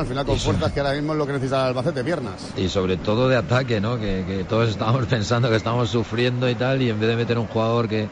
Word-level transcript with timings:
Al 0.00 0.06
final 0.06 0.24
con 0.26 0.38
fuerzas 0.38 0.70
que 0.70 0.78
ahora 0.78 0.92
mismo 0.92 1.12
es 1.12 1.18
lo 1.18 1.26
que 1.26 1.32
necesita 1.32 1.56
el 1.56 1.66
Albacete, 1.70 2.04
piernas. 2.04 2.52
Y 2.56 2.68
sobre 2.68 2.98
todo 2.98 3.28
de 3.28 3.34
ataque, 3.34 3.80
¿no? 3.80 3.98
Que, 3.98 4.24
que 4.24 4.44
todos 4.44 4.68
estábamos 4.68 5.06
pensando 5.10 5.50
que 5.50 5.56
estamos 5.56 5.90
sufriendo 5.90 6.48
y 6.48 6.54
tal, 6.54 6.80
y 6.80 6.90
en 6.90 7.00
vez 7.00 7.08
de 7.08 7.16
meter 7.16 7.36
un 7.36 7.48
jugador 7.48 7.88
que, 7.88 8.08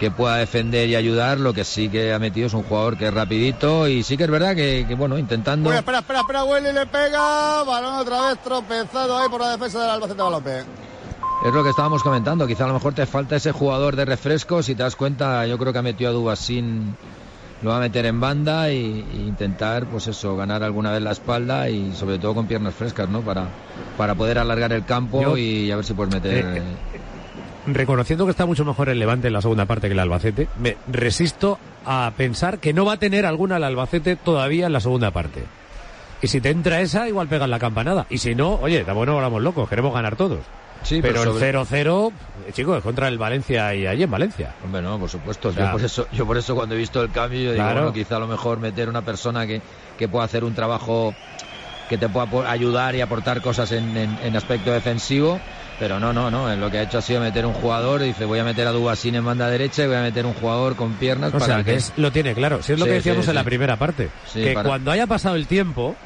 que 0.00 0.10
pueda 0.10 0.34
defender 0.34 0.88
y 0.88 0.96
ayudar, 0.96 1.38
lo 1.38 1.54
que 1.54 1.62
sí 1.62 1.88
que 1.88 2.12
ha 2.12 2.18
metido 2.18 2.48
es 2.48 2.52
un 2.52 2.64
jugador 2.64 2.98
que 2.98 3.06
es 3.06 3.14
rapidito 3.14 3.86
y 3.86 4.02
sí 4.02 4.16
que 4.16 4.24
es 4.24 4.30
verdad 4.30 4.56
que, 4.56 4.84
que 4.88 4.96
bueno, 4.96 5.16
intentando... 5.18 5.70
Uy, 5.70 5.76
espera, 5.76 6.00
espera, 6.00 6.22
espera, 6.22 6.42
Willy 6.42 6.72
le 6.72 6.86
pega, 6.86 7.62
balón 7.62 7.94
otra 8.00 8.26
vez 8.26 8.38
tropezado 8.42 9.16
ahí 9.16 9.28
por 9.28 9.40
la 9.40 9.50
defensa 9.50 9.82
del 9.82 9.90
Albacete 9.90 10.20
Balompié. 10.20 10.64
Es 11.46 11.54
lo 11.54 11.62
que 11.62 11.70
estábamos 11.70 12.02
comentando, 12.02 12.44
quizá 12.48 12.64
a 12.64 12.66
lo 12.66 12.74
mejor 12.74 12.92
te 12.94 13.06
falta 13.06 13.36
ese 13.36 13.52
jugador 13.52 13.94
de 13.94 14.04
refresco, 14.04 14.64
si 14.64 14.74
te 14.74 14.82
das 14.82 14.96
cuenta, 14.96 15.46
yo 15.46 15.56
creo 15.58 15.72
que 15.72 15.78
ha 15.78 15.82
metido 15.82 16.10
a 16.10 16.12
Dubasín 16.12 16.96
lo 17.62 17.70
va 17.70 17.76
a 17.76 17.80
meter 17.80 18.06
en 18.06 18.20
banda 18.20 18.72
y, 18.72 19.04
y, 19.12 19.16
intentar, 19.28 19.84
pues 19.86 20.06
eso, 20.06 20.36
ganar 20.36 20.62
alguna 20.62 20.92
vez 20.92 21.02
la 21.02 21.12
espalda 21.12 21.68
y 21.68 21.92
sobre 21.94 22.18
todo 22.18 22.34
con 22.34 22.46
piernas 22.46 22.74
frescas, 22.74 23.08
¿no? 23.08 23.20
Para, 23.20 23.48
para 23.98 24.14
poder 24.14 24.38
alargar 24.38 24.72
el 24.72 24.84
campo 24.84 25.20
Yo- 25.22 25.36
y 25.36 25.70
a 25.70 25.76
ver 25.76 25.84
si 25.84 25.92
puedes 25.94 26.12
meter. 26.12 26.32
Eh, 26.44 26.58
eh, 26.58 26.62
reconociendo 27.66 28.24
que 28.24 28.30
está 28.30 28.46
mucho 28.46 28.64
mejor 28.64 28.88
el 28.88 28.98
Levante 28.98 29.26
en 29.26 29.34
la 29.34 29.42
segunda 29.42 29.66
parte 29.66 29.88
que 29.88 29.92
el 29.92 29.98
Albacete, 29.98 30.48
me 30.58 30.76
resisto 30.90 31.58
a 31.84 32.12
pensar 32.16 32.58
que 32.58 32.72
no 32.72 32.84
va 32.84 32.94
a 32.94 32.96
tener 32.98 33.26
alguna 33.26 33.58
el 33.58 33.64
Albacete 33.64 34.16
todavía 34.16 34.66
en 34.66 34.72
la 34.72 34.80
segunda 34.80 35.10
parte. 35.10 35.44
Y 36.22 36.28
si 36.28 36.40
te 36.40 36.50
entra 36.50 36.80
esa, 36.80 37.08
igual 37.08 37.28
pegan 37.28 37.50
la 37.50 37.58
campanada. 37.58 38.06
Y 38.10 38.18
si 38.18 38.34
no, 38.34 38.54
oye, 38.54 38.84
tampoco 38.84 39.16
vamos 39.16 39.42
locos, 39.42 39.68
queremos 39.68 39.94
ganar 39.94 40.16
todos. 40.16 40.40
Sí, 40.82 41.00
pero 41.02 41.22
sobre- 41.24 41.48
el 41.50 41.54
0-0, 41.56 42.12
eh, 42.48 42.52
chicos, 42.52 42.78
es 42.78 42.82
contra 42.82 43.08
el 43.08 43.18
Valencia 43.18 43.74
y 43.74 43.86
allí 43.86 44.02
en 44.04 44.10
Valencia. 44.10 44.54
Hombre, 44.64 44.82
no, 44.82 44.98
por 44.98 45.08
supuesto. 45.08 45.52
sea- 45.52 45.66
yo, 45.66 45.72
por 45.72 45.84
eso, 45.84 46.06
yo 46.12 46.26
por 46.26 46.36
eso 46.38 46.54
cuando 46.54 46.74
he 46.74 46.78
visto 46.78 47.02
el 47.02 47.10
cambio, 47.10 47.40
yo 47.40 47.52
digo, 47.52 47.64
Claro. 47.64 47.80
bueno, 47.82 47.92
quizá 47.92 48.16
a 48.16 48.20
lo 48.20 48.26
mejor 48.26 48.58
meter 48.60 48.88
una 48.88 49.02
persona 49.02 49.46
que, 49.46 49.60
que 49.98 50.08
pueda 50.08 50.24
hacer 50.24 50.44
un 50.44 50.54
trabajo 50.54 51.14
que 51.88 51.98
te 51.98 52.08
pueda 52.08 52.50
ayudar 52.50 52.94
y 52.94 53.00
aportar 53.00 53.40
cosas 53.40 53.72
en, 53.72 53.96
en- 53.96 54.16
en 54.22 54.36
aspecto 54.36 54.70
defensivo. 54.72 55.40
Pero 55.80 55.98
no, 55.98 56.12
no, 56.12 56.30
no. 56.30 56.54
Lo 56.56 56.70
que 56.70 56.78
ha 56.78 56.82
hecho 56.82 56.98
ha 56.98 57.02
sido 57.02 57.20
meter 57.22 57.46
un 57.46 57.54
jugador. 57.54 58.02
Dice, 58.02 58.26
voy 58.26 58.38
a 58.38 58.44
meter 58.44 58.66
a 58.66 58.70
Dubasín 58.70 59.14
en 59.14 59.24
banda 59.24 59.48
derecha 59.48 59.82
y 59.82 59.86
voy 59.86 59.96
a 59.96 60.02
meter 60.02 60.26
un 60.26 60.34
jugador 60.34 60.76
con 60.76 60.92
piernas 60.92 61.30
O 61.30 61.38
para 61.38 61.46
sea, 61.46 61.64
que 61.64 61.74
es, 61.76 61.92
lo 61.96 62.12
tiene 62.12 62.34
claro. 62.34 62.62
Si 62.62 62.74
es 62.74 62.78
lo 62.78 62.84
Sí, 62.84 62.90
que 62.90 62.94
decíamos 62.96 63.24
sí, 63.24 63.30
en 63.30 63.34
la 63.34 63.44
primera 63.44 63.76
parte. 63.76 64.10
Que 64.32 64.52
para- 64.52 64.68
cuando 64.68 64.90
haya 64.90 65.06
pasado 65.06 65.36
el 65.36 65.46
tiempo, 65.46 65.96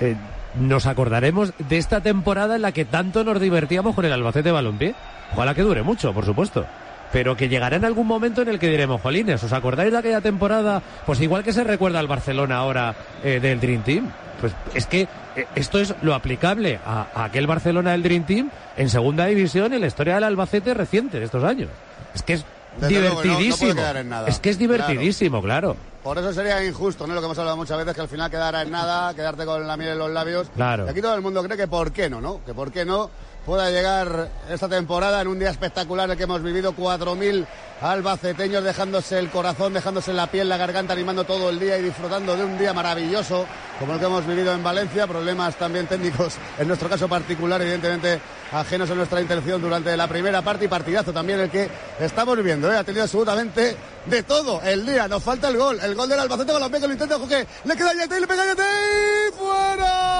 eh, 0.00 0.14
nos 0.58 0.86
acordaremos 0.86 1.52
de 1.58 1.78
esta 1.78 2.00
temporada 2.00 2.56
en 2.56 2.62
la 2.62 2.72
que 2.72 2.84
tanto 2.84 3.24
nos 3.24 3.40
divertíamos 3.40 3.94
con 3.94 4.04
el 4.04 4.12
Albacete 4.12 4.50
Balompié. 4.50 4.94
Ojalá 5.32 5.54
que 5.54 5.62
dure 5.62 5.82
mucho, 5.82 6.12
por 6.12 6.24
supuesto. 6.24 6.66
Pero 7.12 7.36
que 7.36 7.48
llegará 7.48 7.76
en 7.76 7.84
algún 7.84 8.06
momento 8.06 8.42
en 8.42 8.48
el 8.48 8.58
que 8.58 8.68
diremos, 8.68 9.00
jolines, 9.00 9.42
¿os 9.42 9.52
acordáis 9.52 9.92
de 9.92 9.98
aquella 9.98 10.20
temporada? 10.20 10.82
Pues 11.04 11.20
igual 11.20 11.44
que 11.44 11.52
se 11.52 11.64
recuerda 11.64 12.00
al 12.00 12.08
Barcelona 12.08 12.56
ahora 12.56 12.94
eh, 13.22 13.38
del 13.40 13.60
Dream 13.60 13.82
Team. 13.82 14.10
Pues 14.40 14.52
es 14.74 14.86
que 14.86 15.08
eh, 15.36 15.46
esto 15.54 15.78
es 15.78 15.94
lo 16.02 16.14
aplicable 16.14 16.80
a, 16.84 17.06
a 17.14 17.24
aquel 17.24 17.46
Barcelona 17.46 17.92
del 17.92 18.02
Dream 18.02 18.24
Team 18.24 18.50
en 18.76 18.90
segunda 18.90 19.26
división 19.26 19.72
en 19.72 19.80
la 19.80 19.86
historia 19.86 20.16
del 20.16 20.24
Albacete 20.24 20.74
reciente 20.74 21.18
de 21.18 21.24
estos 21.24 21.44
años. 21.44 21.68
Es 22.14 22.22
que 22.22 22.34
es 22.34 22.44
Desde 22.80 23.00
luego, 23.00 23.14
no- 23.14 23.14
no 23.16 23.22
divertidísimo. 23.22 23.74
quedar 23.74 23.96
en 23.96 24.08
nada. 24.08 24.28
es 24.28 24.38
que 24.40 24.50
es 24.50 24.58
divertidísimo, 24.58 25.42
claro. 25.42 25.76
Por 26.02 26.18
eso 26.18 26.32
sería 26.32 26.64
injusto, 26.64 27.06
¿no? 27.06 27.14
Lo 27.14 27.20
que 27.20 27.24
hemos 27.26 27.38
hablado 27.38 27.56
muchas 27.56 27.76
veces, 27.78 27.94
que 27.94 28.00
al 28.00 28.08
final 28.08 28.30
quedara 28.30 28.62
en 28.62 28.70
nada, 28.70 29.12
quedarte 29.14 29.44
con 29.44 29.66
la 29.66 29.76
miel 29.76 29.90
en 29.90 29.98
los 29.98 30.10
labios. 30.10 30.48
Claro. 30.54 30.86
Y 30.86 30.90
aquí 30.90 31.00
todo 31.02 31.14
el 31.14 31.20
mundo 31.22 31.42
cree 31.42 31.56
que 31.56 31.66
por 31.66 31.90
qué 31.92 32.08
no, 32.08 32.20
¿no? 32.20 32.40
Que 32.44 32.54
por 32.54 32.70
qué 32.70 32.84
no 32.84 33.10
pueda 33.44 33.70
llegar 33.70 34.28
esta 34.50 34.68
temporada 34.68 35.20
en 35.20 35.28
un 35.28 35.38
día 35.38 35.50
espectacular 35.50 36.04
en 36.06 36.12
el 36.12 36.16
que 36.16 36.24
hemos 36.24 36.42
vivido 36.42 36.72
4.000 36.74 37.46
albaceteños 37.80 38.64
dejándose 38.64 39.18
el 39.18 39.30
corazón, 39.30 39.72
dejándose 39.72 40.12
la 40.12 40.26
piel, 40.28 40.48
la 40.48 40.56
garganta, 40.56 40.92
animando 40.92 41.24
todo 41.24 41.50
el 41.50 41.58
día 41.58 41.78
y 41.78 41.82
disfrutando 41.82 42.36
de 42.36 42.44
un 42.44 42.58
día 42.58 42.72
maravilloso 42.72 43.46
como 43.78 43.94
el 43.94 43.98
que 43.98 44.06
hemos 44.06 44.26
vivido 44.26 44.52
en 44.54 44.62
Valencia. 44.62 45.06
Problemas 45.06 45.56
también 45.56 45.86
técnicos, 45.86 46.34
en 46.58 46.68
nuestro 46.68 46.88
caso 46.88 47.08
particular, 47.08 47.60
evidentemente 47.60 48.20
ajenos 48.52 48.90
a 48.90 48.94
nuestra 48.94 49.20
intención 49.20 49.60
durante 49.60 49.96
la 49.96 50.06
primera 50.06 50.42
parte 50.42 50.64
y 50.64 50.68
partidazo 50.68 51.12
también 51.12 51.40
el 51.40 51.50
que 51.50 51.68
estamos 52.00 52.36
viviendo. 52.36 52.72
¿eh? 52.72 52.76
Ha 52.76 52.84
tenido 52.84 53.04
absolutamente 53.04 53.76
de 54.06 54.22
todo 54.22 54.60
el 54.62 54.86
día. 54.86 55.08
Nos 55.08 55.22
falta 55.22 55.48
el 55.48 55.56
gol. 55.56 55.78
El 55.82 55.94
gol 55.94 56.08
del 56.08 56.20
Albacete 56.20 56.52
Balompié 56.52 56.80
que 56.80 56.86
lo 56.86 56.92
intenta 56.92 57.18
Joque. 57.18 57.46
Le 57.64 57.76
queda 57.76 57.92
Yete 57.92 58.16
y 58.16 58.20
le 58.20 58.26
pega 58.26 58.44
Yete 58.46 58.62
y 58.62 59.32
fuera. 59.32 60.15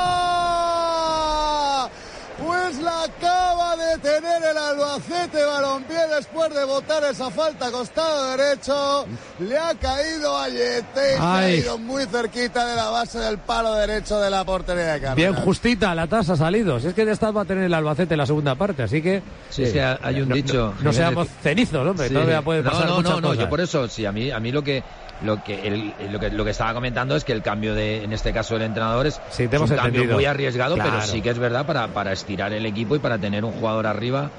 Pues 2.67 2.79
la 2.83 3.05
acaba 3.05 3.77
de 3.77 3.97
tener 3.99 4.43
el 4.43 4.59
Albacete 4.59 5.45
Balompié 5.45 5.99
después 6.17 6.53
de 6.53 6.65
botar 6.65 7.05
esa 7.05 7.31
falta 7.31 7.71
costado 7.71 8.37
derecho. 8.37 9.07
Le 9.39 9.57
ha 9.57 9.73
caído 9.77 10.37
a 10.37 10.49
Yete 10.49 11.13
y 11.15 11.17
se 11.17 11.23
ha 11.23 11.49
ido 11.51 11.79
muy 11.79 12.05
cerquita 12.07 12.67
de 12.67 12.75
la 12.75 12.91
base 12.91 13.21
del 13.21 13.39
palo 13.39 13.73
derecho 13.75 14.19
de 14.19 14.31
la 14.31 14.45
portería 14.45 14.95
de 14.95 15.01
Cárdenas. 15.01 15.15
Bien 15.15 15.35
justita 15.37 15.95
la 15.95 16.09
tasa 16.09 16.33
ha 16.33 16.37
salido. 16.37 16.81
Si 16.81 16.89
es 16.89 16.95
que 16.95 17.05
de 17.05 17.13
esta 17.13 17.31
va 17.31 17.43
a 17.43 17.45
tener 17.45 17.63
el 17.63 17.73
Albacete 17.75 18.15
en 18.15 18.19
la 18.19 18.27
segunda 18.27 18.57
parte, 18.57 18.83
así 18.83 19.01
que. 19.01 19.23
Sí, 19.49 19.63
es 19.63 19.73
que 19.73 19.79
eh, 19.79 19.99
hay 20.03 20.21
un 20.23 20.29
no- 20.31 20.35
dicho, 20.35 20.75
No, 20.81 20.93
seamos 20.93 21.29
cenizos, 21.45 21.87
hombre. 21.87 22.09
Sí. 22.09 22.15
Todavía 22.15 22.43
puede 22.43 22.65
No, 22.65 22.71
pasar 22.73 22.87
no, 22.89 22.97
muchas 22.97 23.11
no, 23.13 23.21
no, 23.21 23.29
cosas. 23.29 23.45
yo 23.45 23.49
por 23.49 23.61
eso, 23.61 23.87
sí, 23.89 24.05
a 24.07 24.11
mí, 24.11 24.33
a 24.33 24.41
mí 24.41 24.51
lo 24.51 24.65
que 24.65 24.83
lo 25.21 25.43
que 25.43 25.67
el- 25.67 26.13
lo 26.13 26.19
que 26.21 26.31
lo 26.31 26.45
que 26.45 26.51
estaba 26.51 26.75
comentando 26.75 27.17
es 27.17 27.25
que 27.25 27.33
el 27.33 27.43
cambio 27.43 27.75
de 27.75 28.05
en 28.05 28.13
este 28.13 28.33
caso 28.33 28.55
del 28.55 28.65
entrenador 28.65 29.07
es, 29.07 29.21
Sí, 29.31 29.39
te 29.39 29.45
es 29.45 29.53
hemos 29.55 29.71
un 29.71 29.77
cambio 29.77 30.05
muy 30.05 30.25
arriesgado 30.25 30.77
pero 30.77 31.01
sí 31.01 31.23
que 31.23 31.31
es 31.31 31.39
verdad 31.39 31.65
para, 31.67 31.89
para 31.89 32.13
estirar 32.13 32.53
el 32.53 32.67
equipo 32.67 32.97
y 32.97 32.99
para 32.99 33.19
tener 33.19 33.45
un 33.45 33.53
jugador 33.53 33.87
arriba 33.87 34.31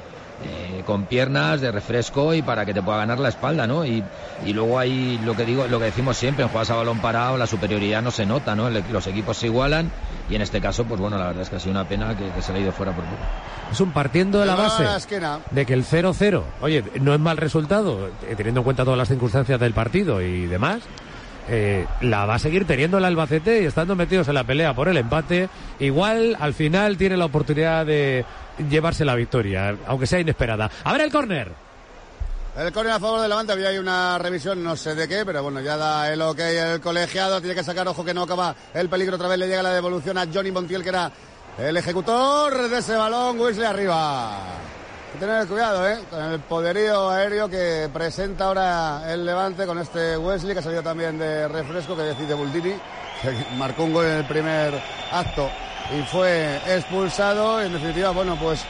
eh, 0.43 0.83
con 0.85 1.05
piernas 1.05 1.61
de 1.61 1.71
refresco 1.71 2.33
y 2.33 2.41
para 2.41 2.65
que 2.65 2.73
te 2.73 2.81
pueda 2.81 2.97
ganar 2.99 3.19
la 3.19 3.29
espalda 3.29 3.65
no 3.65 3.85
y, 3.85 4.03
y 4.45 4.53
luego 4.53 4.77
hay 4.77 5.19
lo 5.25 5.35
que 5.35 5.45
digo 5.45 5.67
lo 5.67 5.79
que 5.79 5.85
decimos 5.85 6.15
siempre 6.17 6.43
en 6.43 6.49
jugadas 6.49 6.69
a 6.71 6.75
balón 6.75 6.99
parado 6.99 7.37
la 7.37 7.47
superioridad 7.47 8.01
no 8.03 8.11
se 8.11 8.25
nota 8.25 8.55
no 8.55 8.67
El- 8.67 8.83
los 8.91 9.07
equipos 9.07 9.37
se 9.37 9.47
igualan 9.47 9.89
y 10.29 10.35
en 10.35 10.41
este 10.43 10.61
caso 10.61 10.85
pues 10.85 10.99
bueno 11.01 11.17
la 11.17 11.25
verdad 11.27 11.41
es 11.43 11.49
que 11.49 11.55
ha 11.55 11.59
sido 11.59 11.71
una 11.71 11.87
pena 11.87 12.15
que, 12.15 12.29
que 12.29 12.41
se 12.41 12.53
le 12.53 12.59
ha 12.59 12.61
ido 12.61 12.71
fuera 12.71 12.91
por 12.91 13.03
poco. 13.05 13.17
Es 13.71 13.81
un 13.81 13.91
partiendo 13.91 14.39
de 14.39 14.45
la 14.45 14.55
base. 14.55 14.83
la 14.83 14.95
de 15.51 15.65
que 15.65 15.73
el 15.73 15.83
0-0, 15.83 16.41
oye, 16.61 16.83
no 17.01 17.13
es 17.13 17.19
mal 17.19 17.35
resultado, 17.37 18.07
eh, 18.27 18.33
teniendo 18.37 18.61
en 18.61 18.63
cuenta 18.63 18.83
todas 18.85 18.97
las 18.97 19.07
circunstancias 19.09 19.59
del 19.59 19.73
partido 19.73 20.21
y 20.21 20.45
demás, 20.47 20.79
eh, 21.49 21.85
la 22.01 22.25
va 22.25 22.35
a 22.35 22.39
seguir 22.39 22.65
teniendo 22.65 22.97
el 22.97 23.03
Albacete 23.05 23.61
y 23.61 23.65
estando 23.65 23.95
metidos 23.95 24.27
en 24.29 24.35
la 24.35 24.43
pelea 24.45 24.73
por 24.73 24.87
el 24.87 24.95
empate, 24.97 25.49
igual 25.79 26.37
al 26.39 26.53
final 26.53 26.95
tiene 26.97 27.17
la 27.17 27.25
oportunidad 27.25 27.85
de 27.85 28.23
llevarse 28.69 29.05
la 29.05 29.15
victoria, 29.15 29.75
aunque 29.87 30.07
sea 30.07 30.19
inesperada. 30.19 30.69
A 30.83 30.91
ver 30.93 31.01
el 31.01 31.11
córner. 31.11 31.67
El 32.57 32.73
córner 32.73 32.93
a 32.93 32.99
favor 32.99 33.21
del 33.21 33.29
Levante, 33.29 33.53
había 33.53 33.69
ahí 33.69 33.77
una 33.77 34.17
revisión, 34.17 34.63
no 34.63 34.75
sé 34.75 34.95
de 34.95 35.07
qué, 35.07 35.23
pero 35.23 35.43
bueno, 35.43 35.61
ya 35.61 35.77
da 35.77 36.11
el 36.11 36.19
ok 36.19 36.39
el 36.39 36.81
colegiado, 36.81 37.39
tiene 37.39 37.53
que 37.53 37.63
sacar, 37.63 37.87
ojo 37.87 38.03
que 38.03 38.15
no 38.15 38.23
acaba 38.23 38.55
el 38.73 38.89
peligro, 38.89 39.15
otra 39.15 39.27
vez 39.27 39.37
le 39.37 39.47
llega 39.47 39.61
la 39.61 39.73
devolución 39.73 40.17
a 40.17 40.25
Johnny 40.25 40.49
Montiel, 40.49 40.81
que 40.81 40.89
era 40.89 41.11
el 41.59 41.77
ejecutor 41.77 42.67
de 42.67 42.79
ese 42.79 42.95
balón, 42.95 43.39
Wesley 43.39 43.67
arriba. 43.67 44.37
Hay 44.37 45.13
que 45.13 45.19
tener 45.19 45.47
cuidado, 45.47 45.87
¿eh? 45.87 45.99
Con 46.09 46.23
el 46.23 46.39
poderío 46.39 47.11
aéreo 47.11 47.47
que 47.47 47.89
presenta 47.93 48.45
ahora 48.45 49.13
el 49.13 49.23
Levante 49.23 49.67
con 49.67 49.77
este 49.77 50.17
Wesley, 50.17 50.53
que 50.53 50.59
ha 50.59 50.63
salido 50.63 50.81
también 50.81 51.19
de 51.19 51.47
refresco, 51.47 51.95
que 51.95 52.01
decide 52.01 52.33
Buldini, 52.33 52.73
que 53.21 53.55
marcó 53.55 53.83
un 53.83 53.93
gol 53.93 54.05
en 54.05 54.17
el 54.17 54.25
primer 54.25 54.73
acto 55.11 55.47
y 55.97 56.01
fue 56.03 56.57
expulsado. 56.67 57.61
En 57.61 57.73
definitiva, 57.73 58.11
bueno, 58.11 58.37
pues 58.41 58.65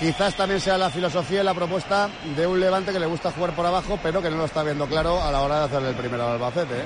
Quizás 0.00 0.34
también 0.34 0.58
sea 0.60 0.78
la 0.78 0.88
filosofía 0.88 1.42
y 1.42 1.44
la 1.44 1.52
propuesta 1.52 2.08
de 2.34 2.46
un 2.46 2.58
Levante 2.58 2.90
que 2.90 2.98
le 2.98 3.04
gusta 3.04 3.32
jugar 3.32 3.52
por 3.54 3.66
abajo, 3.66 3.98
pero 4.02 4.22
que 4.22 4.30
no 4.30 4.38
lo 4.38 4.46
está 4.46 4.62
viendo 4.62 4.86
claro 4.86 5.22
a 5.22 5.30
la 5.30 5.42
hora 5.42 5.58
de 5.58 5.64
hacerle 5.66 5.90
el 5.90 5.94
primero 5.94 6.24
al 6.26 6.32
Albacete. 6.36 6.74
¿eh? 6.74 6.84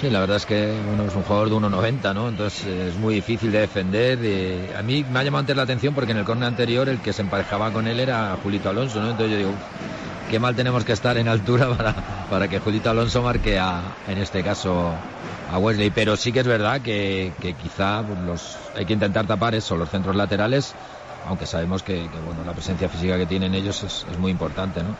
Sí, 0.00 0.10
la 0.10 0.18
verdad 0.18 0.38
es 0.38 0.44
que 0.44 0.70
es 0.74 1.14
un 1.14 1.22
jugador 1.22 1.50
de 1.50 1.54
1.90, 1.54 2.14
¿no? 2.16 2.28
Entonces 2.28 2.64
eh, 2.66 2.88
es 2.88 2.96
muy 2.96 3.14
difícil 3.14 3.52
de 3.52 3.60
defender. 3.60 4.18
eh, 4.22 4.74
a 4.76 4.82
mí 4.82 5.04
me 5.08 5.20
ha 5.20 5.22
llamado 5.22 5.38
antes 5.42 5.56
la 5.56 5.62
atención 5.62 5.94
porque 5.94 6.10
en 6.10 6.18
el 6.18 6.24
córner 6.24 6.48
anterior 6.48 6.88
el 6.88 6.98
que 6.98 7.12
se 7.12 7.22
emparejaba 7.22 7.70
con 7.70 7.86
él 7.86 8.00
era 8.00 8.36
Julito 8.42 8.70
Alonso, 8.70 9.00
¿no? 9.00 9.10
Entonces 9.12 9.30
yo 9.30 9.36
digo, 9.38 9.50
"Uf, 9.50 10.28
qué 10.28 10.40
mal 10.40 10.56
tenemos 10.56 10.84
que 10.84 10.94
estar 10.94 11.16
en 11.18 11.28
altura 11.28 11.68
para, 11.76 11.94
para 12.28 12.48
que 12.48 12.58
Julito 12.58 12.90
Alonso 12.90 13.22
marque 13.22 13.56
a, 13.56 13.82
en 14.08 14.18
este 14.18 14.42
caso, 14.42 14.90
a 15.50 15.58
Wesley. 15.58 15.90
Pero 15.90 16.16
sí 16.16 16.32
que 16.32 16.40
es 16.40 16.46
verdad 16.46 16.80
que, 16.80 17.32
quizá 17.62 18.02
pues, 18.02 18.56
hay 18.74 18.84
que 18.84 18.92
intentar 18.92 19.26
tapar 19.26 19.54
eso, 19.54 19.76
los 19.76 19.88
centros 19.88 20.16
laterales, 20.16 20.74
aunque 21.26 21.46
sabemos 21.46 21.82
que, 21.82 22.08
bueno, 22.24 22.44
la 22.44 22.52
presencia 22.52 22.88
física 22.88 23.16
que 23.16 23.26
tienen 23.26 23.54
ellos 23.54 23.82
es, 23.82 24.06
es 24.10 24.18
muy 24.18 24.30
importante, 24.30 24.82
¿no? 24.82 24.96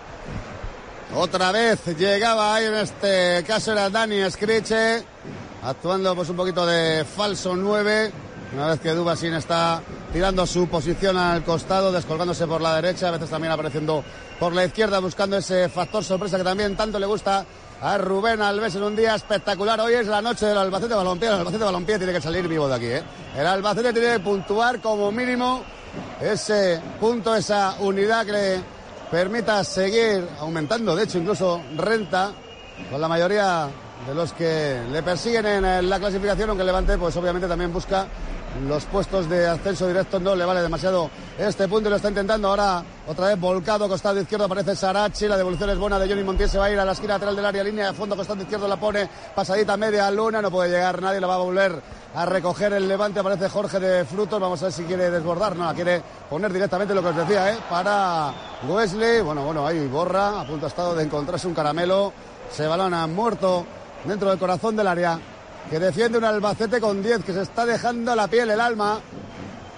Otra 1.14 1.52
vez 1.52 1.86
llegaba 1.96 2.54
ahí, 2.54 2.66
en 2.66 2.74
este 2.74 3.44
caso 3.46 3.72
era 3.72 3.88
Dani 3.88 4.28
Scriche, 4.28 5.04
actuando 5.62 6.14
pues 6.16 6.28
un 6.28 6.36
poquito 6.36 6.66
de 6.66 7.04
falso 7.04 7.54
9, 7.54 8.10
una 8.54 8.66
vez 8.68 8.80
que 8.80 8.90
Dubasin 8.90 9.34
está 9.34 9.80
tirando 10.12 10.46
su 10.46 10.68
posición 10.68 11.16
al 11.16 11.44
costado, 11.44 11.92
descolgándose 11.92 12.46
por 12.46 12.60
la 12.60 12.74
derecha, 12.76 13.08
a 13.08 13.12
veces 13.12 13.30
también 13.30 13.52
apareciendo 13.52 14.04
por 14.38 14.52
la 14.52 14.64
izquierda, 14.64 14.98
buscando 14.98 15.36
ese 15.36 15.68
factor 15.68 16.02
sorpresa 16.02 16.38
que 16.38 16.44
también 16.44 16.76
tanto 16.76 16.98
le 16.98 17.06
gusta 17.06 17.46
a 17.80 17.98
Rubén 17.98 18.40
Alves 18.40 18.74
en 18.74 18.82
un 18.82 18.96
día 18.96 19.14
espectacular. 19.14 19.80
Hoy 19.80 19.94
es 19.94 20.06
la 20.06 20.22
noche 20.22 20.46
del 20.46 20.58
Albacete 20.58 20.94
Balompié, 20.94 21.28
el 21.28 21.34
Albacete 21.34 21.64
Balompié 21.64 21.98
tiene 21.98 22.12
que 22.12 22.20
salir 22.20 22.48
vivo 22.48 22.68
de 22.68 22.74
aquí, 22.74 22.86
¿eh? 22.86 23.02
El 23.36 23.46
Albacete 23.46 23.92
tiene 23.92 24.14
que 24.14 24.20
puntuar 24.20 24.80
como 24.80 25.12
mínimo 25.12 25.62
ese 26.20 26.80
punto, 26.98 27.34
esa 27.34 27.76
unidad 27.80 28.24
que 28.24 28.32
le 28.32 28.60
permita 29.10 29.62
seguir 29.62 30.26
aumentando, 30.40 30.96
de 30.96 31.04
hecho 31.04 31.18
incluso 31.18 31.60
renta 31.76 32.32
con 32.90 33.00
la 33.00 33.08
mayoría 33.08 33.68
de 34.06 34.14
los 34.14 34.32
que 34.32 34.80
le 34.90 35.02
persiguen 35.02 35.46
en 35.46 35.88
la 35.88 35.98
clasificación, 35.98 36.50
aunque 36.50 36.64
Levante, 36.64 36.98
pues 36.98 37.16
obviamente 37.16 37.48
también 37.48 37.72
busca 37.72 38.06
los 38.64 38.84
puestos 38.86 39.28
de 39.28 39.46
ascenso 39.46 39.86
directo 39.86 40.18
no 40.18 40.34
le 40.34 40.44
vale 40.44 40.62
demasiado. 40.62 41.10
Este 41.38 41.68
punto 41.68 41.88
y 41.88 41.90
lo 41.90 41.96
está 41.96 42.08
intentando 42.08 42.48
ahora 42.48 42.82
otra 43.06 43.28
vez 43.28 43.38
volcado 43.38 43.88
costado 43.88 44.20
izquierdo 44.20 44.46
aparece 44.46 44.74
Sarachi. 44.74 45.28
La 45.28 45.36
devolución 45.36 45.70
es 45.70 45.78
buena 45.78 45.98
de 45.98 46.08
Johnny 46.08 46.24
Montiel 46.24 46.48
se 46.48 46.58
va 46.58 46.66
a 46.66 46.70
ir 46.70 46.78
a 46.78 46.84
la 46.84 46.92
esquina 46.92 47.14
lateral 47.14 47.36
del 47.36 47.44
área 47.44 47.64
línea 47.64 47.86
de 47.88 47.92
fondo 47.92 48.16
costado 48.16 48.42
izquierdo 48.42 48.66
la 48.66 48.78
pone. 48.78 49.08
Pasadita 49.34 49.76
media 49.76 50.10
luna 50.10 50.40
no 50.40 50.50
puede 50.50 50.70
llegar 50.70 51.00
nadie 51.00 51.20
la 51.20 51.26
va 51.26 51.34
a 51.34 51.38
volver 51.38 51.80
a 52.14 52.24
recoger 52.24 52.72
el 52.72 52.88
levante 52.88 53.20
aparece 53.20 53.48
Jorge 53.48 53.78
de 53.78 54.04
Frutos. 54.04 54.40
Vamos 54.40 54.62
a 54.62 54.66
ver 54.66 54.72
si 54.72 54.84
quiere 54.84 55.10
desbordar 55.10 55.56
no 55.56 55.66
la 55.66 55.74
quiere 55.74 56.02
poner 56.30 56.52
directamente 56.52 56.94
lo 56.94 57.02
que 57.02 57.08
os 57.08 57.16
decía 57.16 57.52
¿eh? 57.52 57.58
para 57.68 58.32
Wesley. 58.68 59.20
Bueno 59.20 59.44
bueno 59.44 59.66
ahí 59.66 59.86
borra 59.86 60.40
a 60.40 60.46
punto 60.46 60.66
ha 60.66 60.68
estado 60.68 60.94
de 60.94 61.04
encontrarse 61.04 61.46
un 61.46 61.54
caramelo. 61.54 62.12
Se 62.50 62.66
balona 62.66 63.06
muerto 63.06 63.66
dentro 64.04 64.30
del 64.30 64.38
corazón 64.38 64.76
del 64.76 64.86
área 64.86 65.18
que 65.70 65.78
defiende 65.78 66.18
un 66.18 66.24
Albacete 66.24 66.80
con 66.80 67.02
10, 67.02 67.24
que 67.24 67.32
se 67.32 67.42
está 67.42 67.66
dejando 67.66 68.14
la 68.14 68.28
piel, 68.28 68.50
el 68.50 68.60
alma, 68.60 69.00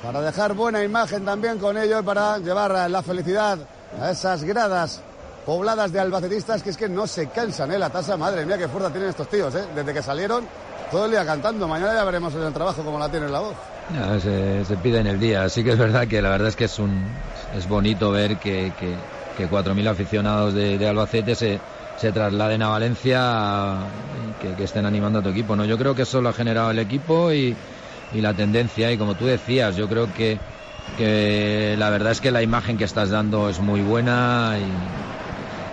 para 0.03 0.21
dejar 0.21 0.55
buena 0.55 0.83
imagen 0.83 1.25
también 1.25 1.59
con 1.59 1.77
ello 1.77 2.03
para 2.03 2.39
llevar 2.39 2.91
la 2.91 3.03
felicidad 3.03 3.59
a 4.01 4.11
esas 4.11 4.45
gradas 4.45 5.01
pobladas 5.45 5.93
de 5.93 6.01
albacetistas 6.01 6.63
que 6.63 6.71
es 6.71 6.77
que 6.77 6.89
no 6.89 7.07
se 7.07 7.29
cansan, 7.29 7.73
¿eh? 7.73 7.79
La 7.79 7.89
tasa, 7.89 8.17
madre 8.17 8.45
mía, 8.45 8.59
qué 8.59 8.69
fuerza 8.69 8.91
tienen 8.91 9.09
estos 9.09 9.29
tíos, 9.29 9.55
¿eh? 9.55 9.65
Desde 9.75 9.95
que 9.95 10.03
salieron, 10.03 10.47
todo 10.91 11.07
el 11.07 11.11
día 11.11 11.25
cantando. 11.25 11.67
Mañana 11.67 11.95
ya 11.95 12.05
veremos 12.05 12.35
en 12.35 12.43
el 12.43 12.53
trabajo 12.53 12.83
cómo 12.83 12.99
la 12.99 13.09
tienen 13.11 13.33
la 13.33 13.41
voz. 13.41 13.55
se, 14.23 14.77
pide 14.77 15.01
en 15.01 15.07
el 15.07 15.19
día. 15.19 15.45
Así 15.45 15.65
que 15.65 15.71
es 15.71 15.79
verdad 15.79 16.07
que 16.07 16.21
la 16.21 16.29
verdad 16.29 16.49
es 16.49 16.57
que 16.57 16.67
es 16.67 16.79
un 16.79 17.03
es 17.57 17.67
bonito 17.67 18.11
ver 18.11 18.37
que, 18.37 18.75
que, 18.79 18.95
que 19.39 19.51
4.000 19.51 19.89
aficionados 19.89 20.53
de 20.53 20.87
Albacete 20.87 21.35
se, 21.35 21.59
se 21.99 22.13
trasladen 22.13 22.63
a 22.63 22.69
Valencia 22.69 23.91
y 24.15 24.35
que, 24.35 24.63
estén 24.63 24.87
animando 24.87 25.19
a 25.19 25.23
tu 25.23 25.31
equipo. 25.31 25.57
¿no? 25.57 25.65
Yo 25.65 25.77
creo 25.77 25.97
que 25.97 26.03
eso 26.03 26.21
lo 26.21 26.29
ha 26.29 26.33
generado 26.33 26.71
el 26.71 26.79
equipo 26.79 27.33
y, 27.33 27.59
y 28.13 28.21
la 28.21 28.35
tendencia. 28.35 28.93
Y 28.93 28.99
como 28.99 29.17
tú 29.17 29.27
decías, 29.27 29.75
yo 29.75 29.89
creo 29.89 30.13
que, 30.13 30.41
que 30.95 31.75
la 31.77 31.91
verdad 31.91 32.13
es 32.13 32.21
que 32.21 32.31
la 32.31 32.41
imagen 32.41 32.77
que 32.77 32.85
estás 32.85 33.11
dando 33.11 33.49
es 33.49 33.59
muy 33.59 33.83
buena 33.83 34.61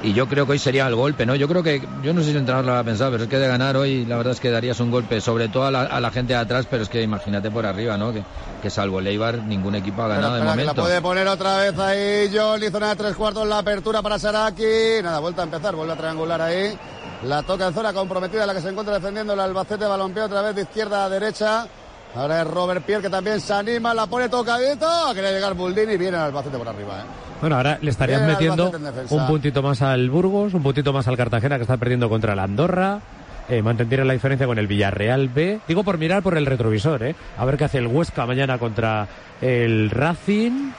y, 0.03 0.13
yo 0.13 0.27
creo 0.27 0.45
que 0.45 0.53
hoy 0.53 0.59
sería 0.59 0.87
el 0.87 0.95
golpe, 0.95 1.25
¿no? 1.25 1.35
Yo 1.35 1.47
creo 1.47 1.63
que, 1.63 1.81
yo 2.01 2.13
no 2.13 2.21
sé 2.21 2.27
si 2.27 2.31
el 2.31 2.37
entrenador 2.37 2.65
lo 2.65 2.77
ha 2.77 2.83
pensado, 2.83 3.11
pero 3.11 3.23
es 3.23 3.29
que 3.29 3.37
de 3.37 3.47
ganar 3.47 3.77
hoy 3.77 4.05
la 4.05 4.17
verdad 4.17 4.33
es 4.33 4.39
que 4.39 4.51
darías 4.51 4.79
un 4.79 4.91
golpe, 4.91 5.21
sobre 5.21 5.47
todo 5.47 5.65
a 5.65 5.71
la, 5.71 6.11
gente 6.11 6.33
de 6.33 6.39
atrás, 6.39 6.67
pero 6.69 6.83
es 6.83 6.89
que 6.89 7.01
imagínate 7.01 7.51
por 7.51 7.65
arriba, 7.65 7.97
¿no? 7.97 8.13
Que, 8.13 8.23
que 8.61 8.69
salvo 8.69 9.01
Leibar, 9.01 9.39
ningún 9.39 9.75
equipo 9.75 10.01
ha 10.03 10.07
ganado 10.07 10.35
de 10.35 10.43
momento. 10.43 10.73
la 10.73 10.81
puede 10.81 11.01
poner 11.01 11.27
otra 11.27 11.57
vez 11.57 11.77
ahí 11.77 12.31
Johnny, 12.33 12.69
zona 12.69 12.89
de 12.89 12.95
tres 12.95 13.15
cuartos, 13.15 13.47
la 13.47 13.59
apertura 13.59 14.01
para 14.01 14.19
Saraki, 14.19 15.01
nada, 15.03 15.19
vuelta 15.19 15.41
a 15.41 15.45
empezar, 15.45 15.75
vuelve 15.75 15.93
a 15.93 15.97
triangular 15.97 16.41
ahí, 16.41 16.77
la 17.23 17.43
toca 17.43 17.67
en 17.67 17.73
zona 17.73 17.93
comprometida, 17.93 18.45
la 18.45 18.53
que 18.53 18.61
se 18.61 18.69
encuentra 18.69 18.95
defendiendo 18.95 19.33
el 19.33 19.39
Albacete, 19.39 19.85
balompié 19.85 20.23
otra 20.23 20.41
vez 20.41 20.55
de 20.55 20.61
izquierda 20.63 21.05
a 21.05 21.09
derecha, 21.09 21.67
Ahora 22.15 22.41
es 22.41 22.47
Robert 22.47 22.85
Pierre 22.85 23.01
que 23.01 23.09
también 23.09 23.41
se 23.41 23.53
anima, 23.53 23.93
la 23.93 24.07
pone 24.07 24.29
tocadito. 24.29 24.87
Quería 25.13 25.31
llegar 25.31 25.53
Buldini 25.53 25.93
y 25.93 25.97
viene 25.97 26.15
al 26.15 26.23
Albacete 26.27 26.57
por 26.57 26.69
arriba. 26.69 26.99
¿eh? 27.01 27.24
Bueno, 27.41 27.57
ahora 27.57 27.77
le 27.81 27.91
estarían 27.91 28.25
metiendo 28.25 28.71
un 29.09 29.27
puntito 29.27 29.61
más 29.61 29.81
al 29.81 30.09
Burgos, 30.09 30.53
un 30.53 30.63
puntito 30.63 30.93
más 30.93 31.07
al 31.07 31.17
Cartagena 31.17 31.57
que 31.57 31.63
está 31.63 31.77
perdiendo 31.77 32.09
contra 32.09 32.33
el 32.33 32.39
Andorra. 32.39 32.99
Eh, 33.47 33.61
la 33.61 34.13
diferencia 34.13 34.47
con 34.47 34.57
el 34.57 34.67
Villarreal 34.67 35.29
B. 35.29 35.59
Digo 35.67 35.83
por 35.83 35.97
mirar 35.97 36.23
por 36.23 36.37
el 36.37 36.45
retrovisor, 36.45 37.03
¿eh? 37.03 37.15
A 37.37 37.45
ver 37.45 37.57
qué 37.57 37.65
hace 37.65 37.77
el 37.77 37.87
Huesca 37.87 38.25
mañana 38.25 38.57
contra 38.57 39.07
el 39.41 39.91
Racing. 39.91 40.71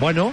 Bueno, 0.00 0.32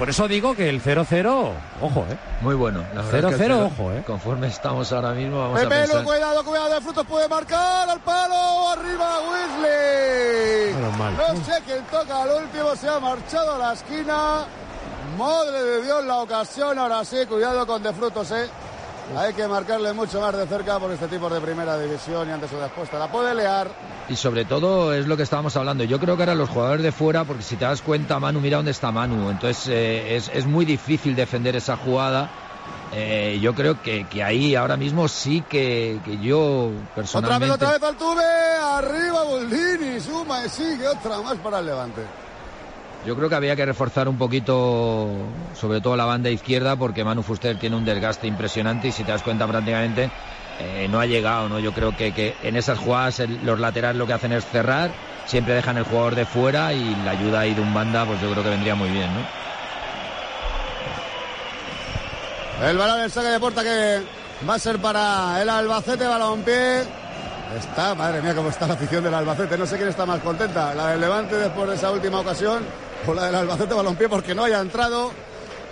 por 0.00 0.08
eso 0.08 0.26
digo 0.26 0.54
que 0.54 0.68
el 0.68 0.82
0-0, 0.82 1.52
ojo, 1.82 2.06
¿eh? 2.10 2.16
Muy 2.40 2.54
bueno. 2.54 2.82
0-0, 3.12 3.66
ojo, 3.66 3.92
¿eh? 3.92 4.02
Conforme 4.06 4.48
estamos 4.48 4.90
ahora 4.92 5.12
mismo, 5.12 5.38
vamos 5.38 5.62
a 5.62 5.68
pensar... 5.68 6.04
cuidado, 6.04 6.44
cuidado, 6.44 6.74
de 6.74 6.80
frutos 6.80 7.06
puede 7.06 7.28
marcar 7.28 7.88
al 7.88 8.00
palo, 8.00 8.70
arriba 8.70 9.18
Wesley. 9.30 10.72
No 11.16 11.44
sé 11.44 11.52
quién 11.66 11.84
toca 11.90 12.22
al 12.22 12.30
último, 12.42 12.74
se 12.76 12.88
ha 12.88 12.98
marchado 12.98 13.54
a 13.54 13.58
la 13.58 13.72
esquina. 13.74 14.46
Madre 15.16 15.62
de 15.62 15.82
Dios, 15.82 16.04
la 16.04 16.18
ocasión, 16.18 16.78
ahora 16.78 17.04
sí, 17.04 17.16
cuidado 17.26 17.66
con 17.66 17.82
de 17.82 17.92
frutos, 17.92 18.30
¿eh? 18.32 18.48
Hay 19.16 19.34
que 19.34 19.48
marcarle 19.48 19.92
mucho 19.92 20.20
más 20.20 20.36
de 20.36 20.46
cerca 20.46 20.78
por 20.78 20.90
este 20.92 21.08
tipo 21.08 21.28
de 21.28 21.40
primera 21.40 21.76
división 21.78 22.28
y 22.28 22.32
antes 22.32 22.52
o 22.52 22.60
después 22.60 22.88
te 22.88 22.98
la 22.98 23.10
puede 23.10 23.34
lear. 23.34 23.68
Y 24.08 24.14
sobre 24.14 24.44
todo 24.44 24.94
es 24.94 25.06
lo 25.06 25.16
que 25.16 25.24
estábamos 25.24 25.56
hablando. 25.56 25.82
Yo 25.82 25.98
creo 25.98 26.16
que 26.16 26.22
ahora 26.22 26.34
los 26.34 26.48
jugadores 26.48 26.82
de 26.84 26.92
fuera, 26.92 27.24
porque 27.24 27.42
si 27.42 27.56
te 27.56 27.64
das 27.64 27.82
cuenta, 27.82 28.20
Manu, 28.20 28.40
mira 28.40 28.58
dónde 28.58 28.70
está 28.70 28.92
Manu. 28.92 29.30
Entonces 29.30 29.66
eh, 29.68 30.16
es, 30.16 30.46
muy 30.46 30.64
difícil 30.64 31.16
defender 31.16 31.56
esa 31.56 31.76
jugada. 31.76 32.30
Eh, 32.92 33.38
yo 33.42 33.54
creo 33.54 33.82
que, 33.82 34.06
que, 34.06 34.22
ahí 34.22 34.54
ahora 34.54 34.76
mismo 34.76 35.08
sí 35.08 35.42
que, 35.48 36.00
que, 36.04 36.18
yo 36.18 36.70
personalmente... 36.94 37.52
Otra 37.52 37.70
vez, 37.70 37.80
otra 37.80 37.88
vez 37.88 37.88
al 37.88 37.96
tuve, 37.96 38.24
arriba 38.60 39.22
Boldini, 39.24 40.00
suma 40.00 40.44
y 40.44 40.48
sigue 40.48 40.86
otra 40.86 41.20
más 41.20 41.36
para 41.38 41.58
el 41.58 41.66
Levante. 41.66 42.02
Yo 43.06 43.16
creo 43.16 43.30
que 43.30 43.34
había 43.34 43.56
que 43.56 43.64
reforzar 43.64 44.08
un 44.08 44.18
poquito, 44.18 45.08
sobre 45.58 45.80
todo 45.80 45.96
la 45.96 46.04
banda 46.04 46.28
izquierda, 46.28 46.76
porque 46.76 47.02
Manu 47.02 47.22
Fuster 47.22 47.58
tiene 47.58 47.76
un 47.76 47.84
desgaste 47.84 48.26
impresionante 48.26 48.88
y 48.88 48.92
si 48.92 49.04
te 49.04 49.12
das 49.12 49.22
cuenta 49.22 49.46
prácticamente 49.46 50.10
eh, 50.60 50.86
no 50.90 51.00
ha 51.00 51.06
llegado, 51.06 51.48
¿no? 51.48 51.58
Yo 51.58 51.72
creo 51.72 51.96
que, 51.96 52.12
que 52.12 52.36
en 52.42 52.56
esas 52.56 52.78
jugadas 52.78 53.22
los 53.42 53.58
laterales 53.58 53.96
lo 53.96 54.06
que 54.06 54.12
hacen 54.12 54.32
es 54.32 54.44
cerrar, 54.44 54.90
siempre 55.24 55.54
dejan 55.54 55.78
el 55.78 55.84
jugador 55.84 56.14
de 56.14 56.26
fuera 56.26 56.74
y 56.74 56.94
la 57.04 57.12
ayuda 57.12 57.40
ahí 57.40 57.54
de 57.54 57.62
un 57.62 57.72
banda, 57.72 58.04
pues 58.04 58.20
yo 58.20 58.30
creo 58.32 58.44
que 58.44 58.50
vendría 58.50 58.74
muy 58.74 58.90
bien, 58.90 59.08
¿no? 59.14 59.40
El 62.68 62.76
balón 62.76 63.00
del 63.00 63.10
saque 63.10 63.28
de 63.28 63.40
puerta 63.40 63.62
que 63.62 64.02
va 64.46 64.54
a 64.54 64.58
ser 64.58 64.78
para 64.78 65.40
el 65.40 65.48
Albacete, 65.48 66.06
balón-pie. 66.06 66.82
Está, 67.58 67.94
madre 67.94 68.20
mía, 68.20 68.34
cómo 68.34 68.50
está 68.50 68.66
la 68.66 68.74
afición 68.74 69.02
del 69.02 69.14
Albacete. 69.14 69.56
No 69.56 69.64
sé 69.64 69.76
quién 69.76 69.88
está 69.88 70.04
más 70.04 70.20
contenta, 70.20 70.74
la 70.74 70.88
del 70.88 71.00
Levante 71.00 71.36
después 71.36 71.70
de 71.70 71.76
esa 71.76 71.90
última 71.90 72.20
ocasión 72.20 72.62
o 73.06 73.14
la 73.14 73.26
del 73.26 73.34
Albacete 73.34 73.74
Balompié 73.74 74.08
porque 74.08 74.34
no 74.34 74.44
haya 74.44 74.60
entrado. 74.60 75.10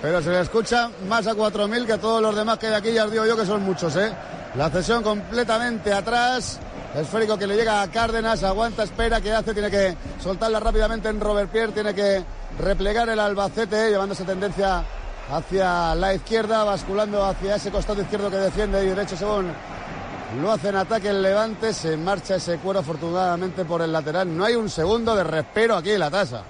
Pero 0.00 0.22
se 0.22 0.30
le 0.30 0.40
escucha 0.40 0.90
más 1.08 1.26
a 1.26 1.34
4.000 1.34 1.86
que 1.86 1.94
a 1.94 1.98
todos 1.98 2.22
los 2.22 2.34
demás 2.34 2.58
que 2.58 2.69
hay 2.69 2.75
aquí. 2.75 2.92
Ya 2.92 3.04
os 3.04 3.10
digo 3.10 3.26
yo 3.26 3.36
que 3.36 3.44
son 3.44 3.62
muchos, 3.64 3.96
¿eh? 3.96 4.12
La 4.54 4.70
cesión 4.70 5.02
completamente 5.02 5.92
atrás. 5.92 6.60
Esférico 6.94 7.36
que 7.36 7.46
le 7.46 7.56
llega 7.56 7.82
a 7.82 7.90
Cárdenas, 7.90 8.42
aguanta, 8.44 8.82
espera, 8.82 9.20
¿qué 9.20 9.32
hace? 9.32 9.52
Tiene 9.52 9.70
que 9.70 9.94
soltarla 10.22 10.58
rápidamente 10.58 11.08
en 11.08 11.20
Robert 11.20 11.50
Pierre, 11.50 11.72
tiene 11.72 11.94
que 11.94 12.25
replegar 12.58 13.08
el 13.10 13.19
Albacete, 13.19 13.90
llevándose 13.90 14.24
tendencia 14.24 14.82
hacia 15.31 15.94
la 15.94 16.14
izquierda, 16.14 16.64
basculando 16.64 17.22
hacia 17.22 17.56
ese 17.56 17.70
costado 17.70 18.00
izquierdo 18.00 18.31
que 18.31 18.38
defiende 18.38 18.82
y 18.82 18.88
derecho 18.88 19.16
según 19.16 19.52
lo 20.40 20.52
hace 20.52 20.69
en 20.69 20.76
ataque 20.76 21.08
el 21.08 21.22
Levante, 21.22 21.72
se 21.72 21.96
marcha 21.96 22.36
ese 22.36 22.58
cuero 22.58 22.81
afortunadamente 22.81 23.64
por 23.64 23.82
el 23.82 23.92
lateral. 23.92 24.34
No 24.34 24.44
hay 24.44 24.54
un 24.54 24.70
segundo 24.70 25.14
de 25.14 25.24
respiro 25.24 25.76
aquí 25.76 25.90
en 25.90 26.00
la 26.00 26.10
tasa. 26.10 26.43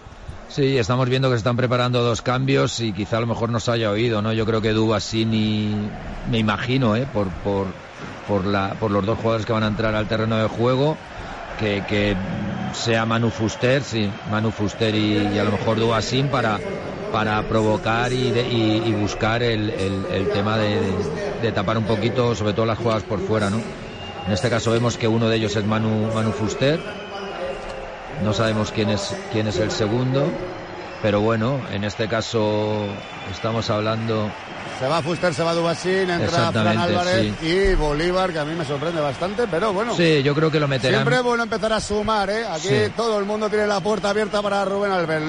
Sí, 0.49 0.78
estamos 0.78 1.11
viendo 1.11 1.28
que 1.28 1.35
se 1.35 1.38
están 1.38 1.59
preparando 1.59 2.02
dos 2.02 2.23
cambios 2.23 2.81
y 2.81 2.93
quizá 2.93 3.19
a 3.19 3.21
lo 3.21 3.26
mejor 3.26 3.50
no 3.50 3.61
se 3.61 3.71
haya 3.71 3.90
oído, 3.90 4.23
¿no? 4.23 4.33
Yo 4.33 4.47
creo 4.47 4.62
que 4.62 4.73
Dubasini, 4.73 5.75
me 6.31 6.38
imagino, 6.38 6.97
¿eh? 6.97 7.07
Por, 7.12 7.28
por, 7.28 7.67
por, 8.26 8.47
la, 8.47 8.75
por 8.81 8.90
los 8.90 9.05
dos 9.05 9.19
jugadores 9.19 9.45
que 9.45 9.52
van 9.52 9.62
a 9.62 9.67
entrar 9.67 9.95
al 9.95 10.09
terreno 10.09 10.38
de 10.38 10.49
juego, 10.49 10.97
que, 11.61 11.85
que 11.87 12.17
sea 12.73 13.05
Manu 13.05 13.28
Fuster, 13.28 13.83
sí, 13.83 14.11
Manu 14.31 14.50
Fuster 14.50 14.95
y, 14.95 15.38
a 15.38 15.45
lo 15.45 15.52
mejor 15.52 15.78
Dubasin 15.78 16.28
para, 16.28 16.59
para 17.12 17.43
provocar 17.43 18.11
y, 18.14 18.28
y, 18.28 18.93
buscar 18.99 19.43
el, 19.43 19.69
el, 19.69 20.28
tema 20.31 20.57
de, 20.57 20.81
de, 21.43 21.52
tapar 21.52 21.76
un 21.76 21.85
poquito, 21.85 22.35
sobre 22.35 22.55
todo 22.55 22.64
las 22.64 22.78
jugadas 22.78 23.02
por 23.02 23.21
fuera, 23.21 23.50
¿no? 23.50 23.61
En 24.26 24.33
este 24.33 24.49
caso 24.49 24.71
vemos 24.71 24.97
que 24.97 25.09
uno 25.09 25.28
de 25.28 25.37
ellos 25.37 25.55
es 25.57 25.64
Manu, 25.67 26.11
Manu 26.14 26.33
Fuster 26.33 26.81
no 28.23 28.33
sabemos 28.33 28.73
quién 28.73 28.91
es, 28.91 29.15
quién 29.33 29.47
es 29.47 29.59
el 29.59 29.71
segundo, 29.71 30.27
pero 31.03 31.21
bueno, 31.21 31.61
en 31.73 31.85
este 31.85 32.09
caso 32.09 32.87
estamos 33.31 33.71
hablando. 33.71 34.31
Se 34.79 34.87
va 34.87 35.03
Fuster, 35.03 35.35
se 35.35 35.43
va 35.43 35.55
Dubasín, 35.55 36.11
entra 36.11 36.53
Fran 36.53 36.79
Álvarez 36.79 37.35
y 37.43 37.75
Bolívar, 37.75 38.33
que 38.33 38.39
a 38.39 38.45
mí 38.45 38.55
me 38.55 38.65
sorprende 38.65 39.01
bastante, 39.01 39.47
pero 39.51 39.73
bueno. 39.73 39.95
Sí, 39.95 40.23
yo 40.23 40.35
creo 40.35 40.51
que 40.51 40.61
lo 40.61 40.69
meterán. 40.69 41.01
Siempre 41.01 41.17
es 41.17 41.23
bueno 41.23 41.43
empezar 41.45 41.73
a 41.73 41.81
sumar, 41.81 42.31
¿eh? 42.31 42.45
Aquí 42.47 42.93
todo 42.97 43.19
el 43.19 43.25
mundo 43.25 43.49
tiene 43.49 43.67
la 43.67 43.81
puerta 43.81 44.11
abierta 44.11 44.41
para 44.43 44.65
Rubén 44.65 44.93
Albert. 44.93 45.25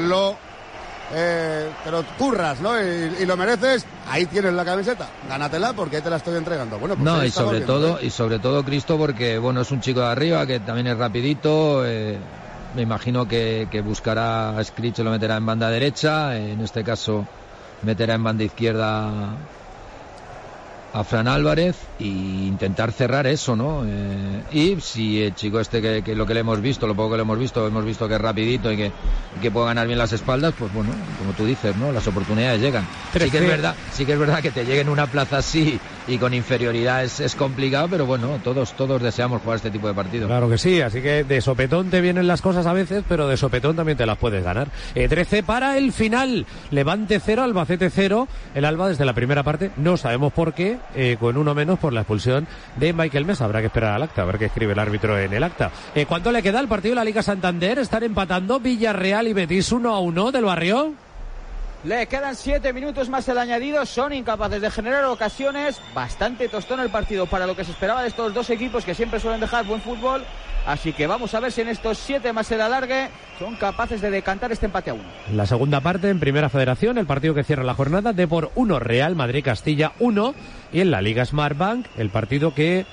eh, 1.14 1.68
pero 1.84 2.04
curras, 2.18 2.60
¿no? 2.62 2.80
Y, 2.80 3.26
lo 3.26 3.36
mereces, 3.38 3.86
ahí 4.08 4.26
tienes 4.28 4.54
la 4.54 4.66
camiseta. 4.66 5.08
Gánatela 5.28 5.74
porque 5.74 5.98
ahí 5.98 6.02
te 6.02 6.10
la 6.12 6.18
estoy 6.18 6.38
entregando. 6.38 6.78
Bueno, 6.78 6.96
pues 6.96 7.06
no, 7.06 7.24
y 7.26 7.32
sobre 7.32 7.62
todo, 7.62 7.98
¿eh? 8.00 8.06
y 8.08 8.10
sobre 8.12 8.38
todo 8.38 8.64
Cristo, 8.64 8.98
porque 8.98 9.40
bueno, 9.40 9.62
es 9.62 9.72
un 9.72 9.82
chico 9.82 10.02
de 10.02 10.08
arriba 10.08 10.46
que 10.46 10.60
también 10.60 10.88
es 10.88 10.98
rapidito. 10.98 11.84
Eh, 11.86 12.18
me 12.76 12.82
imagino 12.82 13.28
que, 13.28 13.82
buscará 13.84 14.58
a 14.58 14.64
Scritch 14.64 15.00
y 15.00 15.04
lo 15.04 15.12
meterá 15.12 15.38
en 15.38 15.46
banda 15.46 15.70
derecha. 15.70 16.38
En 16.38 16.62
este 16.62 16.84
caso, 16.84 17.26
meterá 17.84 18.16
en 18.16 18.24
banda 18.24 18.44
izquierda 18.44 19.34
a 20.92 21.04
Fran 21.04 21.28
Álvarez 21.28 21.76
e 22.00 22.06
intentar 22.06 22.92
cerrar 22.92 23.28
eso, 23.28 23.56
¿no? 23.56 23.84
Eh, 23.86 24.44
y 24.52 24.82
si 24.82 25.22
el 25.22 25.36
chico 25.36 25.60
este 25.60 26.02
que, 26.02 26.16
lo 26.16 26.26
que 26.26 26.34
le 26.34 26.40
hemos 26.40 26.60
visto, 26.62 26.88
lo 26.88 26.96
poco 26.96 27.12
que 27.12 27.18
le 27.18 27.22
hemos 27.22 27.38
visto, 27.38 27.66
hemos 27.68 27.86
visto 27.86 28.08
que 28.08 28.16
es 28.16 28.22
rapidito 28.22 28.72
y 28.72 28.78
que, 28.78 28.92
que 29.40 29.52
puede 29.52 29.68
ganar 29.68 29.86
bien 29.86 30.00
las 30.00 30.14
espaldas, 30.14 30.56
pues 30.58 30.74
bueno, 30.74 30.90
como 31.20 31.34
tú 31.34 31.46
dices, 31.46 31.76
¿no? 31.76 31.92
Las 31.92 32.08
oportunidades 32.08 32.60
llegan. 32.60 32.88
sí 33.14 33.30
que 33.30 33.38
es 33.38 33.48
verdad, 33.48 33.76
sí 33.92 34.06
que 34.06 34.14
es 34.14 34.20
verdad 34.20 34.42
que 34.42 34.52
te 34.52 34.66
lleguen 34.66 34.90
una 34.90 35.06
plaza 35.06 35.38
así 35.38 35.80
y 36.10 36.18
con 36.18 36.34
inferioridad 36.34 37.04
es, 37.04 37.20
es, 37.20 37.36
complicado, 37.36 37.88
pero 37.90 38.06
bueno, 38.06 38.40
todos, 38.44 38.74
todos 38.74 39.02
deseamos 39.02 39.42
jugar 39.42 39.58
este 39.58 39.70
tipo 39.70 39.88
de 39.88 39.94
partido. 39.94 40.28
Claro 40.28 40.50
que 40.50 40.58
sí, 40.58 40.82
así 40.82 41.02
que 41.02 41.24
de 41.24 41.40
sopetón 41.42 41.90
te 41.90 42.02
vienen 42.02 42.28
las 42.28 42.42
cosas 42.42 42.66
a 42.66 42.74
veces, 42.74 43.04
pero 43.08 43.28
de 43.28 43.38
sopetón 43.38 43.76
también 43.76 43.98
te 43.98 44.06
las 44.06 44.18
puedes 44.18 44.44
ganar. 44.44 44.70
Eh, 44.96 45.08
13 45.08 45.44
para 45.44 45.78
el 45.78 45.94
final, 45.94 46.48
Levante 46.72 47.20
0, 47.24 47.44
Albacete 47.44 47.90
0, 47.90 48.28
el 48.56 48.66
Alba 48.66 48.90
desde 48.90 49.06
la 49.06 49.14
primera 49.14 49.44
parte, 49.44 49.72
no 49.78 49.98
sabemos 49.98 50.34
por 50.34 50.54
qué, 50.54 50.80
eh, 50.96 51.18
con 51.20 51.38
uno 51.38 51.54
menos 51.54 51.78
por 51.78 51.94
la 51.94 52.02
expulsión 52.02 52.48
de 52.78 52.92
Michael 52.92 53.26
Mesa, 53.26 53.46
habrá 53.46 53.60
que 53.60 53.68
esperar 53.68 53.94
al 53.94 54.04
acta, 54.04 54.24
a 54.24 54.26
ver 54.26 54.40
qué 54.40 54.46
escribe 54.46 54.74
el 54.74 54.80
árbitro 54.80 55.18
en 55.20 55.32
el 55.32 55.44
acta. 55.44 55.72
Eh, 55.94 56.06
¿Cuánto 56.08 56.32
le 56.32 56.42
queda 56.42 56.60
al 56.60 56.68
partido 56.68 56.94
de 56.94 56.96
la 56.96 57.06
Liga 57.06 57.22
Santander? 57.22 57.78
Están 57.78 58.04
empatando 58.04 58.60
Villarreal 58.60 59.28
y 59.28 59.34
Betis 59.34 59.72
1 59.72 59.94
a 59.94 60.00
1 60.00 60.32
del 60.32 60.46
barrio. 60.46 61.09
Le 61.86 62.08
quedan 62.08 62.36
siete 62.36 62.74
minutos 62.74 63.08
más 63.08 63.30
el 63.30 63.38
añadido. 63.38 63.86
Son 63.86 64.12
incapaces 64.12 64.62
de 64.62 64.70
generar 64.70 65.06
ocasiones. 65.06 65.80
Bastante 65.96 66.50
tostón 66.50 66.82
el 66.82 66.90
partido 66.90 67.26
para 67.26 67.48
lo 67.48 67.56
que 67.56 67.64
se 67.64 67.72
esperaba 67.72 68.02
de 68.02 68.10
estos 68.10 68.34
dos 68.34 68.50
equipos 68.50 68.84
que 68.84 68.94
siempre 68.94 69.20
suelen 69.22 69.40
dejar 69.40 69.66
buen 69.66 69.80
fútbol. 69.80 70.26
Así 70.66 70.92
que 70.92 71.08
vamos 71.08 71.34
a 71.34 71.40
ver 71.40 71.54
si 71.54 71.62
en 71.62 71.70
estos 71.70 71.98
siete 71.98 72.34
más 72.34 72.52
el 72.52 72.60
alargue 72.60 73.08
son 73.40 73.56
capaces 73.56 74.02
de 74.02 74.12
decantar 74.12 74.52
este 74.52 74.66
empate 74.66 74.90
a 74.90 74.96
uno. 74.96 75.06
La 75.34 75.46
segunda 75.46 75.80
parte 75.80 76.10
en 76.10 76.20
Primera 76.20 76.50
Federación, 76.50 76.98
el 76.98 77.06
partido 77.06 77.34
que 77.34 77.46
cierra 77.46 77.64
la 77.64 77.76
jornada 77.76 78.12
de 78.12 78.28
por 78.28 78.52
1 78.56 78.80
Real 78.80 79.16
Madrid 79.16 79.44
Castilla 79.44 79.94
1 80.00 80.36
y 80.74 80.82
en 80.82 80.92
la 80.92 81.02
Liga 81.02 81.24
Smartbank 81.24 81.86
el 81.98 82.10
partido 82.10 82.54
que 82.54 82.86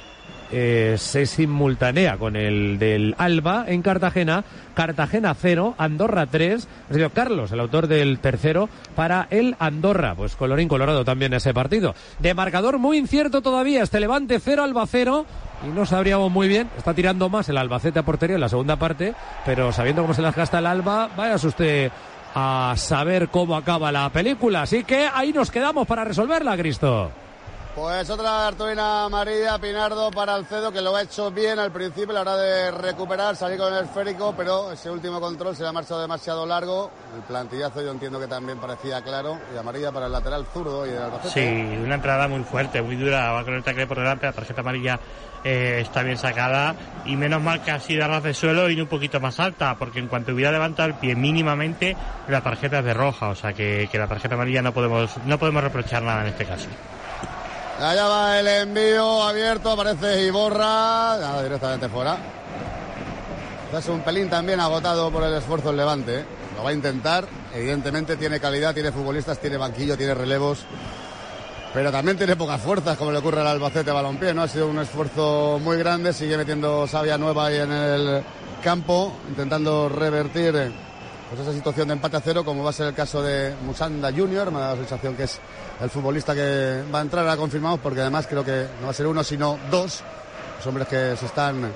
eh, 0.53 0.97
se 0.99 1.26
simultanea 1.26 2.17
con 2.17 2.37
el 2.37 2.79
del 2.79 3.15
Alba 3.19 3.65
en 3.67 3.83
Cartagena. 3.83 4.45
Cartagena 4.75 5.35
0, 5.35 5.75
Andorra 5.79 6.26
3. 6.26 6.69
Ha 6.91 6.95
sido 6.95 7.11
Carlos, 7.11 7.53
el 7.53 7.61
autor 7.61 7.87
del 7.87 8.19
tercero, 8.19 8.69
para 8.95 9.26
el 9.31 9.57
Andorra. 9.59 10.15
Pues 10.15 10.37
colorín 10.37 10.69
colorado 10.69 11.05
también 11.05 11.33
ese 11.33 11.55
partido. 11.55 11.95
De 12.19 12.35
marcador 12.35 12.79
muy 12.79 12.99
incierto 12.99 13.43
todavía. 13.43 13.83
Este 13.83 14.00
Levante 14.00 14.38
0, 14.38 14.62
Alba 14.62 14.87
0. 14.87 15.26
Y 15.67 15.69
no 15.71 15.87
sabríamos 15.87 16.31
muy 16.31 16.49
bien. 16.49 16.69
Está 16.76 16.95
tirando 16.95 17.29
más 17.29 17.49
el 17.49 17.59
Albacete 17.59 17.99
a 17.99 18.05
portería 18.05 18.35
en 18.35 18.41
la 18.41 18.49
segunda 18.49 18.76
parte. 18.76 19.15
Pero 19.45 19.73
sabiendo 19.73 20.03
cómo 20.03 20.15
se 20.15 20.23
las 20.23 20.37
gasta 20.37 20.59
el 20.59 20.67
Alba, 20.67 21.09
vaya 21.17 21.37
usted 21.37 21.91
a 22.35 22.75
saber 22.76 23.29
cómo 23.29 23.57
acaba 23.57 23.91
la 23.91 24.11
película. 24.11 24.62
Así 24.62 24.85
que 24.85 25.09
ahí 25.12 25.33
nos 25.33 25.50
quedamos 25.50 25.87
para 25.87 26.05
resolverla, 26.05 26.57
Cristo. 26.57 27.11
Pues 27.76 28.09
otra 28.09 28.30
cartulina 28.30 29.04
amarilla, 29.04 29.59
Pinardo 29.59 30.11
para 30.11 30.35
Alcedo, 30.35 30.73
que 30.73 30.80
lo 30.80 30.97
ha 30.97 31.02
hecho 31.02 31.30
bien 31.30 31.59
al 31.59 31.71
principio, 31.71 32.14
la 32.14 32.23
hora 32.23 32.35
de 32.35 32.71
recuperar, 32.71 33.37
salir 33.37 33.59
con 33.59 33.71
el 33.71 33.85
esférico, 33.85 34.33
pero 34.35 34.73
ese 34.73 34.90
último 34.90 35.21
control 35.21 35.54
se 35.54 35.62
le 35.62 35.68
ha 35.68 35.73
marchado 35.73 36.00
demasiado 36.00 36.47
largo. 36.47 36.90
El 37.14 37.21
plantillazo 37.25 37.83
yo 37.83 37.90
entiendo 37.90 38.18
que 38.18 38.28
también 38.28 38.56
parecía 38.59 39.02
claro, 39.02 39.38
y 39.54 39.59
amarilla 39.59 39.92
para 39.92 40.06
el 40.06 40.12
lateral 40.12 40.47
zurdo 40.54 40.87
y 40.87 40.88
el 40.88 41.02
Albacete. 41.02 41.35
Sí, 41.35 41.76
una 41.85 41.97
entrada 41.97 42.26
muy 42.28 42.45
fuerte, 42.45 42.80
muy 42.80 42.97
dura, 42.97 43.33
va 43.33 43.45
con 43.45 43.52
el 43.52 43.62
tackle 43.62 43.87
por 43.87 43.99
delante, 43.99 44.25
la 44.25 44.33
tarjeta 44.33 44.62
amarilla 44.62 44.99
eh, 45.45 45.80
está 45.83 46.02
bien 46.02 46.16
sacada, 46.16 46.75
y 47.04 47.14
menos 47.14 47.42
mal 47.42 47.61
que 47.61 47.73
ha 47.73 47.78
sido 47.78 48.06
a 48.06 48.09
ras 48.09 48.23
de 48.23 48.33
suelo 48.33 48.71
y 48.71 48.80
un 48.80 48.88
poquito 48.88 49.21
más 49.21 49.38
alta, 49.38 49.76
porque 49.78 49.99
en 49.99 50.09
cuanto 50.09 50.33
hubiera 50.33 50.50
levantado 50.50 50.88
el 50.88 50.95
pie 50.95 51.14
mínimamente, 51.14 51.95
la 52.26 52.40
tarjeta 52.40 52.78
es 52.78 52.87
de 52.87 52.95
roja, 52.95 53.28
o 53.28 53.35
sea 53.35 53.52
que, 53.52 53.87
que 53.92 53.99
la 53.99 54.06
tarjeta 54.06 54.35
amarilla 54.35 54.62
no 54.62 54.73
podemos, 54.73 55.14
no 55.26 55.38
podemos 55.38 55.62
reprochar 55.62 56.02
nada 56.02 56.23
en 56.23 56.28
este 56.28 56.47
caso. 56.47 56.68
Allá 57.78 58.06
va 58.06 58.40
el 58.40 58.47
envío 58.47 59.23
abierto, 59.23 59.71
aparece 59.71 60.25
Iborra, 60.25 61.18
nada, 61.21 61.42
directamente 61.42 61.88
fuera. 61.90 62.16
Es 63.76 63.87
un 63.88 64.00
pelín 64.00 64.30
también 64.30 64.61
agotado 64.61 65.11
por 65.11 65.23
el 65.23 65.35
esfuerzo 65.35 65.71
el 65.71 65.76
Levante. 65.76 66.25
Lo 66.56 66.64
va 66.64 66.71
a 66.71 66.73
intentar, 66.73 67.26
evidentemente 67.54 68.16
tiene 68.16 68.40
calidad, 68.40 68.73
tiene 68.73 68.92
futbolistas, 68.92 69.38
tiene 69.38 69.59
banquillo, 69.59 69.95
tiene 69.95 70.14
relevos. 70.14 70.61
Pero 71.75 71.92
también 71.92 72.16
tiene 72.16 72.35
pocas 72.35 72.62
fuerzas, 72.62 72.97
como 72.97 73.12
le 73.12 73.18
ocurre 73.18 73.42
al 73.42 73.49
Albacete 73.49 73.90
Balompié, 73.90 74.33
¿no? 74.33 74.45
Ha 74.45 74.49
sido 74.49 74.68
un 74.68 74.78
esfuerzo 74.78 75.61
muy 75.62 75.76
grande, 75.76 76.14
sigue 76.14 76.38
metiendo 76.38 76.87
savia 76.87 77.18
nueva 77.18 77.47
ahí 77.47 77.56
en 77.56 77.73
el 77.73 78.23
campo, 78.64 79.12
intentando 79.28 79.90
revertir 79.90 80.73
pues 81.28 81.40
esa 81.40 81.52
situación 81.52 81.88
de 81.88 81.95
empate 81.95 82.16
a 82.16 82.21
cero, 82.21 82.45
como 82.45 82.62
va 82.62 82.71
a 82.71 82.73
ser 82.73 82.87
el 82.88 82.95
caso 82.95 83.23
de 83.23 83.54
Musanda 83.64 84.12
Junior. 84.12 84.50
Me 84.50 84.61
da 84.61 84.71
la 84.71 84.76
sensación 84.76 85.16
que 85.16 85.25
es 85.25 85.38
el 85.80 85.90
futbolista 85.90 86.35
que 86.35 86.83
va 86.95 87.00
a 87.00 87.02
entrar, 87.02 87.25
ahora 87.25 87.37
confirmamos, 87.37 87.80
porque 87.80 88.00
además 88.00 88.26
creo 88.26 88.45
que 88.45 88.66
no 88.80 88.87
va 88.87 88.90
a 88.90 88.95
ser 88.95 89.06
uno, 89.06 89.25
sino 89.25 89.59
dos. 89.71 90.02
Los 90.59 90.66
hombres 90.66 90.88
que 90.88 91.16
se 91.16 91.26
están 91.26 91.73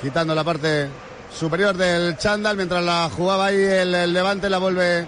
quitando 0.00 0.34
la 0.34 0.44
parte 0.44 0.88
superior 1.32 1.76
del 1.76 2.16
chándal, 2.16 2.56
mientras 2.56 2.84
la 2.84 3.08
jugaba 3.08 3.46
ahí 3.46 3.56
el, 3.56 3.94
el 3.94 4.12
Levante, 4.12 4.50
la 4.50 4.58
vuelve 4.58 5.06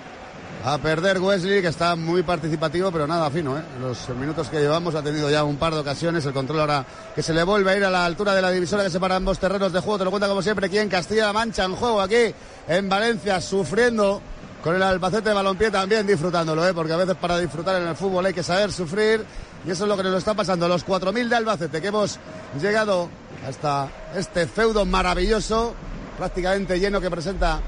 a 0.66 0.78
perder 0.78 1.20
Wesley, 1.20 1.60
que 1.60 1.68
está 1.68 1.94
muy 1.94 2.22
participativo, 2.22 2.90
pero 2.90 3.06
nada 3.06 3.30
fino. 3.30 3.58
¿eh? 3.58 3.62
Los 3.82 4.08
minutos 4.08 4.48
que 4.48 4.60
llevamos 4.60 4.94
ha 4.94 5.02
tenido 5.02 5.28
ya 5.28 5.44
un 5.44 5.56
par 5.56 5.74
de 5.74 5.80
ocasiones. 5.80 6.24
El 6.24 6.32
control 6.32 6.60
ahora 6.60 6.86
que 7.14 7.22
se 7.22 7.34
le 7.34 7.42
vuelve 7.42 7.70
a 7.70 7.76
ir 7.76 7.84
a 7.84 7.90
la 7.90 8.06
altura 8.06 8.34
de 8.34 8.40
la 8.40 8.50
divisora 8.50 8.82
que 8.82 8.88
separa 8.88 9.16
ambos 9.16 9.38
terrenos 9.38 9.74
de 9.74 9.80
juego. 9.80 9.98
Te 9.98 10.04
lo 10.04 10.10
cuenta 10.10 10.26
como 10.26 10.40
siempre 10.40 10.66
aquí 10.66 10.78
en 10.78 10.88
Castilla-La 10.88 11.34
Mancha, 11.34 11.64
en 11.64 11.76
juego 11.76 12.00
aquí 12.00 12.34
en 12.66 12.88
Valencia, 12.88 13.42
sufriendo 13.42 14.22
con 14.62 14.74
el 14.74 14.82
Albacete 14.82 15.28
de 15.28 15.34
Balompié 15.34 15.70
también 15.70 16.06
disfrutándolo, 16.06 16.66
¿eh? 16.66 16.72
porque 16.72 16.94
a 16.94 16.96
veces 16.96 17.16
para 17.16 17.36
disfrutar 17.38 17.82
en 17.82 17.86
el 17.86 17.94
fútbol 17.94 18.24
hay 18.24 18.32
que 18.32 18.42
saber 18.42 18.72
sufrir. 18.72 19.22
Y 19.66 19.70
eso 19.70 19.84
es 19.84 19.88
lo 19.88 19.98
que 19.98 20.02
nos 20.02 20.16
está 20.16 20.32
pasando. 20.32 20.66
Los 20.66 20.86
4.000 20.86 21.28
de 21.28 21.36
Albacete 21.36 21.82
que 21.82 21.88
hemos 21.88 22.18
llegado 22.58 23.10
hasta 23.46 23.88
este 24.16 24.46
feudo 24.46 24.86
maravilloso, 24.86 25.74
prácticamente 26.16 26.80
lleno 26.80 27.02
que 27.02 27.10
presenta 27.10 27.60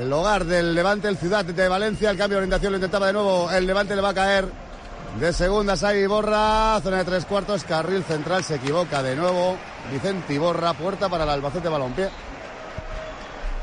el 0.00 0.12
hogar 0.12 0.44
del 0.44 0.74
Levante, 0.74 1.08
el 1.08 1.16
Ciudad 1.16 1.44
de 1.44 1.68
Valencia. 1.68 2.10
El 2.10 2.16
cambio 2.16 2.36
de 2.36 2.42
orientación 2.42 2.72
lo 2.72 2.78
intentaba 2.78 3.06
de 3.06 3.12
nuevo. 3.12 3.50
El 3.50 3.66
Levante 3.66 3.94
le 3.94 4.02
va 4.02 4.10
a 4.10 4.14
caer 4.14 4.46
de 5.20 5.32
segunda. 5.32 5.76
Sai 5.76 6.02
Iborra, 6.02 6.80
zona 6.82 6.98
de 6.98 7.04
tres 7.04 7.24
cuartos. 7.24 7.64
Carril 7.64 8.02
central 8.02 8.42
se 8.44 8.56
equivoca 8.56 9.02
de 9.02 9.16
nuevo. 9.16 9.56
Vicente 9.92 10.34
Iborra, 10.34 10.74
puerta 10.74 11.08
para 11.08 11.24
el 11.24 11.30
Albacete 11.30 11.68
Balompié. 11.68 12.08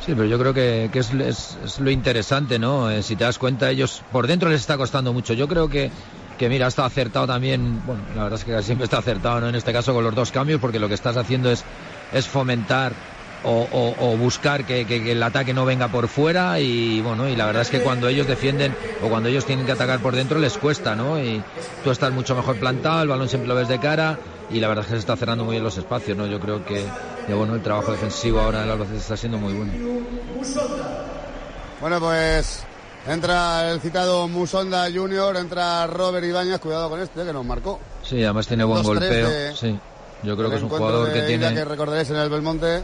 Sí, 0.06 0.14
pero 0.16 0.26
yo 0.26 0.40
creo 0.40 0.54
que, 0.54 0.90
que 0.92 1.00
es, 1.00 1.80
lo 1.80 1.92
interesante, 1.92 2.58
¿no? 2.58 2.90
Eh, 2.90 3.04
si 3.04 3.16
te 3.16 3.24
das 3.24 3.38
cuenta, 3.38 3.70
ellos 3.70 4.02
por 4.12 4.26
dentro 4.26 4.50
les 4.50 4.62
está 4.62 4.78
costando 4.78 5.14
mucho. 5.14 5.34
Yo 5.34 5.48
creo 5.48 5.70
que, 5.70 5.92
que 6.40 6.50
mira, 6.50 6.66
está 6.68 6.86
acertado 6.86 7.28
también, 7.28 7.86
bueno, 7.86 8.02
la 8.16 8.24
verdad 8.24 8.40
es 8.40 8.46
que 8.46 8.64
siempre 8.64 8.86
está 8.86 8.98
acertado, 8.98 9.42
¿no? 9.42 9.50
En 9.50 9.56
este 9.56 9.72
caso 9.72 9.94
con 9.94 10.04
los 10.04 10.16
dos 10.16 10.32
cambios, 10.32 10.60
porque 10.60 10.80
lo 10.80 10.88
que 10.88 10.96
estás 10.96 11.18
haciendo 11.18 11.52
es, 11.52 11.64
es 12.14 12.28
fomentar 12.28 12.94
o, 13.43 13.67
o, 13.71 13.95
o, 14.00 14.17
buscar 14.17 14.65
que, 14.65 14.86
que, 14.86 15.03
que, 15.03 15.13
el 15.13 15.24
ataque 15.24 15.53
no 15.53 15.65
venga 15.65 15.88
por 15.88 16.07
fuera 16.07 16.60
y 16.60 17.01
bueno 17.01 17.27
y 17.27 17.36
la 17.36 17.45
verdad 17.45 17.63
es 17.63 17.69
que 17.69 17.81
cuando 17.81 18.07
ellos 18.07 18.27
defienden 18.27 18.75
o 19.03 19.10
cuando 19.10 19.29
ellos 19.29 19.45
tienen 19.45 19.65
que 19.65 19.71
atacar 19.71 20.00
por 20.00 20.15
dentro 20.15 20.39
les 20.39 20.57
cuesta 20.57 20.95
no 20.95 21.19
y 21.19 21.43
tú 21.83 21.91
estás 21.91 22.12
mucho 22.12 22.36
mejor 22.36 22.57
plantado 22.57 23.01
el 23.01 23.07
balón 23.07 23.29
siempre 23.29 23.48
lo 23.48 23.55
ves 23.55 23.67
de 23.67 23.79
cara 23.79 24.19
y 24.51 24.60
la 24.60 24.67
verdad 24.67 24.83
es 24.83 24.89
que 24.89 24.95
se 24.95 25.00
está 25.00 25.15
cerrando 25.15 25.43
muy 25.43 25.53
bien 25.53 25.63
los 25.63 25.77
espacios 25.77 26.17
no 26.17 26.27
yo 26.27 26.39
creo 26.39 26.63
que, 26.63 26.86
que 27.25 27.33
bueno 27.33 27.55
el 27.55 27.62
trabajo 27.62 27.91
defensivo 27.91 28.39
ahora 28.39 28.60
en 28.60 28.65
el 28.65 28.71
Albacete 28.71 28.98
está 28.98 29.17
siendo 29.17 29.38
muy 29.38 29.53
bueno. 29.53 29.74
Bueno 31.79 32.00
pues 32.00 32.63
entra 33.07 33.71
el 33.71 33.81
citado 33.81 34.27
Musonda 34.27 34.88
Junior 34.93 35.36
entra 35.36 35.88
Robert 35.88 36.25
Ibáñez 36.25 36.60
cuidado 36.60 36.89
con 36.89 37.00
este 37.00 37.24
que 37.25 37.33
nos 37.33 37.45
marcó. 37.45 37.79
Sí 38.03 38.24
además 38.24 38.45
tiene 38.45 38.65
buen 38.65 38.83
golpeo 38.83 39.29
de, 39.29 39.55
sí. 39.55 39.79
Yo 40.24 40.38
creo 40.38 40.51
que 40.51 40.57
es 40.57 40.62
un 40.62 40.69
jugador 40.69 41.12
que 41.12 41.21
tiene 41.24 41.51
que 41.55 41.65
recordaréis 41.65 42.12
en 42.12 42.17
el 42.17 42.29
Belmonte 42.29 42.83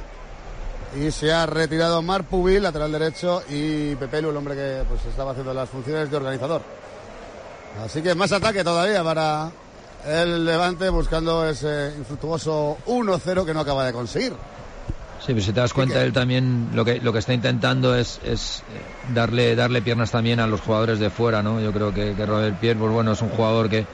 y 0.96 1.12
se 1.12 1.32
ha 1.32 1.46
retirado 1.46 2.02
Mar 2.02 2.24
Pubil, 2.24 2.64
lateral 2.64 2.92
derecho, 2.92 3.44
y 3.50 3.96
Pepelu, 3.96 4.30
el 4.30 4.38
hombre 4.38 4.56
que 4.56 4.84
pues 4.88 5.06
estaba 5.06 5.32
haciendo 5.32 5.54
las 5.54 5.70
funciones 5.70 6.10
de 6.10 6.18
organizador. 6.18 6.62
Así 7.84 8.02
que 8.02 8.16
más 8.16 8.32
ataque 8.32 8.64
todavía 8.64 9.04
para 9.04 9.52
el 10.06 10.46
Levante 10.46 10.90
buscando 10.90 11.48
ese 11.48 11.94
infructuoso 11.98 12.78
1-0 12.88 13.46
que 13.46 13.54
no 13.54 13.60
acaba 13.60 13.86
de 13.86 13.94
conseguir. 13.94 14.34
Sí, 15.20 15.34
pero 15.34 15.42
si 15.42 15.52
te 15.52 15.60
das 15.60 15.74
cuenta, 15.74 16.02
él 16.04 16.14
también 16.14 16.70
lo 16.74 16.86
que, 16.86 17.02
lo 17.02 17.12
que 17.12 17.20
está 17.20 17.34
intentando 17.34 17.96
es, 17.96 18.20
es 18.24 18.64
darle, 19.14 19.56
darle 19.56 19.82
piernas 19.82 20.12
también 20.12 20.40
a 20.40 20.48
los 20.48 20.62
jugadores 20.62 21.00
de 21.00 21.10
fuera, 21.10 21.42
¿no? 21.42 21.60
Yo 21.60 21.74
creo 21.74 21.94
que, 21.94 22.14
que 22.14 22.26
Robert 22.26 22.60
Pierre, 22.60 22.80
pues 22.80 22.92
bueno, 22.92 23.12
es 23.12 23.22
un 23.22 23.30
jugador 23.30 23.68
que, 23.68 23.86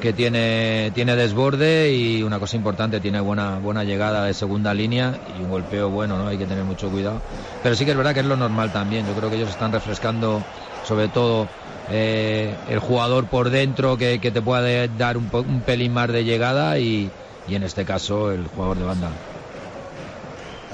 que 0.00 0.12
tiene, 0.12 0.90
tiene 0.94 1.14
desborde 1.14 1.92
y 1.92 2.22
una 2.22 2.38
cosa 2.38 2.56
importante, 2.56 3.00
tiene 3.00 3.20
buena, 3.20 3.58
buena 3.58 3.84
llegada 3.84 4.24
de 4.24 4.34
segunda 4.34 4.74
línea 4.74 5.20
y 5.38 5.42
un 5.42 5.50
golpeo 5.50 5.90
bueno, 5.90 6.18
¿no? 6.18 6.26
Hay 6.26 6.38
que 6.38 6.46
tener 6.46 6.64
mucho 6.64 6.90
cuidado. 6.90 7.20
Pero 7.62 7.76
sí 7.76 7.84
que 7.84 7.92
es 7.92 7.96
verdad 7.96 8.14
que 8.14 8.20
es 8.20 8.26
lo 8.26 8.36
normal 8.36 8.72
también. 8.72 9.06
Yo 9.06 9.12
creo 9.12 9.30
que 9.30 9.36
ellos 9.36 9.50
están 9.50 9.72
refrescando 9.72 10.42
sobre 10.84 11.08
todo 11.08 11.46
eh, 11.90 12.54
el 12.68 12.78
jugador 12.78 13.26
por 13.26 13.50
dentro 13.50 13.96
que, 13.96 14.20
que 14.20 14.30
te 14.30 14.40
puede 14.42 14.88
dar 14.88 15.16
un, 15.16 15.28
un, 15.32 15.60
pelín 15.60 15.92
más 15.92 16.08
de 16.08 16.24
llegada 16.24 16.78
y, 16.78 17.10
y 17.46 17.54
en 17.54 17.62
este 17.62 17.84
caso 17.84 18.32
el 18.32 18.46
jugador 18.48 18.78
de 18.78 18.84
banda. 18.84 19.10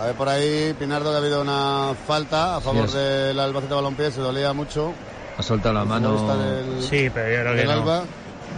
A 0.00 0.06
ver 0.06 0.14
por 0.14 0.28
ahí, 0.28 0.74
Pinardo, 0.78 1.10
que 1.10 1.16
ha 1.16 1.18
habido 1.18 1.40
una 1.40 1.94
falta 2.06 2.56
a 2.56 2.60
favor 2.60 2.88
sí, 2.88 2.98
del 2.98 3.40
Albacete 3.40 3.74
Balompié, 3.74 4.10
se 4.10 4.20
dolía 4.20 4.52
mucho. 4.52 4.92
Ha 5.38 5.42
soltado 5.42 5.74
la 5.74 5.84
mano. 5.84 6.36
Del, 6.36 6.82
sí, 6.82 7.10
pero 7.12 7.30
yo 7.30 7.40
creo 7.40 7.56
que 7.56 7.64
no. 7.64 7.72
Alba. 7.72 8.04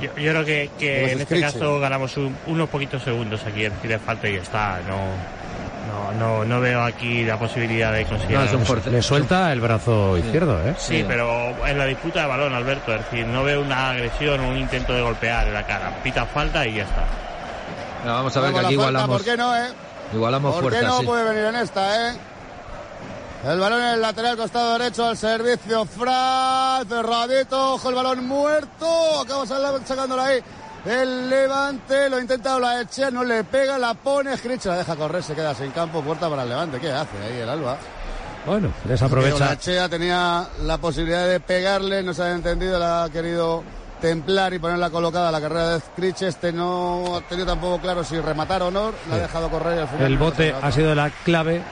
Yo, 0.01 0.15
yo, 0.17 0.31
creo 0.33 0.45
que, 0.45 0.71
que 0.79 1.13
en 1.13 1.21
este 1.21 1.41
caso 1.41 1.81
ganamos 1.81 2.17
un, 2.17 2.37
unos 2.47 2.69
poquitos 2.69 3.03
segundos 3.03 3.41
aquí, 3.45 3.65
decir 3.65 3.99
falta 3.99 4.29
y 4.29 4.35
ya 4.37 4.43
está. 4.43 4.81
No, 4.89 4.99
No, 5.89 6.13
no, 6.13 6.45
no 6.45 6.61
veo 6.61 6.83
aquí 6.85 7.25
la 7.25 7.39
posibilidad 7.39 7.93
de 7.93 8.05
conseguir. 8.05 8.37
No, 8.37 8.45
es 8.45 8.51
un 8.53 8.61
algo. 8.61 8.67
force- 8.75 8.91
Le 8.91 9.01
suelta 9.03 9.51
el 9.53 9.61
brazo 9.61 10.19
izquierdo, 10.19 10.61
¿eh? 10.67 10.75
Sí, 10.79 10.99
Sí. 10.99 11.05
pero 11.09 11.55
en 11.67 11.79
la 11.79 11.87
disputa 11.87 12.21
de 12.23 12.27
balón, 12.27 12.53
Alberto, 12.55 12.95
es 12.95 13.01
decir, 13.05 13.27
no 13.27 13.43
veo 13.43 13.63
una 13.63 13.91
agresión 13.91 14.39
o 14.41 14.49
un 14.51 14.59
intento 14.59 14.93
de 14.93 15.01
golpear 15.01 15.49
en 15.49 15.55
la 15.55 15.67
cara. 15.67 15.91
Pita 16.05 16.27
falta 16.27 16.67
y 16.67 16.75
ya 16.75 16.83
está. 16.85 17.05
No, 18.05 18.13
vamos 18.13 18.37
a 18.37 18.41
ver 18.41 18.53
que 18.53 18.59
aquí 18.59 18.67
falta, 18.67 18.73
igualamos, 18.75 19.17
¿Por 19.17 19.25
qué 19.25 19.37
no, 19.39 19.57
eh? 19.57 19.69
igualamos 20.13 20.55
¿Por 20.55 20.65
qué 20.65 20.69
fuerzas. 20.79 20.89
no 20.95 21.01
sí. 21.01 21.07
puede 21.07 21.25
venir 21.25 21.45
en 21.45 21.57
esta, 21.57 22.11
eh? 22.11 22.15
El 23.45 23.61
balón 23.61 23.81
en 23.81 23.89
el 23.95 24.03
lateral 24.03 24.37
costado 24.37 24.79
derecho 24.79 25.07
al 25.07 25.17
servicio. 25.17 25.85
Fran, 25.85 26.87
cerradito. 26.89 27.75
Ojo 27.75 27.89
el 27.89 27.95
balón 27.95 28.27
muerto. 28.27 29.21
Acaba 29.21 29.47
sacándola 29.47 30.27
ahí. 30.27 30.43
El 30.85 31.29
levante 31.29 32.09
lo 32.09 32.17
ha 32.17 32.21
intentado 32.21 32.59
la 32.61 32.81
Echea, 32.81 33.11
no 33.11 33.23
le 33.23 33.45
pega, 33.45 33.79
la 33.79 33.95
pone. 33.95 34.37
Grich 34.37 34.65
la 34.65 34.77
deja 34.77 34.97
correr, 34.97 35.23
se 35.23 35.35
queda 35.35 35.55
sin 35.55 35.71
campo. 35.71 36.03
Puerta 36.03 36.29
para 36.29 36.43
el 36.43 36.49
levante. 36.49 36.81
¿Qué 36.81 36.91
hace 36.91 37.17
ahí 37.19 37.39
el 37.41 37.49
Alba? 37.49 37.77
Bueno, 38.47 38.73
La 38.85 38.93
desaprovecha. 38.93 39.53
Echea 39.53 39.89
tenía 39.89 40.49
la 40.63 40.79
posibilidad 40.79 41.27
de 41.29 41.39
pegarle, 41.41 42.03
no 42.03 42.15
se 42.15 42.23
ha 42.23 42.33
entendido, 42.33 42.79
la 42.79 43.05
ha 43.05 43.11
querido 43.11 43.63
templar 44.01 44.53
y 44.55 44.59
ponerla 44.59 44.91
colocada 44.91 45.29
a 45.29 45.33
la 45.33 45.41
carrera 45.41 45.71
de 45.75 45.81
Scritch. 45.81 46.23
Este 46.23 46.53
no 46.53 47.17
ha 47.17 47.21
tenido 47.23 47.47
tampoco 47.47 47.79
claro 47.79 48.05
si 48.05 48.19
rematar 48.21 48.63
o 48.63 48.71
no. 48.71 48.93
La 49.09 49.17
ha 49.17 49.19
dejado 49.19 49.49
correr 49.51 49.77
y 49.79 49.81
al 49.81 49.89
final. 49.89 50.07
El 50.07 50.19
bote 50.19 50.53
ha 50.53 50.67
ha 50.67 50.73
sido 50.73 50.95
la 50.95 51.11
clave, 51.25 51.63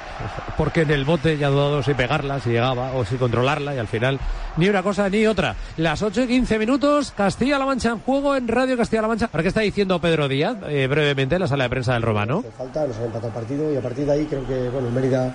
porque 0.57 0.83
en 0.83 0.91
el 0.91 1.05
bote 1.05 1.37
ya 1.39 1.47
ha 1.49 1.51
dudado 1.51 1.83
si 1.83 1.95
pegarla, 1.95 2.41
si 2.41 2.51
llegaba 2.51 2.93
o 2.93 3.05
si 3.05 3.17
controlarla, 3.17 3.75
y 3.75 3.79
al 3.79 3.89
final 3.89 4.19
ni 4.57 4.69
una 4.69 4.83
cosa 4.83 5.09
ni 5.09 5.27
otra. 5.27 5.55
Las 5.77 6.03
8 6.03 6.23
y 6.23 6.27
15 6.29 6.59
minutos, 6.59 7.13
Castilla-La 7.17 7.67
Mancha 7.67 7.91
en 7.91 8.01
juego 8.01 8.35
en 8.37 8.49
Radio 8.49 8.77
Castilla-La 8.77 9.09
Mancha. 9.09 9.29
¿Para 9.29 9.43
qué 9.43 9.49
está 9.49 9.61
diciendo 9.61 10.01
Pedro 10.01 10.29
Díaz 10.29 10.57
eh, 10.69 10.87
brevemente 10.87 11.35
en 11.37 11.43
la 11.43 11.49
sala 11.49 11.65
de 11.65 11.71
prensa 11.71 11.93
del 11.95 12.03
Romano? 12.03 12.43
Falta, 12.57 12.87
nos 12.87 12.97
han 12.97 13.05
empatado 13.05 13.29
el 13.29 13.35
partido 13.35 13.73
y 13.73 13.77
a 13.77 13.81
partir 13.83 14.07
de 14.07 14.13
ahí 14.13 14.25
creo 14.27 14.47
que 14.47 14.69
bueno, 14.71 14.91
Mérida 14.91 15.35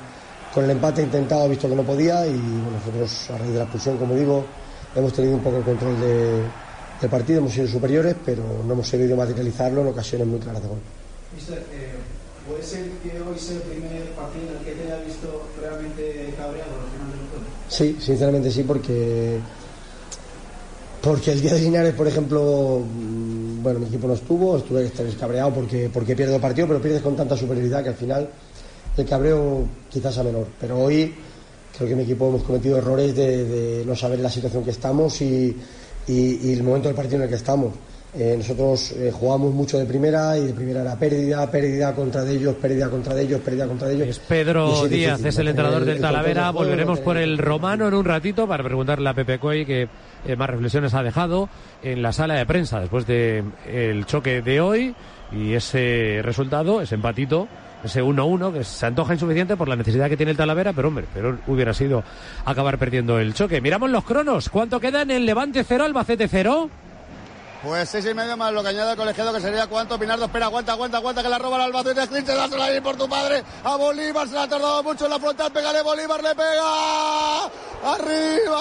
con 0.53 0.65
el 0.65 0.71
empate 0.71 1.01
ha 1.01 1.05
intentado, 1.05 1.43
ha 1.43 1.47
visto 1.47 1.69
que 1.69 1.75
no 1.75 1.83
podía 1.83 2.25
y 2.27 2.31
bueno, 2.33 2.71
nosotros 2.77 3.29
a 3.33 3.37
raíz 3.37 3.51
de 3.53 3.57
la 3.57 3.63
expulsión, 3.63 3.97
como 3.97 4.15
digo, 4.15 4.45
hemos 4.95 5.13
tenido 5.13 5.35
un 5.35 5.41
poco 5.41 5.57
el 5.57 5.63
control 5.63 5.99
de- 6.01 6.43
del 7.01 7.09
partido, 7.09 7.39
hemos 7.39 7.53
sido 7.53 7.67
superiores, 7.67 8.15
pero 8.23 8.43
no 8.65 8.73
hemos 8.73 8.87
sabido 8.87 9.17
materializarlo 9.17 9.81
en 9.81 9.87
ocasiones 9.87 10.27
muy 10.27 10.39
claras 10.39 10.61
de 10.61 10.69
gol. 10.69 10.77
Mister, 11.35 11.57
eh, 11.57 11.95
¿puede 12.47 12.63
ser 12.63 12.85
que 13.01 13.19
hoy 13.19 13.37
sea 13.37 13.55
el 13.55 13.61
primer 13.63 14.03
partido 14.11 14.49
en 14.49 14.57
el 14.57 14.63
que 14.63 14.71
te 14.73 14.83
haya 14.83 15.03
visto 15.03 15.47
realmente 15.59 16.33
cabreado 16.37 16.71
al 16.71 16.91
final 16.91 17.11
del 17.11 17.25
encuentro? 17.25 17.53
Sí, 17.69 17.97
sinceramente 17.99 18.51
sí, 18.51 18.63
porque 18.63 19.39
porque 21.01 21.31
el 21.31 21.41
día 21.41 21.55
de 21.55 21.61
Linares, 21.61 21.95
por 21.95 22.07
ejemplo, 22.07 22.83
mm, 22.85 23.63
bueno, 23.63 23.79
mi 23.79 23.87
equipo 23.87 24.07
no 24.07 24.13
estuvo, 24.13 24.57
estuve 24.57 24.91
cabreado 25.19 25.51
porque, 25.51 25.89
porque 25.91 26.15
pierdo 26.15 26.35
el 26.35 26.41
partido, 26.41 26.67
pero 26.67 26.79
pierdes 26.79 27.01
con 27.01 27.15
tanta 27.15 27.35
superioridad 27.35 27.81
que 27.81 27.89
al 27.89 27.95
final 27.95 28.29
el 28.95 29.05
cabreo 29.07 29.65
quizás 29.89 30.15
a 30.19 30.23
menor. 30.23 30.45
Pero 30.59 30.77
hoy 30.77 31.15
creo 31.75 31.89
que 31.89 31.95
mi 31.95 32.03
equipo 32.03 32.29
hemos 32.29 32.43
cometido 32.43 32.77
errores 32.77 33.15
de, 33.15 33.45
de 33.45 33.85
no 33.85 33.95
saber 33.95 34.19
la 34.19 34.29
situación 34.29 34.63
que 34.63 34.69
estamos 34.69 35.19
y, 35.23 35.57
y- 36.07 36.49
y 36.49 36.53
el 36.53 36.63
momento 36.63 36.87
del 36.87 36.95
partido 36.95 37.17
en 37.17 37.23
el 37.23 37.29
que 37.29 37.35
estamos. 37.35 37.73
Eh, 38.13 38.35
nosotros 38.37 38.91
eh, 38.91 39.09
jugamos 39.09 39.53
mucho 39.53 39.77
de 39.79 39.85
primera 39.85 40.37
y 40.37 40.47
de 40.47 40.53
primera 40.53 40.81
era 40.81 40.99
pérdida, 40.99 41.49
pérdida 41.49 41.95
contra 41.95 42.25
de 42.25 42.33
ellos, 42.33 42.55
pérdida 42.55 42.89
contra 42.89 43.13
de 43.15 43.21
ellos, 43.23 43.39
pérdida 43.39 43.67
contra 43.67 43.87
de 43.87 43.95
ellos. 43.95 44.07
Es 44.09 44.19
Pedro 44.19 44.65
es 44.67 44.73
difícil, 44.81 44.97
Díaz, 44.97 45.23
es 45.23 45.37
el 45.37 45.47
entrenador 45.47 45.79
El- 45.79 45.85
del 45.85 45.95
el 45.95 46.01
Talavera. 46.01 46.41
del 46.47 46.51
juego, 46.51 46.59
Volveremos 46.65 46.99
por 46.99 47.15
el 47.15 47.37
Romano 47.37 47.87
en 47.87 47.93
un 47.93 48.03
ratito 48.03 48.45
para 48.49 48.65
preguntarle 48.65 49.07
a 49.07 49.13
Pepe 49.13 49.39
Coy 49.39 49.65
que 49.65 49.87
eh, 50.25 50.35
más 50.35 50.49
reflexiones 50.49 50.93
ha 50.93 51.03
dejado 51.03 51.47
en 51.83 52.01
la 52.01 52.11
sala 52.11 52.33
de 52.35 52.45
prensa 52.45 52.81
después 52.81 53.07
de 53.07 53.45
el 53.71 54.05
choque 54.05 54.41
de 54.41 54.59
hoy 54.59 54.93
y 55.31 55.53
ese 55.53 56.19
resultado, 56.21 56.81
ese 56.81 56.95
empatito, 56.95 57.47
ese 57.83 58.03
1-1 58.03 58.53
que 58.53 58.63
se 58.63 58.85
antoja 58.85 59.13
insuficiente 59.13 59.55
por 59.55 59.67
la 59.67 59.75
necesidad 59.75 60.09
que 60.09 60.17
tiene 60.17 60.31
el 60.31 60.37
Talavera, 60.37 60.73
pero 60.73 60.87
hombre, 60.89 61.07
pero 61.13 61.37
hubiera 61.47 61.73
sido 61.73 62.03
acabar 62.45 62.77
perdiendo 62.77 63.19
el 63.19 63.33
choque. 63.33 63.61
Miramos 63.61 63.89
los 63.89 64.03
cronos. 64.03 64.49
¿Cuánto 64.49 64.79
queda 64.79 65.01
en 65.01 65.11
el 65.11 65.25
Levante 65.25 65.63
0, 65.63 65.85
Albacete 65.85 66.27
0? 66.27 66.69
Pues 67.63 67.89
seis 67.89 68.05
y 68.09 68.13
medio 68.15 68.35
más 68.35 68.51
lo 68.51 68.63
que 68.63 68.69
añade 68.69 68.91
el 68.91 68.97
colegiado, 68.97 69.31
que 69.31 69.39
sería 69.39 69.67
cuánto. 69.67 69.99
Pinardo 69.99 70.25
espera, 70.25 70.47
aguanta, 70.47 70.71
aguanta, 70.71 70.97
aguanta, 70.97 71.21
que 71.21 71.29
la 71.29 71.37
roba 71.37 71.57
el 71.57 71.63
Albacete. 71.63 72.07
Scrinche, 72.07 72.33
dásela 72.33 72.65
ahí 72.65 72.81
por 72.81 72.95
tu 72.95 73.07
padre. 73.07 73.43
A 73.63 73.75
Bolívar 73.75 74.27
se 74.27 74.33
la 74.33 74.43
ha 74.43 74.47
tardado 74.47 74.81
mucho 74.81 75.05
en 75.05 75.11
la 75.11 75.19
frontal. 75.19 75.51
Pégale, 75.51 75.83
Bolívar, 75.83 76.23
le 76.23 76.33
pega. 76.33 77.43
¡Arriba! 77.83 78.57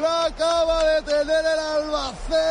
La 0.00 0.24
acaba 0.24 0.84
de 0.84 1.02
tener 1.02 1.44
el 1.44 1.60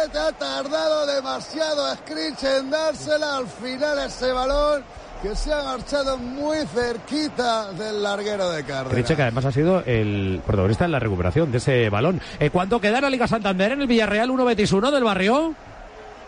Albacete. 0.09 0.19
Ha 0.19 0.31
tardado 0.33 1.05
demasiado 1.05 1.95
Scrinche 1.95 2.57
en 2.57 2.69
dársela. 2.69 3.37
Al 3.37 3.47
final 3.47 3.99
ese 3.99 4.31
balón 4.31 4.83
que 5.21 5.35
se 5.35 5.53
ha 5.53 5.63
marchado 5.63 6.17
muy 6.17 6.57
cerquita 6.67 7.71
del 7.73 8.01
larguero 8.01 8.49
de 8.49 8.63
Cárdenas. 8.63 8.93
Riche, 8.93 9.15
que 9.15 9.21
además 9.23 9.45
ha 9.45 9.51
sido 9.51 9.83
el 9.85 10.41
protagonista 10.45 10.85
en 10.85 10.91
la 10.91 10.99
recuperación 10.99 11.51
de 11.51 11.57
ese 11.57 11.89
balón. 11.89 12.21
Eh, 12.39 12.49
¿Cuánto 12.49 12.79
queda 12.79 12.97
en 12.97 13.03
la 13.03 13.09
Liga 13.09 13.27
Santander 13.27 13.73
en 13.73 13.81
el 13.81 13.87
Villarreal 13.87 14.31
1 14.31 14.45
Betis 14.45 14.71
1 14.71 14.91
del 14.91 15.03
barrio? 15.03 15.53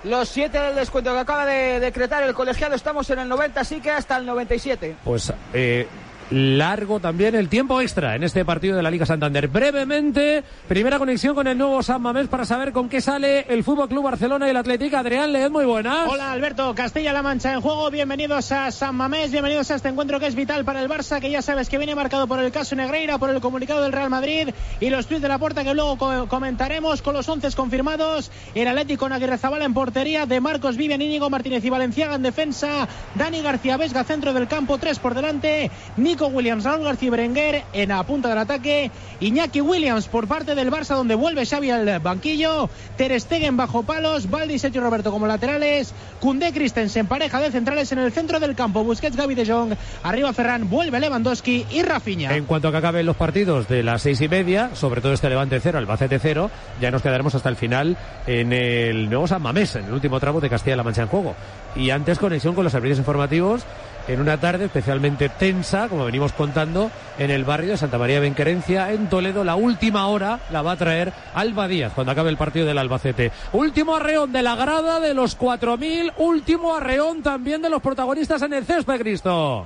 Los 0.03 0.29
siete 0.29 0.59
del 0.59 0.75
descuento 0.75 1.13
que 1.13 1.19
acaba 1.19 1.45
de 1.45 1.79
decretar 1.79 2.23
el 2.23 2.33
colegiado, 2.33 2.75
estamos 2.75 3.07
en 3.11 3.19
el 3.19 3.29
90, 3.29 3.61
así 3.61 3.79
que 3.79 3.91
hasta 3.91 4.17
el 4.17 4.25
97. 4.25 4.95
Pues 5.03 5.31
eh, 5.53 5.87
largo 6.31 6.99
también 7.01 7.35
el 7.35 7.49
tiempo 7.49 7.81
extra 7.81 8.15
en 8.15 8.23
este 8.23 8.45
partido 8.45 8.77
de 8.77 8.83
la 8.83 8.89
Liga 8.89 9.05
Santander. 9.05 9.49
Brevemente, 9.49 10.43
primera 10.67 10.97
conexión 10.97 11.35
con 11.35 11.45
el 11.47 11.57
nuevo 11.57 11.83
San 11.83 12.01
Mamés 12.01 12.27
para 12.29 12.45
saber 12.45 12.71
con 12.71 12.87
qué 12.87 13.01
sale 13.01 13.45
el 13.49 13.63
Fútbol 13.65 13.89
Club 13.89 14.03
Barcelona 14.05 14.47
y 14.47 14.51
el 14.51 14.57
Atlético. 14.57 14.95
Adrián 14.95 15.33
Leed, 15.33 15.49
muy 15.49 15.65
buenas. 15.65 16.07
Hola 16.07 16.31
Alberto, 16.31 16.73
Castilla-La 16.73 17.21
Mancha 17.21 17.51
en 17.53 17.59
juego, 17.59 17.91
bienvenidos 17.91 18.51
a 18.53 18.71
San 18.71 18.95
Mamés, 18.95 19.31
bienvenidos 19.31 19.71
a 19.71 19.75
este 19.75 19.89
encuentro 19.89 20.19
que 20.21 20.27
es 20.27 20.35
vital 20.35 20.63
para 20.63 20.81
el 20.81 20.89
Barça, 20.89 21.19
que 21.19 21.29
ya 21.29 21.41
sabes 21.41 21.67
que 21.67 21.77
viene 21.77 21.95
marcado 21.95 22.27
por 22.27 22.39
el 22.39 22.51
caso 22.51 22.75
Negreira, 22.75 23.17
por 23.17 23.29
el 23.29 23.41
comunicado 23.41 23.81
del 23.83 23.91
Real 23.91 24.09
Madrid 24.09 24.49
y 24.79 24.89
los 24.89 25.07
tweets 25.07 25.21
de 25.21 25.27
la 25.27 25.37
puerta 25.37 25.65
que 25.65 25.73
luego 25.73 25.97
co- 25.97 26.27
comentaremos 26.29 27.01
con 27.01 27.13
los 27.13 27.27
once 27.27 27.51
confirmados, 27.55 28.31
el 28.55 28.67
Atlético 28.69 29.01
con 29.01 29.13
Aguirre 29.13 29.37
Zabala 29.37 29.65
en 29.65 29.73
portería, 29.73 30.25
de 30.27 30.39
Marcos 30.39 30.77
Vivian, 30.77 31.01
Íñigo 31.01 31.29
Martínez 31.29 31.65
y 31.65 31.69
Valenciaga 31.69 32.15
en 32.15 32.21
defensa, 32.21 32.87
Dani 33.15 33.41
García 33.41 33.77
Vesga 33.77 34.03
centro 34.03 34.31
del 34.31 34.47
campo, 34.47 34.77
tres 34.77 34.99
por 34.99 35.15
delante, 35.15 35.71
Nico 35.97 36.20
Williams, 36.27 36.63
Raúl 36.63 36.83
García 36.83 37.11
Berenguer 37.11 37.63
en 37.73 37.89
la 37.89 38.03
punta 38.03 38.29
del 38.29 38.37
ataque, 38.37 38.91
Iñaki 39.19 39.61
Williams 39.61 40.07
por 40.07 40.27
parte 40.27 40.55
del 40.55 40.71
Barça 40.71 40.95
donde 40.95 41.15
vuelve 41.15 41.45
Xavi 41.45 41.69
al 41.69 41.99
banquillo, 41.99 42.69
Ter 42.97 43.19
Stegen 43.19 43.57
bajo 43.57 43.83
palos, 43.83 44.29
Valdi, 44.29 44.59
Sergio 44.59 44.81
Roberto 44.81 45.11
como 45.11 45.27
laterales, 45.27 45.93
Koundé 46.19 46.51
Christensen 46.51 47.07
pareja 47.07 47.39
de 47.39 47.51
centrales 47.51 47.91
en 47.91 47.99
el 47.99 48.11
centro 48.11 48.39
del 48.39 48.55
campo, 48.55 48.83
Busquets, 48.83 49.15
Gaby 49.15 49.35
de 49.35 49.45
Jong, 49.45 49.73
arriba 50.03 50.33
Ferran, 50.33 50.69
vuelve 50.69 50.99
Lewandowski 50.99 51.65
y 51.71 51.81
Rafinha. 51.83 52.35
En 52.35 52.45
cuanto 52.45 52.67
a 52.67 52.71
que 52.71 52.77
acaben 52.77 53.05
los 53.05 53.15
partidos 53.15 53.67
de 53.67 53.83
las 53.83 54.01
seis 54.01 54.21
y 54.21 54.27
media, 54.27 54.71
sobre 54.75 55.01
todo 55.01 55.13
este 55.13 55.29
Levante 55.29 55.59
cero, 55.59 55.77
Albacete 55.77 56.19
cero, 56.19 56.51
ya 56.79 56.91
nos 56.91 57.01
quedaremos 57.01 57.35
hasta 57.35 57.49
el 57.49 57.55
final 57.55 57.97
en 58.27 58.53
el 58.53 59.09
nuevo 59.09 59.27
San 59.27 59.41
Mamés, 59.41 59.75
en 59.75 59.85
el 59.85 59.93
último 59.93 60.19
tramo 60.19 60.39
de 60.39 60.49
Castilla-La 60.49 60.83
Mancha 60.83 61.03
en 61.03 61.07
juego. 61.07 61.35
Y 61.75 61.89
antes 61.89 62.19
conexión 62.19 62.53
con 62.53 62.63
los 62.63 62.73
servicios 62.73 62.99
informativos 62.99 63.63
en 64.07 64.19
una 64.19 64.39
tarde 64.39 64.65
especialmente 64.65 65.29
tensa, 65.29 65.89
como 65.89 66.05
venimos 66.05 66.33
contando, 66.33 66.91
en 67.17 67.31
el 67.31 67.43
barrio 67.43 67.71
de 67.71 67.77
Santa 67.77 67.97
María 67.97 68.19
Benquerencia, 68.19 68.91
en 68.91 69.09
Toledo. 69.09 69.43
La 69.43 69.55
última 69.55 70.07
hora 70.07 70.39
la 70.51 70.61
va 70.61 70.73
a 70.73 70.77
traer 70.77 71.13
Alba 71.33 71.67
Díaz 71.67 71.93
cuando 71.93 72.11
acabe 72.11 72.29
el 72.29 72.37
partido 72.37 72.65
del 72.65 72.77
Albacete. 72.77 73.31
Último 73.53 73.95
arreón 73.95 74.31
de 74.31 74.41
la 74.41 74.55
grada 74.55 74.99
de 74.99 75.13
los 75.13 75.37
4.000, 75.37 76.13
último 76.17 76.75
arreón 76.75 77.21
también 77.21 77.61
de 77.61 77.69
los 77.69 77.81
protagonistas 77.81 78.41
en 78.41 78.53
el 78.53 78.65
césped, 78.65 78.99
Cristo. 78.99 79.65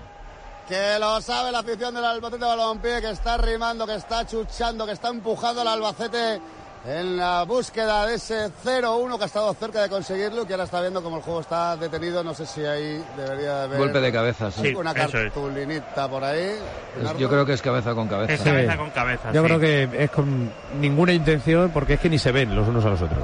Que 0.67 0.97
lo 0.99 1.21
sabe 1.21 1.51
la 1.51 1.59
afición 1.59 1.93
del 1.93 2.05
Albacete 2.05 2.43
Balompié, 2.43 3.01
que 3.01 3.11
está 3.11 3.37
rimando, 3.37 3.85
que 3.85 3.95
está 3.95 4.25
chuchando, 4.25 4.85
que 4.85 4.93
está 4.93 5.09
empujando 5.09 5.61
al 5.61 5.67
Albacete 5.67 6.41
en 6.87 7.17
la 7.17 7.43
búsqueda 7.43 8.05
de 8.05 8.15
ese 8.15 8.49
0-1 8.63 9.17
que 9.17 9.23
ha 9.23 9.27
estado 9.27 9.53
cerca 9.55 9.81
de 9.81 9.89
conseguirlo 9.89 10.43
y 10.43 10.45
que 10.45 10.53
ahora 10.53 10.65
está 10.65 10.81
viendo 10.81 11.01
como 11.01 11.17
el 11.17 11.23
juego 11.23 11.41
está 11.41 11.75
detenido. 11.77 12.23
No 12.23 12.33
sé 12.33 12.45
si 12.45 12.63
ahí 12.63 13.03
debería 13.17 13.63
haber 13.63 13.79
Golpe 13.79 13.99
de 13.99 14.11
cabeza, 14.11 14.51
sí. 14.51 14.61
Sí, 14.61 14.75
una 14.75 14.91
es. 14.91 14.97
cartulinita 14.97 16.07
por 16.07 16.23
ahí. 16.23 16.59
Es- 17.01 17.17
yo 17.17 17.27
creo 17.27 17.45
que 17.45 17.53
es 17.53 17.61
cabeza 17.61 17.93
con 17.95 18.07
cabeza. 18.07 18.33
Es 18.33 18.39
Sí. 18.41 18.45
cabeza 18.49 18.77
con 18.77 18.89
cabeza. 18.91 19.31
Yo 19.31 19.41
sí. 19.41 19.47
creo 19.47 19.59
que 19.59 19.89
es 20.03 20.11
con 20.11 20.51
ninguna 20.79 21.13
intención 21.13 21.71
porque 21.71 21.93
es 21.95 21.99
que 21.99 22.09
ni 22.09 22.19
se 22.19 22.31
ven 22.31 22.55
los 22.55 22.67
unos 22.67 22.85
a 22.85 22.89
los 22.89 23.01
otros. 23.01 23.19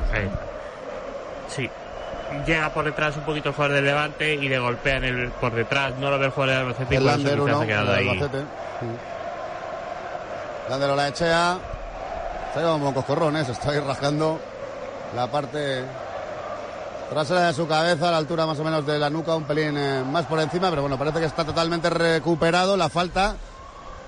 Sí. 1.49 1.69
Llega 2.47 2.69
por 2.73 2.85
detrás 2.85 3.15
un 3.17 3.23
poquito 3.23 3.49
el 3.49 3.55
jugador 3.55 3.75
del 3.75 3.85
Levante 3.85 4.33
y 4.35 4.47
le 4.47 4.57
golpea 4.57 4.97
en 4.97 5.03
el, 5.03 5.29
por 5.31 5.53
detrás. 5.53 5.93
No 5.99 6.09
lo 6.09 6.17
ve 6.17 6.25
el 6.27 6.31
jugador 6.31 6.55
del 6.55 6.63
Albacete 6.65 6.93
y 6.93 6.97
El 6.97 7.03
eso 7.03 7.11
Lander 7.17 7.41
1 7.41 7.57
se 7.57 7.63
ha 7.63 7.67
quedado 7.67 7.91
del 7.91 7.95
ahí. 7.99 8.09
Albacete. 8.09 8.43
Lander 10.69 10.89
la 10.89 11.11
echea. 12.51 12.53
Se 12.53 12.59
ha 12.59 12.61
llevado 12.61 12.75
un 12.75 12.81
buen 12.81 12.93
coscorrones, 12.93 13.49
está 13.49 13.71
ahí 13.71 13.79
rascando 13.79 14.39
la 15.15 15.29
parte 15.29 15.83
trasera 17.09 17.47
de 17.47 17.53
su 17.53 17.67
cabeza, 17.67 18.07
a 18.07 18.11
la 18.11 18.17
altura 18.17 18.45
más 18.45 18.57
o 18.59 18.63
menos 18.63 18.85
de 18.85 18.97
la 18.97 19.09
nuca, 19.09 19.35
un 19.35 19.43
pelín 19.43 19.77
eh, 19.77 20.03
más 20.03 20.25
por 20.25 20.39
encima, 20.39 20.69
pero 20.69 20.83
bueno, 20.83 20.97
parece 20.97 21.19
que 21.19 21.25
está 21.25 21.43
totalmente 21.43 21.89
recuperado. 21.89 22.77
La 22.77 22.87
falta, 22.87 23.35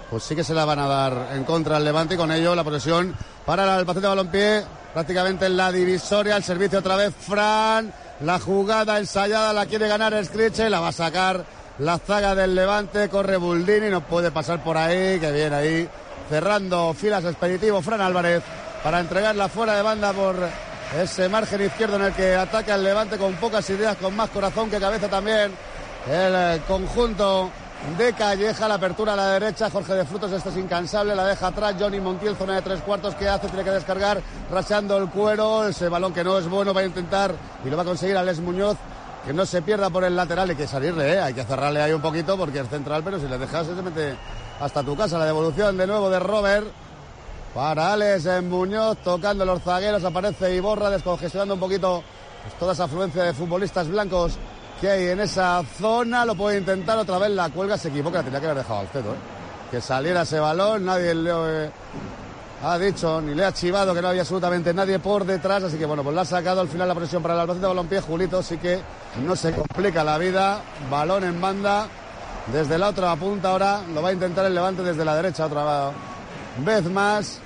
pues 0.10 0.24
sí 0.24 0.36
que 0.36 0.44
se 0.44 0.54
la 0.54 0.64
van 0.64 0.80
a 0.80 0.88
dar 0.88 1.30
en 1.34 1.44
contra 1.44 1.78
al 1.78 1.84
Levante 1.84 2.14
y 2.14 2.18
con 2.18 2.32
ello 2.32 2.56
la 2.56 2.64
posesión 2.64 3.14
para 3.46 3.64
el 3.64 3.70
Albacete 3.70 4.08
Balompié, 4.08 4.64
prácticamente 4.94 5.48
en 5.48 5.58
la 5.58 5.72
divisoria, 5.72 6.38
el 6.38 6.44
servicio 6.44 6.80
otra 6.80 6.96
vez 6.96 7.14
Fran, 7.14 7.94
la 8.22 8.40
jugada 8.40 8.98
ensayada, 9.00 9.52
la 9.52 9.66
quiere 9.66 9.90
ganar 9.90 10.14
Scriche, 10.24 10.70
la 10.70 10.80
va 10.80 10.90
a 10.90 10.94
sacar 10.94 11.44
la 11.80 11.98
zaga 11.98 12.36
del 12.36 12.56
Levante, 12.56 13.10
corre 13.10 13.36
Buldini, 13.36 13.90
no 13.90 14.02
puede 14.02 14.32
pasar 14.32 14.64
por 14.64 14.78
ahí, 14.78 15.20
que 15.20 15.32
viene 15.32 15.56
ahí, 15.56 15.90
cerrando 16.30 16.94
filas 16.94 17.26
expeditivo 17.26 17.82
Fran 17.82 18.02
Álvarez 18.02 18.44
para 18.84 19.00
entregarla 19.00 19.48
fuera 19.50 19.76
de 19.76 19.82
banda 19.82 20.14
por 20.14 20.36
ese 21.02 21.30
margen 21.30 21.62
izquierdo 21.62 21.96
en 21.96 22.04
el 22.04 22.14
que 22.14 22.36
ataca 22.36 22.76
el 22.76 22.84
Levante 22.84 23.18
con 23.18 23.34
pocas 23.36 23.68
ideas, 23.70 23.98
con 23.98 24.16
más 24.16 24.30
corazón 24.30 24.70
que 24.70 24.80
cabeza 24.80 25.08
también. 25.08 25.52
El 26.08 26.36
eh, 26.36 26.62
conjunto 26.68 27.50
de 27.98 28.14
Calleja, 28.14 28.68
la 28.68 28.76
apertura 28.76 29.14
a 29.14 29.16
la 29.16 29.28
derecha, 29.32 29.70
Jorge 29.70 29.94
de 29.94 30.06
Frutos, 30.06 30.32
este 30.32 30.50
es 30.50 30.58
incansable, 30.58 31.16
la 31.16 31.26
deja 31.26 31.48
atrás, 31.48 31.76
Johnny 31.78 32.00
Montiel, 32.00 32.36
zona 32.36 32.56
de 32.56 32.62
tres 32.62 32.82
cuartos, 32.82 33.16
¿qué 33.16 33.28
hace? 33.28 33.48
Tiene 33.48 33.64
que 33.64 33.72
descargar, 33.72 34.22
raseando 34.52 34.98
el 34.98 35.10
cuero, 35.10 35.68
ese 35.68 35.90
balón 35.90 36.14
que 36.14 36.24
no 36.24 36.38
es 36.38 36.48
bueno, 36.48 36.74
va 36.74 36.82
a 36.82 36.86
intentar 36.86 37.34
y 37.66 37.70
lo 37.70 37.76
va 37.76 37.84
a 37.84 37.86
conseguir 37.86 38.16
Alex 38.16 38.40
Muñoz, 38.40 38.78
que 39.26 39.34
no 39.34 39.46
se 39.46 39.62
pierda 39.62 39.90
por 39.90 40.04
el 40.04 40.16
lateral, 40.16 40.50
hay 40.50 40.56
que 40.56 40.68
salirle, 40.68 41.14
¿eh? 41.14 41.20
hay 41.20 41.34
que 41.34 41.44
cerrarle 41.44 41.82
ahí 41.82 41.92
un 41.94 42.02
poquito 42.02 42.38
porque 42.38 42.60
es 42.60 42.70
central, 42.70 43.02
pero 43.04 43.20
si 43.20 43.28
le 43.28 43.38
dejas 43.38 43.68
se 43.68 43.74
mete 43.82 44.16
hasta 44.64 44.82
tu 44.82 44.96
casa, 44.96 45.18
la 45.18 45.26
devolución 45.26 45.76
de 45.78 45.86
nuevo 45.86 46.10
de 46.10 46.20
Robert. 46.20 46.68
Para 47.54 47.94
Alex 47.94 48.42
Muñoz, 48.44 48.98
tocando 49.04 49.46
los 49.46 49.62
zagueros, 49.62 50.04
aparece 50.06 50.56
Iborra, 50.56 50.90
descongestionando 50.90 51.54
un 51.56 51.60
poquito 51.60 52.02
pues, 52.42 52.58
toda 52.58 52.74
esa 52.74 52.86
afluencia 52.86 53.24
de 53.24 53.34
futbolistas 53.34 53.90
blancos 53.90 54.38
que 54.80 54.90
hay 54.90 55.08
en 55.10 55.20
esa 55.20 55.62
zona. 55.78 56.26
Lo 56.26 56.36
puede 56.36 56.60
intentar 56.60 56.98
otra 56.98 57.20
vez, 57.20 57.32
la 57.32 57.50
cuelga, 57.50 57.78
se 57.78 57.90
equivoca, 57.90 58.24
tenía 58.24 58.40
que 58.40 58.46
haber 58.46 58.60
dejado 58.60 58.80
al 58.80 58.88
cedo. 58.88 59.12
¿eh? 59.12 59.18
Que 59.70 59.82
saliera 59.82 60.22
ese 60.22 60.40
balón, 60.40 60.86
nadie 60.86 61.14
le 61.14 61.32
eh, 61.32 61.72
ha 62.64 62.78
dicho 62.78 63.20
ni 63.20 63.36
le 63.36 63.44
ha 63.44 63.52
chivado 63.52 63.94
que 63.94 64.02
no 64.02 64.08
había 64.08 64.22
absolutamente 64.22 64.74
nadie 64.74 64.98
por 64.98 65.26
detrás. 65.26 65.64
Así 65.64 65.78
que 65.78 65.86
bueno, 65.86 66.04
pues 66.04 66.16
la 66.16 66.22
ha 66.22 66.26
sacado 66.26 66.62
al 66.62 66.70
final 66.70 66.88
la 66.88 66.96
presión 66.96 67.22
para 67.22 67.34
el 67.34 67.42
Albacete 67.42 67.68
Balompié. 67.68 68.00
Julito, 68.00 68.42
sí 68.42 68.58
que 68.58 68.80
no 69.24 69.36
se 69.36 69.52
complica 69.52 70.06
la 70.06 70.18
vida. 70.18 70.62
Balón 70.90 71.26
en 71.26 71.40
banda 71.42 71.88
desde 72.48 72.78
la 72.78 72.90
otra 72.90 73.16
punta 73.16 73.50
ahora. 73.50 73.82
Lo 73.94 74.02
va 74.02 74.10
a 74.10 74.14
intentar 74.14 74.46
el 74.46 74.54
levante 74.54 74.84
desde 74.84 75.06
la 75.06 75.16
derecha 75.16 75.46
otra 75.46 75.92
vez 76.58 76.84
más. 76.86 77.40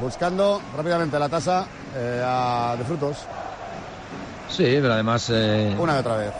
Buscando 0.00 0.60
rápidamente 0.76 1.18
la 1.18 1.28
tasa 1.28 1.66
eh, 1.96 2.76
de 2.76 2.84
frutos. 2.84 3.16
Sí, 4.50 4.64
pero 4.80 4.92
además... 4.92 5.30
Eh... 5.30 5.74
Una 5.78 5.96
y 5.96 5.98
otra 5.98 6.16
vez. 6.18 6.32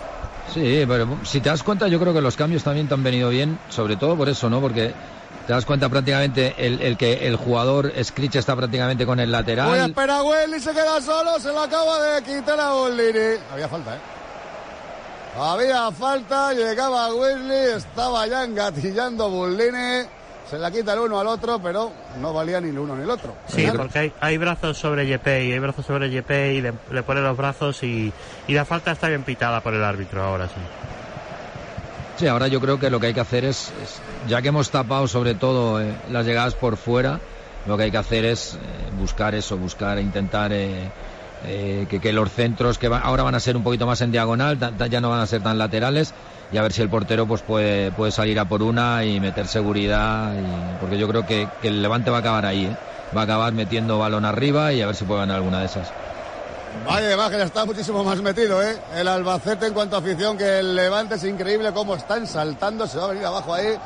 Sí, 0.52 0.84
pero 0.86 1.18
si 1.24 1.40
te 1.40 1.48
das 1.48 1.62
cuenta, 1.62 1.88
yo 1.88 1.98
creo 1.98 2.12
que 2.12 2.20
los 2.20 2.36
cambios 2.36 2.62
también 2.62 2.86
te 2.86 2.94
han 2.94 3.02
venido 3.02 3.30
bien, 3.30 3.58
sobre 3.68 3.96
todo 3.96 4.16
por 4.16 4.28
eso, 4.28 4.48
¿no? 4.48 4.60
Porque 4.60 4.94
te 5.46 5.52
das 5.52 5.64
cuenta 5.64 5.88
prácticamente 5.88 6.54
el, 6.58 6.80
el 6.80 6.96
que 6.96 7.26
el 7.26 7.36
jugador 7.36 7.92
Scritch 8.02 8.36
está 8.36 8.54
prácticamente 8.54 9.06
con 9.06 9.18
el 9.18 9.32
lateral. 9.32 9.70
Voy 9.70 9.78
a 9.78 9.86
esperar 9.86 10.18
a 10.18 10.22
Welly, 10.22 10.60
se 10.60 10.72
queda 10.72 11.00
solo, 11.00 11.40
se 11.40 11.48
lo 11.48 11.62
acaba 11.62 12.00
de 12.00 12.22
quitar 12.22 12.60
a 12.60 12.72
Bollini. 12.72 13.40
Había 13.52 13.68
falta, 13.68 13.96
¿eh? 13.96 14.15
Había 15.38 15.92
falta, 15.92 16.54
llegaba 16.54 17.14
Wesley, 17.14 17.76
estaba 17.76 18.26
ya 18.26 18.44
engatillando 18.44 19.28
Bullini. 19.28 20.06
Se 20.48 20.58
la 20.58 20.70
quita 20.70 20.94
el 20.94 21.00
uno 21.00 21.18
al 21.18 21.26
otro, 21.26 21.58
pero 21.58 21.92
no 22.20 22.32
valía 22.32 22.60
ni 22.60 22.70
el 22.70 22.78
uno 22.78 22.96
ni 22.96 23.02
el 23.02 23.10
otro. 23.10 23.34
Sí, 23.48 23.66
porque 23.76 23.98
hay, 23.98 24.12
hay 24.20 24.38
brazos 24.38 24.78
sobre 24.78 25.06
Yepey, 25.06 25.52
hay 25.52 25.58
brazos 25.58 25.84
sobre 25.84 26.08
Yepey 26.08 26.58
y 26.58 26.60
le, 26.62 26.72
le, 26.90 27.02
pone 27.02 27.20
los 27.20 27.36
brazos 27.36 27.82
y, 27.82 28.12
y, 28.46 28.54
la 28.54 28.64
falta 28.64 28.92
está 28.92 29.08
bien 29.08 29.24
pitada 29.24 29.60
por 29.60 29.74
el 29.74 29.82
árbitro 29.82 30.22
ahora 30.22 30.46
sí. 30.46 30.54
Sí, 32.16 32.28
ahora 32.28 32.46
yo 32.46 32.60
creo 32.60 32.78
que 32.78 32.88
lo 32.88 32.98
que 33.00 33.08
hay 33.08 33.14
que 33.14 33.20
hacer 33.20 33.44
es, 33.44 33.72
es 33.82 34.00
ya 34.28 34.40
que 34.40 34.48
hemos 34.48 34.70
tapado 34.70 35.06
sobre 35.08 35.34
todo 35.34 35.82
eh, 35.82 35.92
las 36.10 36.24
llegadas 36.24 36.54
por 36.54 36.76
fuera, 36.76 37.20
lo 37.66 37.76
que 37.76 37.82
hay 37.82 37.90
que 37.90 37.98
hacer 37.98 38.24
es 38.24 38.54
eh, 38.54 38.58
buscar 38.98 39.34
eso, 39.34 39.58
buscar, 39.58 39.98
intentar 39.98 40.52
eh, 40.52 40.88
eh, 41.46 41.86
que, 41.88 42.12
los 42.12 42.30
centros 42.30 42.78
que 42.78 42.88
ahora 42.88 43.22
van 43.22 43.34
a 43.34 43.40
ser 43.40 43.56
un 43.56 43.62
poquito 43.62 43.86
más 43.86 44.00
en 44.00 44.12
diagonal, 44.12 44.58
ya 44.90 45.00
no 45.00 45.10
van 45.10 45.20
a 45.20 45.26
ser 45.26 45.42
tan 45.42 45.58
laterales 45.58 46.12
y 46.52 46.58
a 46.58 46.62
ver 46.62 46.72
si 46.72 46.82
el 46.82 46.88
portero 46.88 47.26
pues 47.26 47.42
puede, 47.42 47.90
puede 47.92 48.12
salir 48.12 48.38
a 48.38 48.48
por 48.48 48.62
una 48.62 49.04
y 49.04 49.20
meter 49.20 49.46
seguridad 49.46 50.32
porque 50.80 50.98
yo 50.98 51.08
creo 51.08 51.26
que, 51.26 51.48
que, 51.62 51.68
el 51.68 51.82
Levante 51.82 52.10
va 52.10 52.18
a 52.18 52.20
acabar 52.20 52.46
ahí, 52.46 52.66
¿eh? 52.66 52.76
va 53.16 53.22
a 53.22 53.24
acabar 53.24 53.52
metiendo 53.52 53.98
balón 53.98 54.24
arriba 54.24 54.72
y 54.72 54.82
a 54.82 54.86
ver 54.86 54.96
si 54.96 55.04
puede 55.04 55.20
ganar 55.20 55.36
alguna 55.36 55.60
de 55.60 55.66
esas. 55.66 55.88
Vaya 56.84 57.12
imagen, 57.12 57.40
está 57.40 57.64
muchísimo 57.64 58.04
más 58.04 58.20
metido, 58.20 58.62
¿eh? 58.62 58.76
El 58.94 59.08
Albacete 59.08 59.66
en 59.66 59.74
cuanto 59.74 59.96
a 59.96 60.00
afición 60.00 60.36
que 60.36 60.58
el 60.58 60.76
Levante 60.76 61.14
es 61.14 61.24
increíble 61.24 61.72
cómo 61.72 61.94
están 61.94 62.26
saltando, 62.26 62.86
se 62.86 62.98
va 62.98 63.04
a 63.04 63.08
venir 63.08 63.24
abajo 63.24 63.54
ahí. 63.54 63.76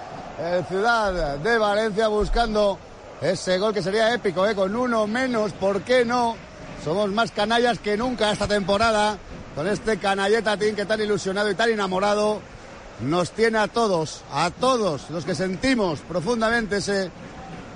El 0.42 0.64
Ciudad 0.64 1.38
de 1.38 1.58
Valencia 1.58 2.08
buscando 2.08 2.78
ese 3.20 3.58
gol 3.58 3.72
que 3.74 3.82
sería 3.82 4.12
épico. 4.12 4.44
Con 4.54 4.74
uno 4.74 5.06
menos, 5.06 5.52
¿por 5.52 5.82
qué 5.82 6.04
no? 6.04 6.36
Somos 6.84 7.10
más 7.10 7.30
canallas 7.30 7.78
que 7.78 7.96
nunca 7.96 8.30
esta 8.30 8.48
temporada. 8.48 9.18
Con 9.54 9.66
este 9.66 9.98
canalleta 9.98 10.56
team 10.56 10.76
que 10.76 10.86
tan 10.86 11.00
ilusionado 11.00 11.50
y 11.50 11.54
tan 11.54 11.70
enamorado 11.70 12.40
nos 13.00 13.32
tiene 13.32 13.58
a 13.58 13.68
todos, 13.68 14.22
a 14.32 14.50
todos 14.50 15.10
los 15.10 15.24
que 15.24 15.34
sentimos 15.34 16.00
profundamente 16.00 16.76
ese 16.76 17.10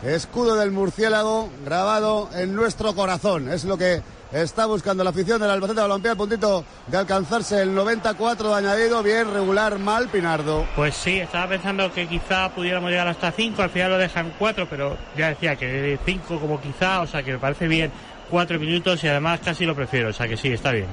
escudo 0.05 0.55
del 0.55 0.71
murciélago 0.71 1.51
grabado 1.64 2.29
en 2.35 2.55
nuestro 2.55 2.95
corazón. 2.95 3.49
Es 3.49 3.64
lo 3.64 3.77
que 3.77 4.03
está 4.33 4.67
buscando 4.67 5.03
la 5.03 5.11
afición 5.11 5.40
del 5.40 5.51
Albacete 5.51 5.81
Balompié 5.81 6.11
al 6.11 6.17
puntito 6.17 6.64
de 6.87 6.97
alcanzarse 6.97 7.62
el 7.62 7.75
94 7.75 8.49
de 8.49 8.55
añadido, 8.55 9.03
bien, 9.03 9.33
regular, 9.33 9.79
mal, 9.79 10.09
Pinardo. 10.09 10.67
Pues 10.77 10.95
sí, 10.95 11.19
estaba 11.19 11.49
pensando 11.49 11.93
que 11.93 12.07
quizá 12.07 12.51
pudiéramos 12.55 12.90
llegar 12.90 13.09
hasta 13.09 13.33
5, 13.33 13.62
al 13.62 13.71
final 13.71 13.93
lo 13.93 13.99
dejan 13.99 14.35
4, 14.38 14.67
pero 14.69 14.97
ya 15.17 15.29
decía 15.29 15.57
que 15.57 15.99
5 16.05 16.40
como 16.40 16.61
quizá, 16.61 17.01
o 17.01 17.07
sea 17.07 17.23
que 17.23 17.33
me 17.33 17.38
parece 17.38 17.69
bien 17.69 17.93
cuatro 18.35 18.59
minutos 18.59 19.05
y 19.05 19.07
además 19.07 19.38
casi 19.44 19.64
lo 19.64 19.77
prefiero, 19.77 20.09
o 20.09 20.12
sea 20.12 20.27
que 20.27 20.37
sí, 20.37 20.53
está 20.53 20.73
bien. 20.73 20.88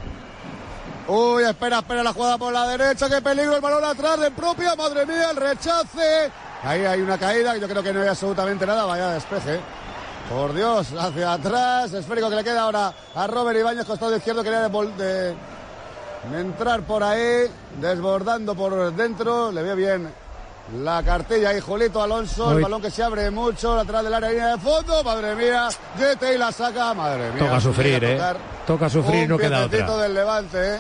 Uy, 1.08 1.42
espera, 1.42 1.80
espera 1.80 2.04
la 2.04 2.14
jugada 2.14 2.38
por 2.38 2.54
la 2.54 2.68
derecha, 2.68 3.10
qué 3.10 3.20
peligro, 3.20 3.56
el 3.56 3.62
balón 3.62 3.84
atrás 3.84 4.20
de 4.20 4.30
propia, 4.30 4.76
madre 4.76 5.08
mía, 5.08 5.32
el 5.32 5.38
rechace. 5.38 6.32
Ahí 6.62 6.86
hay 6.86 7.02
una 7.02 7.18
caída, 7.18 7.58
yo 7.58 7.68
creo 7.68 7.82
que 7.82 7.92
no 7.94 8.04
hay 8.04 8.10
absolutamente 8.10 8.64
nada, 8.68 8.86
vaya 8.86 9.10
despeje. 9.10 9.60
Por 10.30 10.54
Dios, 10.54 10.94
hacia 10.94 11.34
atrás, 11.34 11.92
esférico 11.94 12.30
que 12.30 12.36
le 12.36 12.44
queda 12.44 12.62
ahora 12.62 12.94
a 13.16 13.26
Robert 13.26 13.60
Ibáñez, 13.60 13.86
costado 13.86 14.16
izquierdo, 14.16 14.44
quería 14.44 14.70
de, 14.70 15.36
de, 16.30 16.40
entrar 16.40 16.84
por 16.84 17.02
ahí, 17.02 17.48
desbordando 17.80 18.54
por 18.54 18.94
dentro, 18.94 19.52
le 19.52 19.64
veo 19.64 19.76
bien 19.76 20.14
la 20.82 21.04
cartilla 21.04 21.56
y 21.56 21.60
Julito 21.60 22.02
Alonso, 22.02 22.52
el 22.52 22.62
balón 22.62 22.82
que 22.82 22.90
se 22.92 23.04
abre 23.04 23.30
mucho, 23.30 23.76
lateral 23.76 24.06
del 24.06 24.14
área 24.14 24.30
línea 24.30 24.48
de 24.56 24.58
fondo, 24.58 25.04
madre 25.04 25.36
mía, 25.36 25.68
Yete 25.98 26.36
y 26.36 26.38
la 26.38 26.52
saca, 26.52 26.94
madre 26.94 27.32
mía. 27.32 27.40
Toca 27.40 27.60
sufrir, 27.60 28.04
eh. 28.04 28.22
Toca 28.66 28.90
sufrir, 28.90 29.28
no 29.28 29.38
queda 29.38 29.66
otra. 29.66 29.98
del 29.98 30.14
Levante, 30.14 30.76
eh. 30.76 30.80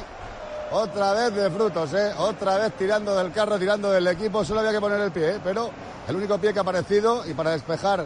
Otra 0.71 1.11
vez 1.13 1.35
de 1.35 1.49
frutos, 1.49 1.93
eh. 1.93 2.13
Otra 2.17 2.57
vez 2.57 2.73
tirando 2.77 3.13
del 3.15 3.31
carro, 3.33 3.59
tirando 3.59 3.91
del 3.91 4.07
equipo, 4.07 4.45
solo 4.45 4.61
había 4.61 4.71
que 4.71 4.79
poner 4.79 5.01
el 5.01 5.11
pie, 5.11 5.31
eh. 5.31 5.39
Pero 5.43 5.69
el 6.07 6.15
único 6.15 6.37
pie 6.37 6.53
que 6.53 6.59
ha 6.59 6.61
aparecido 6.61 7.27
y 7.27 7.33
para 7.33 7.51
despejar 7.51 8.05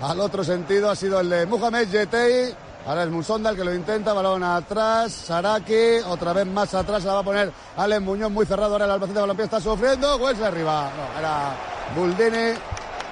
al 0.00 0.18
otro 0.18 0.42
sentido 0.42 0.90
ha 0.90 0.96
sido 0.96 1.20
el 1.20 1.30
de 1.30 1.46
Mohamed 1.46 1.88
Yetei. 1.88 2.54
Ahora 2.84 3.04
es 3.04 3.10
Musonda 3.10 3.50
el 3.50 3.56
que 3.56 3.64
lo 3.64 3.72
intenta, 3.72 4.12
balón 4.12 4.42
atrás, 4.42 5.12
Saraki, 5.12 6.00
otra 6.04 6.32
vez 6.32 6.46
más 6.46 6.74
atrás, 6.74 7.04
la 7.04 7.14
va 7.14 7.20
a 7.20 7.24
poner 7.24 7.52
Alex 7.76 8.02
Muñoz 8.02 8.30
muy 8.30 8.44
cerrado, 8.44 8.72
ahora 8.72 8.86
el 8.86 8.90
Albacete 8.90 9.20
Balompié 9.20 9.44
está 9.44 9.60
sufriendo, 9.60 10.18
pues 10.18 10.40
arriba, 10.40 10.90
era 11.16 11.54
Buldini 11.94 12.58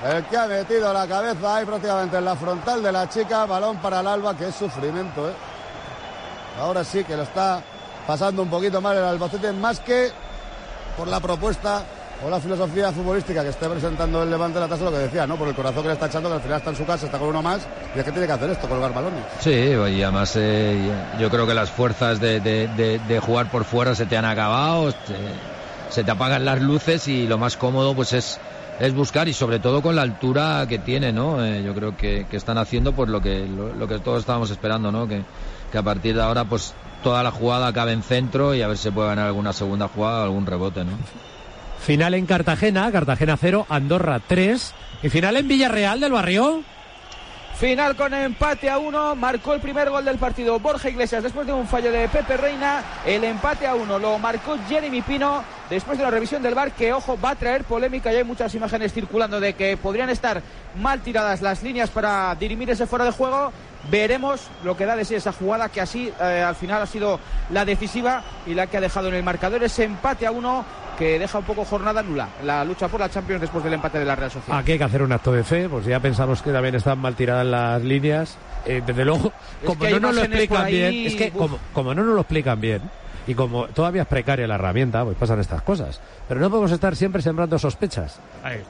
el 0.08 0.24
que 0.24 0.36
ha 0.36 0.46
metido 0.46 0.92
la 0.92 1.06
cabeza 1.06 1.56
ahí 1.56 1.66
prácticamente 1.66 2.16
en 2.16 2.24
la 2.24 2.34
frontal 2.34 2.82
de 2.82 2.90
la 2.90 3.08
chica, 3.08 3.46
balón 3.46 3.76
para 3.76 4.00
el 4.00 4.06
Alba, 4.06 4.34
que 4.36 4.48
es 4.48 4.54
sufrimiento, 4.54 5.28
¿eh? 5.28 5.34
Ahora 6.58 6.82
sí 6.82 7.04
que 7.04 7.16
lo 7.16 7.22
está 7.22 7.62
pasando 8.06 8.42
un 8.42 8.50
poquito 8.50 8.80
mal 8.80 8.96
el 8.96 9.04
Albacete, 9.04 9.52
más 9.52 9.78
que 9.80 10.10
por 10.96 11.06
la 11.06 11.20
propuesta 11.20 11.84
o 12.24 12.30
la 12.30 12.40
filosofía 12.40 12.92
futbolística 12.92 13.42
que 13.42 13.48
esté 13.48 13.68
presentando 13.68 14.22
el 14.22 14.30
Levante 14.30 14.60
la 14.60 14.68
tasa 14.68 14.84
lo 14.84 14.90
que 14.90 14.98
decía, 14.98 15.26
¿no? 15.26 15.36
Por 15.36 15.48
el 15.48 15.54
corazón 15.54 15.82
que 15.82 15.88
le 15.88 15.94
está 15.94 16.06
echando, 16.06 16.28
que 16.28 16.34
al 16.36 16.40
final 16.42 16.58
está 16.58 16.70
en 16.70 16.76
su 16.76 16.84
casa, 16.84 17.06
está 17.06 17.18
con 17.18 17.28
uno 17.28 17.42
más, 17.42 17.66
y 17.94 17.98
es 17.98 18.04
que 18.04 18.12
tiene 18.12 18.26
que 18.26 18.32
hacer 18.32 18.50
esto, 18.50 18.68
colgar 18.68 18.92
balones. 18.92 19.24
Sí, 19.40 19.50
y 19.50 20.02
además 20.02 20.34
eh, 20.36 20.92
yo 21.18 21.30
creo 21.30 21.46
que 21.46 21.54
las 21.54 21.70
fuerzas 21.70 22.20
de, 22.20 22.40
de, 22.40 22.68
de, 22.68 22.98
de, 22.98 23.20
jugar 23.20 23.50
por 23.50 23.64
fuera 23.64 23.94
se 23.94 24.06
te 24.06 24.16
han 24.16 24.24
acabado, 24.24 24.92
se 25.88 26.04
te 26.04 26.10
apagan 26.10 26.44
las 26.44 26.60
luces 26.60 27.08
y 27.08 27.26
lo 27.26 27.38
más 27.38 27.56
cómodo 27.56 27.94
pues 27.94 28.12
es 28.12 28.38
es 28.80 28.94
buscar 28.94 29.28
y 29.28 29.34
sobre 29.34 29.58
todo 29.58 29.82
con 29.82 29.94
la 29.94 30.00
altura 30.00 30.64
que 30.66 30.78
tiene, 30.78 31.12
¿no? 31.12 31.44
Eh, 31.44 31.62
yo 31.62 31.74
creo 31.74 31.96
que, 31.98 32.24
están 32.32 32.56
haciendo 32.56 32.94
pues 32.94 33.10
lo 33.10 33.20
que 33.20 33.46
lo, 33.46 33.74
lo, 33.74 33.86
que 33.86 33.98
todos 33.98 34.20
estábamos 34.20 34.50
esperando, 34.50 34.90
¿no? 34.90 35.06
Que, 35.06 35.22
que 35.70 35.76
a 35.76 35.82
partir 35.82 36.14
de 36.14 36.22
ahora 36.22 36.46
pues 36.46 36.72
toda 37.02 37.22
la 37.22 37.30
jugada 37.30 37.66
acabe 37.66 37.92
en 37.92 38.02
centro 38.02 38.54
y 38.54 38.62
a 38.62 38.68
ver 38.68 38.78
si 38.78 38.90
puede 38.90 39.08
ganar 39.08 39.26
alguna 39.26 39.52
segunda 39.52 39.88
jugada 39.88 40.24
algún 40.24 40.46
rebote, 40.46 40.84
¿no? 40.84 40.92
Final 41.80 42.14
en 42.14 42.26
Cartagena, 42.26 42.92
Cartagena 42.92 43.36
0, 43.36 43.66
Andorra 43.68 44.20
3. 44.26 44.74
Y 45.02 45.08
final 45.08 45.36
en 45.36 45.48
Villarreal 45.48 45.98
del 46.00 46.12
Barrio. 46.12 46.62
Final 47.60 47.94
con 47.94 48.14
empate 48.14 48.70
a 48.70 48.78
uno, 48.78 49.14
marcó 49.14 49.52
el 49.52 49.60
primer 49.60 49.90
gol 49.90 50.02
del 50.02 50.16
partido 50.16 50.58
Borja 50.58 50.88
Iglesias 50.88 51.22
después 51.22 51.46
de 51.46 51.52
un 51.52 51.66
fallo 51.66 51.92
de 51.92 52.08
Pepe 52.08 52.38
Reina. 52.38 52.82
El 53.04 53.22
empate 53.22 53.66
a 53.66 53.74
uno 53.74 53.98
lo 53.98 54.18
marcó 54.18 54.56
Jeremy 54.66 55.02
Pino 55.02 55.44
después 55.68 55.98
de 55.98 56.04
la 56.04 56.10
revisión 56.10 56.42
del 56.42 56.54
bar 56.54 56.72
que, 56.72 56.92
ojo, 56.92 57.18
va 57.22 57.30
a 57.30 57.34
traer 57.34 57.64
polémica 57.64 58.10
y 58.10 58.16
hay 58.16 58.24
muchas 58.24 58.54
imágenes 58.54 58.94
circulando 58.94 59.40
de 59.40 59.52
que 59.52 59.76
podrían 59.76 60.08
estar 60.08 60.42
mal 60.80 61.00
tiradas 61.00 61.42
las 61.42 61.62
líneas 61.62 61.90
para 61.90 62.34
dirimir 62.34 62.70
ese 62.70 62.86
fuera 62.86 63.04
de 63.04 63.12
juego. 63.12 63.52
Veremos 63.90 64.48
lo 64.64 64.74
que 64.74 64.86
da 64.86 64.96
de 64.96 65.04
sí 65.04 65.14
esa 65.14 65.32
jugada 65.32 65.68
que 65.68 65.82
así 65.82 66.10
eh, 66.18 66.42
al 66.46 66.54
final 66.54 66.80
ha 66.80 66.86
sido 66.86 67.20
la 67.50 67.66
decisiva 67.66 68.22
y 68.46 68.54
la 68.54 68.68
que 68.68 68.78
ha 68.78 68.80
dejado 68.80 69.08
en 69.08 69.14
el 69.14 69.22
marcador 69.22 69.62
ese 69.62 69.84
empate 69.84 70.26
a 70.26 70.30
uno 70.30 70.64
que 71.00 71.18
deja 71.18 71.38
un 71.38 71.44
poco 71.44 71.64
jornada 71.64 72.02
nula 72.02 72.28
la 72.44 72.62
lucha 72.62 72.86
por 72.86 73.00
la 73.00 73.08
Champions 73.08 73.40
después 73.40 73.64
del 73.64 73.72
empate 73.72 73.98
de 73.98 74.04
la 74.04 74.16
Real 74.16 74.30
Sociedad. 74.30 74.58
Aquí 74.58 74.72
hay 74.72 74.78
que 74.78 74.84
hacer 74.84 75.02
un 75.02 75.10
acto 75.10 75.32
de 75.32 75.42
fe, 75.42 75.66
pues 75.66 75.86
ya 75.86 75.98
pensamos 75.98 76.42
que 76.42 76.52
también 76.52 76.74
están 76.74 76.98
mal 76.98 77.14
tiradas 77.14 77.46
las 77.46 77.82
líneas. 77.82 78.36
Eh, 78.66 78.82
desde 78.84 79.06
luego, 79.06 79.32
como 79.64 79.88
no 79.88 79.98
nos 79.98 80.14
lo 80.14 80.20
explican 80.20 80.66
bien, 80.66 81.06
es 81.06 81.14
que 81.14 81.30
como, 81.30 81.58
como 81.72 81.94
no 81.94 82.04
nos 82.04 82.14
lo 82.14 82.20
explican 82.20 82.60
bien, 82.60 82.82
y 83.26 83.34
como 83.34 83.66
todavía 83.68 84.02
es 84.02 84.08
precaria 84.08 84.46
la 84.46 84.56
herramienta, 84.56 85.02
pues 85.02 85.16
pasan 85.16 85.40
estas 85.40 85.62
cosas. 85.62 86.02
Pero 86.28 86.38
no 86.38 86.50
podemos 86.50 86.70
estar 86.70 86.94
siempre 86.94 87.22
sembrando 87.22 87.58
sospechas. 87.58 88.20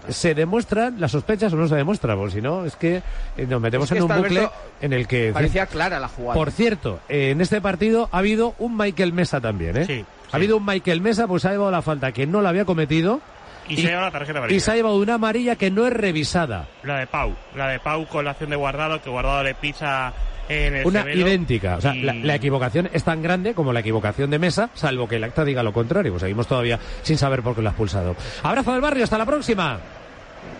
Se 0.08 0.32
demuestran 0.36 1.00
las 1.00 1.10
sospechas 1.10 1.52
o 1.52 1.56
no 1.56 1.66
se 1.66 1.74
demuestran, 1.74 2.16
porque 2.16 2.34
si 2.34 2.40
no, 2.40 2.64
es 2.64 2.76
que 2.76 3.02
eh, 3.36 3.46
nos 3.48 3.60
metemos 3.60 3.90
en 3.90 4.02
un 4.04 4.08
bucle 4.08 4.48
en 4.80 4.92
el 4.92 5.08
que... 5.08 5.32
Parecía 5.32 5.66
clara 5.66 5.98
la 5.98 6.06
jugada. 6.06 6.34
Por 6.34 6.52
cierto, 6.52 7.00
en 7.08 7.40
este 7.40 7.60
partido 7.60 8.08
ha 8.12 8.18
habido 8.18 8.54
un 8.60 8.76
Michael 8.76 9.12
Mesa 9.12 9.40
también, 9.40 9.76
¿eh? 9.76 9.86
Sí. 9.86 10.04
Ha 10.32 10.36
habido 10.36 10.56
un 10.56 10.64
Michael 10.64 11.00
Mesa, 11.00 11.26
pues 11.26 11.44
ha 11.44 11.50
llevado 11.50 11.70
la 11.70 11.82
falta 11.82 12.12
que 12.12 12.26
no 12.26 12.40
la 12.40 12.50
había 12.50 12.64
cometido. 12.64 13.20
Y, 13.68 13.76
se 13.76 13.82
ha 13.86 13.90
llevado 13.90 14.06
la 14.06 14.12
tarjeta 14.12 14.38
amarilla. 14.38 14.56
Y 14.56 14.60
se 14.60 14.70
ha 14.70 14.74
llevado 14.74 14.96
una 14.96 15.14
amarilla 15.14 15.56
que 15.56 15.70
no 15.70 15.86
es 15.86 15.92
revisada. 15.92 16.66
La 16.82 16.98
de 16.98 17.06
Pau. 17.06 17.34
La 17.54 17.68
de 17.68 17.78
Pau 17.78 18.06
con 18.06 18.24
la 18.24 18.32
acción 18.32 18.50
de 18.50 18.56
Guardado, 18.56 19.00
que 19.00 19.10
Guardado 19.10 19.44
le 19.44 19.54
pisa 19.54 20.12
en 20.48 20.74
el 20.76 20.86
Una 20.86 21.02
idéntica. 21.12 21.76
O 21.76 21.80
sea, 21.80 21.94
y- 21.94 22.02
la, 22.02 22.12
la 22.14 22.34
equivocación 22.34 22.90
es 22.92 23.04
tan 23.04 23.22
grande 23.22 23.54
como 23.54 23.72
la 23.72 23.80
equivocación 23.80 24.30
de 24.30 24.38
Mesa, 24.40 24.70
salvo 24.74 25.06
que 25.08 25.16
el 25.16 25.24
acta 25.24 25.44
diga 25.44 25.62
lo 25.62 25.72
contrario. 25.72 26.12
Pues 26.12 26.22
seguimos 26.22 26.48
todavía 26.48 26.78
sin 27.02 27.16
saber 27.16 27.42
por 27.42 27.54
qué 27.54 27.62
lo 27.62 27.68
ha 27.68 27.72
expulsado. 27.72 28.16
Abrazo 28.42 28.72
del 28.72 28.80
barrio, 28.80 29.04
hasta 29.04 29.18
la 29.18 29.26
próxima. 29.26 29.78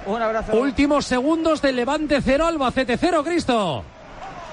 Un 0.07 0.23
abrazo. 0.23 0.53
Últimos 0.57 1.05
segundos 1.07 1.63
de 1.63 1.73
Levante 1.73 2.21
0, 2.23 2.47
Albacete 2.47 2.97
0, 2.97 3.25
Cristo. 3.25 3.85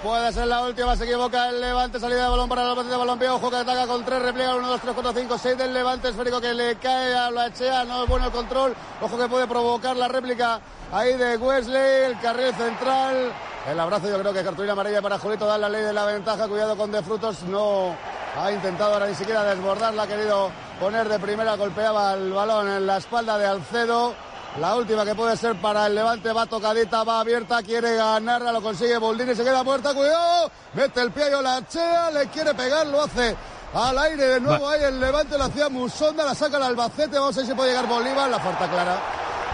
Puede 0.07 0.31
ser 0.31 0.47
la 0.47 0.61
última, 0.61 0.95
se 0.95 1.03
equivoca. 1.03 1.49
El 1.49 1.59
Levante, 1.59 1.99
salida 1.99 2.23
de 2.23 2.29
balón 2.29 2.47
para 2.47 2.61
el 2.61 2.69
Albacete 2.69 2.91
de 2.91 2.97
balompié, 2.97 3.27
ojo 3.27 3.49
que 3.49 3.57
ataca 3.57 3.85
con 3.87 4.05
tres, 4.05 4.21
repliega 4.21 4.55
1, 4.55 4.65
2, 4.65 4.79
3, 4.79 4.93
4, 4.93 5.13
5, 5.13 5.37
6 5.37 5.57
del 5.57 5.73
Levante, 5.73 6.07
esférico 6.07 6.39
que 6.39 6.53
le 6.53 6.77
cae 6.77 7.13
a 7.13 7.29
la 7.29 7.47
Echea, 7.47 7.83
no 7.83 8.03
es 8.03 8.09
bueno 8.09 8.27
el 8.27 8.31
control, 8.31 8.73
ojo 9.01 9.17
que 9.17 9.27
puede 9.27 9.47
provocar 9.47 9.97
la 9.97 10.07
réplica 10.07 10.61
ahí 10.93 11.17
de 11.17 11.35
Wesley, 11.35 12.05
el 12.05 12.19
carril 12.21 12.53
central, 12.53 13.33
el 13.69 13.77
abrazo 13.77 14.07
yo 14.07 14.17
creo 14.17 14.31
que 14.31 14.45
cartulina 14.45 14.71
amarilla 14.71 15.01
para 15.01 15.19
Julito, 15.19 15.45
da 15.45 15.57
la 15.57 15.67
ley 15.67 15.83
de 15.83 15.91
la 15.91 16.05
ventaja, 16.05 16.47
cuidado 16.47 16.77
con 16.77 16.89
De 16.89 17.03
Frutos, 17.03 17.43
no 17.43 17.93
ha 18.41 18.49
intentado 18.49 18.93
ahora 18.93 19.07
ni 19.07 19.15
siquiera 19.15 19.43
desbordarla, 19.43 20.03
ha 20.03 20.07
querido 20.07 20.51
poner 20.79 21.09
de 21.09 21.19
primera, 21.19 21.57
golpeaba 21.57 22.13
el 22.13 22.31
balón 22.31 22.69
en 22.69 22.87
la 22.87 22.95
espalda 22.95 23.37
de 23.37 23.47
Alcedo, 23.47 24.15
la 24.59 24.75
última 24.75 25.05
que 25.05 25.13
puede 25.13 25.37
ser 25.37 25.55
para 25.61 25.85
el 25.87 25.95
Levante 25.95 26.31
va 26.31 26.45
tocadita, 26.45 27.03
va 27.03 27.19
abierta, 27.19 27.61
quiere 27.61 27.95
ganarla, 27.95 28.51
lo 28.51 28.61
consigue 28.61 28.97
Boldini, 28.97 29.35
se 29.35 29.43
queda 29.43 29.63
muerta, 29.63 29.93
cuidado, 29.93 30.49
mete 30.73 31.01
el 31.01 31.11
pie 31.11 31.25
a 31.25 31.41
la 31.41 31.67
chea, 31.67 32.09
le 32.11 32.27
quiere 32.27 32.53
pegar, 32.53 32.87
lo 32.87 33.03
hace 33.03 33.35
al 33.73 33.97
aire 33.99 34.27
de 34.27 34.39
nuevo 34.39 34.67
ahí 34.67 34.83
el 34.83 34.99
Levante, 34.99 35.37
lo 35.37 35.43
hacía 35.43 35.69
Musonda, 35.69 36.25
la 36.25 36.33
saca 36.33 36.57
el 36.57 36.63
Albacete, 36.63 37.19
vamos 37.19 37.35
a 37.35 37.41
ver 37.41 37.49
si 37.49 37.53
puede 37.53 37.69
llegar 37.69 37.87
Bolívar, 37.87 38.29
la 38.29 38.39
falta 38.39 38.67
clara. 38.69 38.97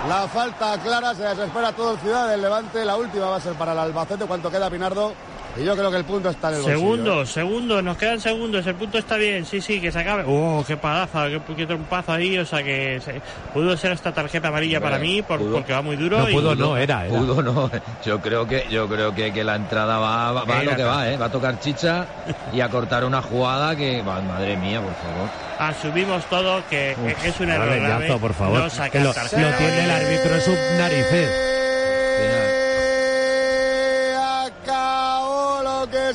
La 0.08 0.28
falta 0.28 0.78
clara, 0.80 1.16
se 1.16 1.24
desespera 1.24 1.72
todo 1.72 1.94
el 1.94 2.00
ciudad 2.00 2.30
del 2.30 2.42
Levante, 2.42 2.86
la 2.86 2.96
última 2.96 3.28
va 3.28 3.38
a 3.38 3.42
ser 3.42 3.54
para 3.54 3.74
el 3.74 3.80
Albacete, 3.80 4.26
¿cuánto 4.26 4.50
queda 4.52 4.70
Pinardo? 4.70 5.14
Y 5.56 5.64
yo 5.66 5.76
creo 5.76 5.92
que 5.92 5.98
el 5.98 6.06
punto 6.06 6.30
está 6.32 6.50
en 6.50 6.56
el 6.56 6.62
bolsillo, 6.62 6.78
¿eh? 6.78 6.82
Segundos, 6.82 7.30
segundos, 7.30 7.84
nos 7.84 7.96
quedan 7.98 8.20
segundos, 8.20 8.66
el 8.66 8.74
punto 8.74 8.98
está 8.98 9.18
bien, 9.18 9.46
sí, 9.46 9.62
sí, 9.62 9.80
que 9.80 9.92
se 9.92 10.00
acabe. 10.00 10.24
¡Oh, 10.26 10.64
qué 10.66 10.78
palaza, 10.78 11.28
qué, 11.30 11.40
qué 11.56 11.68
trompazo 11.68 12.12
ahí! 12.14 12.38
O 12.40 12.46
sea 12.46 12.64
que 12.64 13.00
se- 13.06 13.22
pudo 13.54 13.78
ser 13.78 13.92
esta 13.92 14.12
tarjeta 14.12 14.48
amarilla 14.48 14.82
para 14.82 14.98
mí 14.98 15.22
por- 15.22 15.40
porque 15.52 15.72
va 15.74 15.84
muy 15.84 15.96
duro. 15.96 16.18
No 16.20 16.30
y- 16.30 16.34
pudo, 16.34 16.56
no, 16.56 16.76
era, 16.76 17.06
era. 17.06 17.16
Pudo 17.16 17.42
no. 17.44 17.70
Yo 18.04 18.20
creo 18.20 18.48
que 18.48 18.66
yo 18.72 18.88
creo 18.88 19.14
que, 19.14 19.32
que 19.32 19.44
la 19.44 19.56
entrada 19.56 20.00
va, 20.00 20.32
va, 20.32 20.44
va 20.44 20.60
a 20.60 20.64
lo 20.64 20.76
que 20.76 20.84
va, 20.84 21.10
¿eh? 21.12 21.18
Va 21.18 21.26
a 21.28 21.32
tocar 21.32 21.60
chicha 21.60 22.08
y 22.52 22.60
a 22.60 22.70
cortar 22.70 23.06
una 23.06 23.22
jugada 23.22 23.76
que, 23.76 24.02
va, 24.02 24.22
madre 24.22 24.58
mía, 24.58 24.82
por 24.82 24.94
favor. 24.96 25.30
Asumimos 25.60 26.26
todo 26.32 26.64
que 26.68 26.96
Uf, 27.00 27.26
es 27.26 27.40
un 27.40 27.50
error 27.52 27.80
grave. 27.80 28.18
por 28.20 28.34
favor. 28.34 28.60
No 28.60 28.90
Que 28.90 29.00
lo, 29.00 29.06
lo 29.10 29.14
tiene 29.14 29.84
el 29.84 29.92
árbitro 29.92 30.34
en 30.36 30.42
sus 30.42 30.58
narices. 30.80 31.53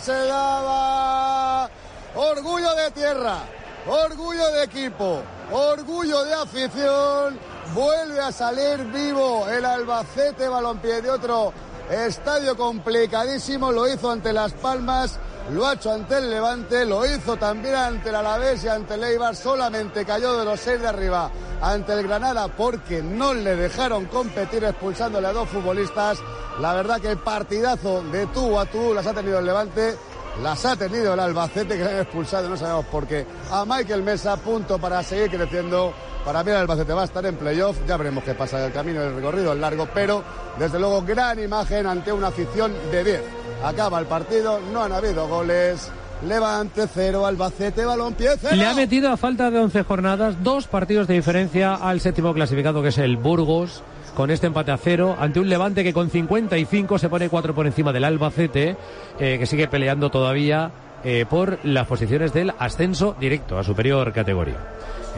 Se 0.00 0.12
daba. 0.12 1.68
Orgullo 2.14 2.74
de 2.74 2.90
tierra, 2.90 3.38
orgullo 3.86 4.50
de 4.52 4.64
equipo, 4.64 5.22
orgullo 5.52 6.24
de 6.24 6.34
afición. 6.34 7.38
Vuelve 7.74 8.20
a 8.20 8.32
salir 8.32 8.78
vivo 8.86 9.46
el 9.48 9.64
Albacete 9.64 10.48
Balompié 10.48 11.02
de 11.02 11.10
otro 11.10 11.52
estadio 11.90 12.56
complicadísimo. 12.56 13.70
Lo 13.72 13.86
hizo 13.86 14.10
ante 14.10 14.32
Las 14.32 14.52
Palmas, 14.54 15.18
lo 15.52 15.66
ha 15.66 15.74
hecho 15.74 15.92
ante 15.92 16.18
el 16.18 16.30
Levante, 16.30 16.84
lo 16.84 17.06
hizo 17.06 17.36
también 17.36 17.74
ante 17.74 18.10
el 18.10 18.16
Alavés 18.16 18.64
y 18.64 18.68
ante 18.68 18.94
el. 18.94 19.36
Solamente 19.36 20.04
cayó 20.04 20.36
de 20.36 20.44
los 20.44 20.60
seis 20.60 20.80
de 20.80 20.88
arriba 20.88 21.30
ante 21.62 21.94
el 21.94 22.02
Granada 22.02 22.48
porque 22.48 23.02
no 23.02 23.32
le 23.32 23.56
dejaron 23.56 24.06
competir 24.06 24.64
expulsándole 24.64 25.26
a 25.26 25.32
dos 25.32 25.48
futbolistas. 25.48 26.18
La 26.60 26.74
verdad 26.74 27.00
que 27.00 27.10
el 27.10 27.18
partidazo 27.18 28.02
de 28.02 28.26
tú 28.26 28.58
a 28.58 28.66
tú 28.66 28.92
las 28.92 29.06
ha 29.06 29.14
tenido 29.14 29.38
el 29.38 29.46
Levante, 29.46 29.96
las 30.42 30.64
ha 30.66 30.76
tenido 30.76 31.14
el 31.14 31.20
Albacete 31.20 31.78
que 31.78 31.84
le 31.84 31.90
han 31.92 32.00
expulsado, 32.00 32.48
no 32.48 32.56
sabemos 32.56 32.84
por 32.86 33.06
qué. 33.06 33.26
A 33.50 33.64
Michael 33.64 34.02
Mesa, 34.02 34.36
punto 34.36 34.78
para 34.78 35.02
seguir 35.02 35.30
creciendo. 35.30 35.94
Para 36.24 36.44
mí 36.44 36.50
el 36.50 36.58
Albacete 36.58 36.92
va 36.92 37.02
a 37.02 37.06
estar 37.06 37.24
en 37.24 37.36
playoff, 37.36 37.78
ya 37.86 37.96
veremos 37.96 38.22
qué 38.22 38.34
pasa 38.34 38.62
el 38.66 38.72
camino 38.72 39.00
del 39.00 39.14
recorrido 39.14 39.54
es 39.54 39.58
largo, 39.58 39.88
pero 39.94 40.22
desde 40.58 40.78
luego 40.78 41.02
gran 41.02 41.38
imagen 41.38 41.86
ante 41.86 42.12
una 42.12 42.26
afición 42.26 42.74
de 42.90 43.04
10. 43.04 43.37
Acaba 43.62 43.98
el 43.98 44.06
partido, 44.06 44.60
no 44.72 44.82
han 44.82 44.92
habido 44.92 45.26
goles. 45.28 45.90
Levante 46.26 46.86
cero, 46.92 47.26
Albacete, 47.26 47.84
balompié 47.84 48.30
cero. 48.40 48.56
Le 48.56 48.66
ha 48.66 48.74
metido 48.74 49.10
a 49.10 49.16
falta 49.16 49.50
de 49.50 49.58
11 49.58 49.84
jornadas 49.84 50.42
dos 50.42 50.66
partidos 50.66 51.06
de 51.06 51.14
diferencia 51.14 51.74
al 51.74 52.00
séptimo 52.00 52.34
clasificado 52.34 52.82
que 52.82 52.88
es 52.88 52.98
el 52.98 53.16
Burgos 53.16 53.82
con 54.16 54.32
este 54.32 54.48
empate 54.48 54.72
a 54.72 54.78
cero 54.78 55.16
ante 55.18 55.38
un 55.38 55.48
Levante 55.48 55.84
que 55.84 55.92
con 55.92 56.10
55 56.10 56.98
se 56.98 57.08
pone 57.08 57.28
cuatro 57.28 57.54
por 57.54 57.66
encima 57.66 57.92
del 57.92 58.02
Albacete 58.02 58.76
eh, 59.20 59.36
que 59.38 59.46
sigue 59.46 59.68
peleando 59.68 60.10
todavía 60.10 60.72
eh, 61.04 61.24
por 61.30 61.64
las 61.64 61.86
posiciones 61.86 62.32
del 62.32 62.52
ascenso 62.58 63.14
directo 63.20 63.56
a 63.56 63.62
superior 63.62 64.12
categoría. 64.12 64.56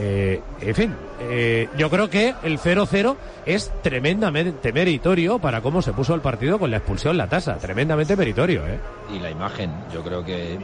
Eh, 0.03 0.41
en 0.63 0.75
fin, 0.75 0.97
eh, 1.21 1.69
yo 1.77 1.91
creo 1.91 2.09
que 2.09 2.35
el 2.43 2.59
0-0 2.59 3.17
es 3.45 3.71
tremendamente 3.83 4.73
meritorio 4.73 5.39
para 5.39 5.61
cómo 5.61 5.83
se 5.83 5.93
puso 5.93 6.15
el 6.15 6.23
partido 6.23 6.59
con 6.59 6.71
la 6.71 6.79
expulsión, 6.79 7.19
la 7.19 7.29
tasa. 7.29 7.57
Tremendamente 7.57 8.17
meritorio, 8.17 8.67
¿eh? 8.67 8.81
Y 9.15 9.19
la 9.19 9.31
imagen, 9.31 9.71
yo 9.93 10.03
creo 10.03 10.25
que 10.25 10.59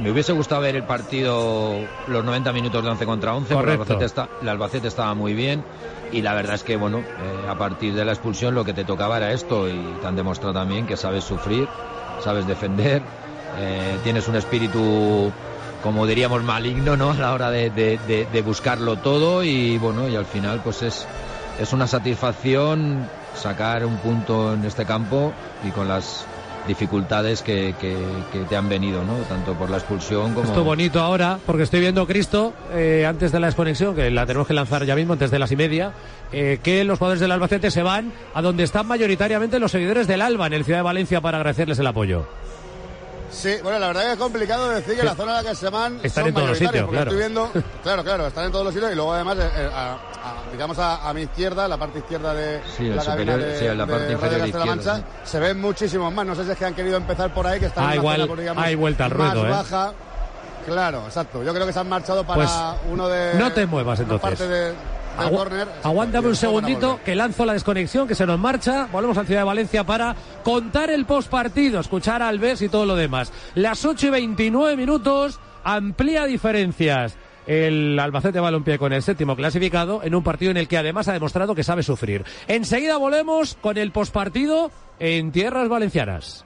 me 0.00 0.10
hubiese 0.12 0.32
gustado 0.32 0.60
ver 0.60 0.76
el 0.76 0.84
partido 0.84 1.80
los 2.06 2.24
90 2.24 2.52
minutos 2.52 2.84
de 2.84 2.90
11 2.90 3.06
contra 3.06 3.34
11, 3.34 3.54
porque 3.54 3.72
el 3.72 3.78
Correcto. 3.78 3.94
Albacete, 3.94 4.04
está, 4.04 4.28
el 4.40 4.48
Albacete 4.48 4.88
estaba 4.88 5.14
muy 5.14 5.34
bien 5.34 5.64
y 6.12 6.22
la 6.22 6.34
verdad 6.34 6.54
es 6.54 6.62
que, 6.62 6.76
bueno, 6.76 6.98
eh, 6.98 7.48
a 7.48 7.56
partir 7.56 7.92
de 7.92 8.04
la 8.04 8.12
expulsión 8.12 8.54
lo 8.54 8.64
que 8.64 8.72
te 8.72 8.84
tocaba 8.84 9.16
era 9.16 9.32
esto 9.32 9.68
y 9.68 9.96
te 10.00 10.06
han 10.06 10.14
demostrado 10.14 10.54
también 10.54 10.86
que 10.86 10.96
sabes 10.96 11.24
sufrir, 11.24 11.66
sabes 12.22 12.46
defender, 12.46 13.02
eh, 13.58 13.96
tienes 14.04 14.28
un 14.28 14.36
espíritu, 14.36 15.32
como 15.86 16.04
diríamos, 16.06 16.42
maligno, 16.42 16.96
¿no? 16.96 17.12
A 17.12 17.14
la 17.14 17.32
hora 17.32 17.50
de, 17.52 17.70
de- 17.70 18.42
buscarlo 18.42 18.96
todo 18.96 19.44
y, 19.44 19.78
bueno, 19.78 20.08
y 20.08 20.16
al 20.16 20.26
final 20.26 20.60
pues 20.62 20.82
es, 20.82 21.06
es 21.60 21.72
una 21.72 21.86
satisfacción 21.86 23.08
sacar 23.36 23.84
un 23.86 23.96
punto 23.98 24.54
en 24.54 24.64
este 24.64 24.84
campo 24.84 25.32
y 25.66 25.70
con 25.70 25.86
las 25.88 26.26
dificultades 26.66 27.42
que, 27.42 27.76
que- 27.80 27.96
que 28.32 28.40
te 28.46 28.56
han 28.56 28.68
venido, 28.68 29.04
¿no? 29.04 29.14
Tanto 29.28 29.54
por 29.54 29.70
la 29.70 29.76
expulsión 29.76 30.34
como... 30.34 30.46
Esto 30.48 30.64
bonito 30.64 31.00
ahora, 31.00 31.38
porque 31.46 31.62
estoy 31.62 31.78
viendo, 31.78 32.04
Cristo, 32.06 32.52
eh, 32.72 33.06
antes 33.08 33.30
de 33.30 33.38
la 33.38 33.46
desconexión, 33.46 33.94
que 33.94 34.10
la 34.10 34.26
tenemos 34.26 34.48
que 34.48 34.54
lanzar 34.54 34.84
ya 34.84 34.96
mismo, 34.96 35.12
antes 35.12 35.30
de 35.30 35.38
las 35.38 35.52
y 35.52 35.56
media, 35.56 35.92
eh, 36.32 36.58
que 36.64 36.82
los 36.82 36.98
jugadores 36.98 37.20
del 37.20 37.30
Albacete 37.30 37.70
se 37.70 37.82
van 37.82 38.12
a 38.34 38.42
donde 38.42 38.64
están 38.64 38.86
mayoritariamente 38.88 39.60
los 39.60 39.70
seguidores 39.70 40.08
del 40.08 40.20
Alba, 40.22 40.48
en 40.48 40.54
el 40.54 40.64
Ciudad 40.64 40.80
de 40.80 40.84
Valencia, 40.84 41.20
para 41.20 41.38
agradecerles 41.38 41.78
el 41.78 41.86
apoyo. 41.86 42.26
Sí, 43.30 43.56
bueno, 43.62 43.78
la 43.78 43.88
verdad 43.88 44.02
que 44.02 44.12
es 44.12 44.18
complicado 44.18 44.68
decir 44.70 44.96
que 44.96 45.02
la 45.02 45.14
zona 45.14 45.38
en 45.38 45.44
la 45.44 45.50
que 45.50 45.56
se 45.56 45.68
van 45.68 45.96
Están 46.02 46.22
son 46.24 46.28
en 46.28 46.34
todos 46.34 46.48
los 46.48 46.58
sitios, 46.58 46.84
porque 46.84 46.90
claro. 46.96 47.10
Estoy 47.10 47.18
viendo, 47.18 47.50
claro, 47.82 48.04
claro, 48.04 48.26
están 48.28 48.44
en 48.46 48.52
todos 48.52 48.64
los 48.64 48.72
sitios 48.74 48.92
y 48.92 48.94
luego 48.94 49.12
además, 49.12 49.36
eh, 49.38 49.50
eh, 49.56 49.70
a- 49.74 49.92
a- 49.92 49.98
digamos 50.52 50.78
a, 50.78 51.08
a 51.08 51.12
mi 51.12 51.22
izquierda, 51.22 51.66
la 51.68 51.76
parte 51.76 51.98
izquierda 51.98 52.32
de 52.34 52.60
Sí, 52.76 52.84
la 52.88 53.04
cabina 53.04 53.32
superior, 53.34 53.40
de, 53.40 53.58
sí, 53.58 53.64
la 53.64 53.70
de 53.72 53.78
parte 53.78 53.92
Radio 53.96 54.12
inferior 54.12 54.20
Castilla-La 54.40 54.46
izquierda, 54.74 54.92
Mancha, 54.94 55.06
se 55.24 55.40
ven 55.40 55.60
muchísimos 55.60 56.12
más. 56.14 56.26
No 56.26 56.34
sé 56.34 56.44
si 56.44 56.50
es 56.52 56.56
que 56.56 56.64
han 56.64 56.74
querido 56.74 56.96
empezar 56.96 57.34
por 57.34 57.46
ahí, 57.46 57.58
que 57.60 57.66
están 57.66 57.84
Ah, 57.84 57.94
en 57.94 58.00
una 58.00 58.14
igual 58.14 58.28
zona, 58.28 58.40
digamos, 58.40 58.64
hay 58.64 58.74
vuelta 58.74 59.04
al 59.06 59.14
más 59.14 59.32
ruedo, 59.34 59.46
¿eh? 59.46 59.50
baja. 59.50 59.92
Claro, 60.66 61.02
exacto. 61.06 61.42
Yo 61.44 61.54
creo 61.54 61.66
que 61.66 61.72
se 61.72 61.78
han 61.78 61.88
marchado 61.88 62.24
para 62.24 62.36
Pues, 62.42 62.50
uno 62.90 63.08
de. 63.08 63.34
no 63.34 63.52
te 63.52 63.66
muevas, 63.66 64.00
entonces. 64.00 64.20
parte 64.22 64.48
de, 64.48 64.72
del 65.16 65.30
córner. 65.30 65.60
Exacto, 65.62 65.88
aguántame 65.88 66.28
un 66.28 66.36
segundito 66.36 67.00
que 67.04 67.14
lanzo 67.14 67.44
la 67.44 67.52
desconexión, 67.52 68.06
que 68.08 68.14
se 68.14 68.26
nos 68.26 68.38
marcha. 68.38 68.88
Volvemos 68.92 69.18
a 69.18 69.24
Ciudad 69.24 69.40
de 69.40 69.46
Valencia 69.46 69.84
para 69.84 70.14
contar 70.42 70.90
el 70.90 71.04
postpartido, 71.04 71.80
escuchar 71.80 72.22
a 72.22 72.28
Alves 72.28 72.62
y 72.62 72.68
todo 72.68 72.86
lo 72.86 72.96
demás. 72.96 73.32
Las 73.54 73.84
8 73.84 74.06
y 74.06 74.10
29 74.10 74.76
minutos, 74.76 75.40
amplía 75.64 76.24
diferencias. 76.24 77.16
El 77.46 77.98
Albacete 77.98 78.40
Balompié 78.40 78.78
con 78.78 78.92
el 78.92 79.02
séptimo 79.02 79.36
clasificado 79.36 80.02
en 80.02 80.14
un 80.14 80.24
partido 80.24 80.50
en 80.50 80.56
el 80.56 80.66
que 80.66 80.78
además 80.78 81.06
ha 81.08 81.12
demostrado 81.12 81.54
que 81.54 81.62
sabe 81.62 81.82
sufrir. 81.84 82.24
Enseguida 82.48 82.96
volvemos 82.96 83.56
con 83.60 83.78
el 83.78 83.92
postpartido 83.92 84.72
en 84.98 85.30
tierras 85.30 85.68
valencianas. 85.68 86.45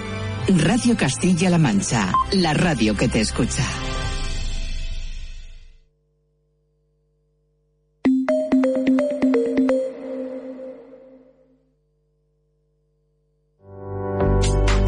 Radio 0.47 0.97
Castilla-La 0.97 1.57
Mancha, 1.57 2.11
la 2.33 2.53
radio 2.53 2.95
que 2.95 3.07
te 3.07 3.21
escucha. 3.21 3.63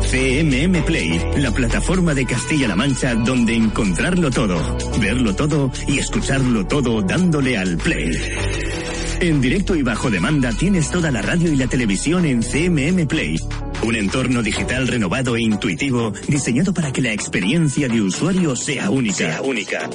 CMM 0.10 0.84
Play, 0.86 1.22
la 1.38 1.52
plataforma 1.52 2.14
de 2.14 2.26
Castilla-La 2.26 2.76
Mancha 2.76 3.14
donde 3.16 3.56
encontrarlo 3.56 4.32
todo, 4.32 4.78
verlo 5.00 5.36
todo 5.36 5.72
y 5.88 6.00
escucharlo 6.00 6.66
todo 6.66 7.02
dándole 7.02 7.58
al 7.58 7.78
play. 7.78 8.12
En 9.22 9.40
directo 9.40 9.76
y 9.76 9.84
bajo 9.84 10.10
demanda 10.10 10.52
tienes 10.52 10.90
toda 10.90 11.12
la 11.12 11.22
radio 11.22 11.52
y 11.52 11.56
la 11.56 11.68
televisión 11.68 12.26
en 12.26 12.42
CMM 12.42 13.08
Play. 13.08 13.38
Un 13.86 13.96
entorno 13.96 14.42
digital 14.42 14.88
renovado 14.88 15.36
e 15.36 15.42
intuitivo 15.42 16.14
diseñado 16.28 16.74
para 16.74 16.94
que 16.94 17.02
la 17.02 17.12
experiencia 17.12 17.90
de 17.90 18.02
usuario 18.02 18.56
sea 18.56 18.90
única. 18.90 19.16
Sea 19.18 19.42
única. 19.42 19.90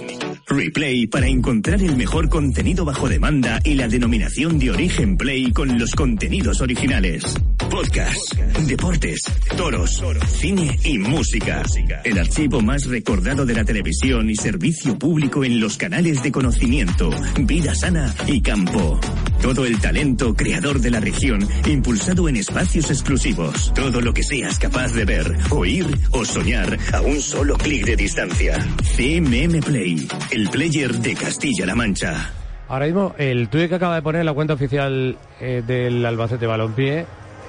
Replay 0.47 1.07
para 1.07 1.27
encontrar 1.27 1.83
el 1.83 1.97
mejor 1.97 2.29
contenido 2.29 2.85
bajo 2.85 3.09
demanda 3.09 3.61
y 3.65 3.75
la 3.75 3.89
denominación 3.89 4.59
de 4.59 4.71
origen 4.73 5.17
Play 5.17 5.53
con 5.53 5.79
los 5.79 5.95
contenidos 5.95 6.61
originales. 6.61 7.25
Podcast, 7.71 8.35
deportes, 8.67 9.23
toros, 9.57 10.03
cine 10.39 10.79
y 10.85 10.99
música. 10.99 11.63
El 12.05 12.19
archivo 12.19 12.61
más 12.61 12.87
recordado 12.87 13.47
de 13.47 13.55
la 13.55 13.65
televisión 13.65 14.29
y 14.29 14.37
servicio 14.37 14.99
público 14.99 15.45
en 15.45 15.61
los 15.61 15.79
canales 15.79 16.23
de 16.23 16.31
conocimiento, 16.31 17.11
vida 17.41 17.75
sana 17.75 18.15
y 18.27 18.43
campo. 18.43 19.01
Todo 19.41 19.65
el 19.65 19.81
talento 19.81 20.35
creador 20.35 20.81
de 20.81 20.91
la 20.91 21.01
región 21.01 21.47
impulsado 21.67 22.29
en 22.29 22.37
espacios 22.37 22.91
exclusivos. 22.91 23.73
Todo 23.75 24.01
lo 24.01 24.13
que 24.13 24.23
seas 24.23 24.59
capaz 24.59 24.93
de 24.93 25.05
ver, 25.05 25.37
oír 25.51 25.87
o 26.11 26.25
soñar 26.25 26.77
a 26.93 27.01
un 27.01 27.21
solo 27.21 27.57
clic 27.57 27.87
de 27.87 27.97
distancia. 27.97 28.59
CMM 28.97 29.61
Play, 29.61 30.09
el 30.33 30.51
player 30.51 30.93
de 30.93 31.15
Castilla-La 31.15 31.75
Mancha. 31.75 32.33
Ahora 32.69 32.87
mismo, 32.87 33.15
el 33.17 33.49
tuit 33.49 33.69
que 33.69 33.77
acaba 33.77 33.95
de 33.95 34.03
poner 34.03 34.25
la 34.25 34.35
cuenta 34.35 34.55
oficial 34.55 35.17
eh, 35.41 35.63
del 35.67 36.05
Albacete 36.05 36.47
Balompié 36.47 37.07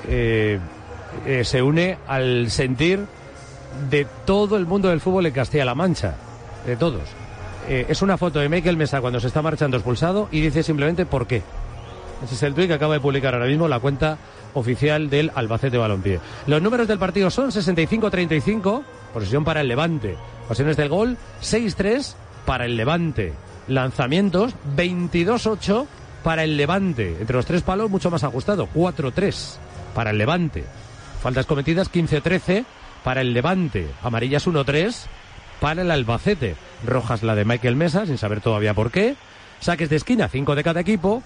eh, 0.07 0.59
eh, 1.25 1.43
se 1.43 1.61
une 1.61 1.97
al 2.07 2.49
sentir 2.51 3.05
de 3.89 4.07
todo 4.25 4.55
el 4.55 4.65
mundo 4.65 4.89
del 4.89 5.01
fútbol 5.01 5.25
en 5.25 5.33
Castilla-La 5.33 5.75
Mancha. 5.75 6.15
De 6.65 6.75
todos. 6.75 7.03
Es 7.67 8.01
una 8.01 8.17
foto 8.17 8.39
de 8.39 8.49
Michael 8.49 8.77
Mesa 8.77 8.99
cuando 8.99 9.19
se 9.19 9.27
está 9.27 9.43
marchando 9.43 9.77
expulsado 9.77 10.27
y 10.31 10.41
dice 10.41 10.63
simplemente 10.63 11.05
por 11.05 11.27
qué. 11.27 11.43
Ese 12.23 12.35
es 12.35 12.43
el 12.43 12.53
tuit 12.53 12.67
que 12.67 12.73
acaba 12.73 12.93
de 12.93 12.99
publicar 12.99 13.33
ahora 13.33 13.45
mismo 13.45 13.67
la 13.67 13.79
cuenta 13.79 14.17
oficial 14.53 15.09
del 15.09 15.31
Albacete 15.35 15.77
Balompié. 15.77 16.19
Los 16.47 16.61
números 16.61 16.87
del 16.87 16.99
partido 16.99 17.29
son 17.29 17.51
65-35, 17.51 18.83
posesión 19.13 19.43
para 19.43 19.61
el 19.61 19.67
Levante. 19.67 20.17
Ocasiones 20.45 20.77
del 20.77 20.89
gol, 20.89 21.17
6-3 21.41 22.15
para 22.45 22.65
el 22.65 22.75
Levante. 22.75 23.33
Lanzamientos, 23.67 24.53
22-8 24.75 25.85
para 26.23 26.43
el 26.43 26.57
Levante. 26.57 27.17
Entre 27.19 27.35
los 27.35 27.45
tres 27.45 27.61
palos, 27.61 27.89
mucho 27.89 28.11
más 28.11 28.23
ajustado, 28.23 28.67
4-3 28.73 29.57
para 29.93 30.09
el 30.09 30.17
Levante. 30.17 30.65
Faltas 31.21 31.45
cometidas, 31.45 31.91
15-13 31.91 32.65
para 33.03 33.21
el 33.21 33.33
Levante. 33.33 33.87
Amarillas, 34.03 34.47
1-3 34.47 35.05
para 35.59 35.81
el 35.83 35.91
Albacete. 35.91 36.55
Rojas 36.85 37.23
la 37.23 37.35
de 37.35 37.45
Michael 37.45 37.75
Mesa, 37.75 38.05
sin 38.05 38.17
saber 38.17 38.41
todavía 38.41 38.73
por 38.73 38.91
qué. 38.91 39.15
Saques 39.59 39.89
de 39.89 39.97
esquina, 39.97 40.29
5 40.29 40.55
de 40.55 40.63
cada 40.63 40.79
equipo. 40.79 41.21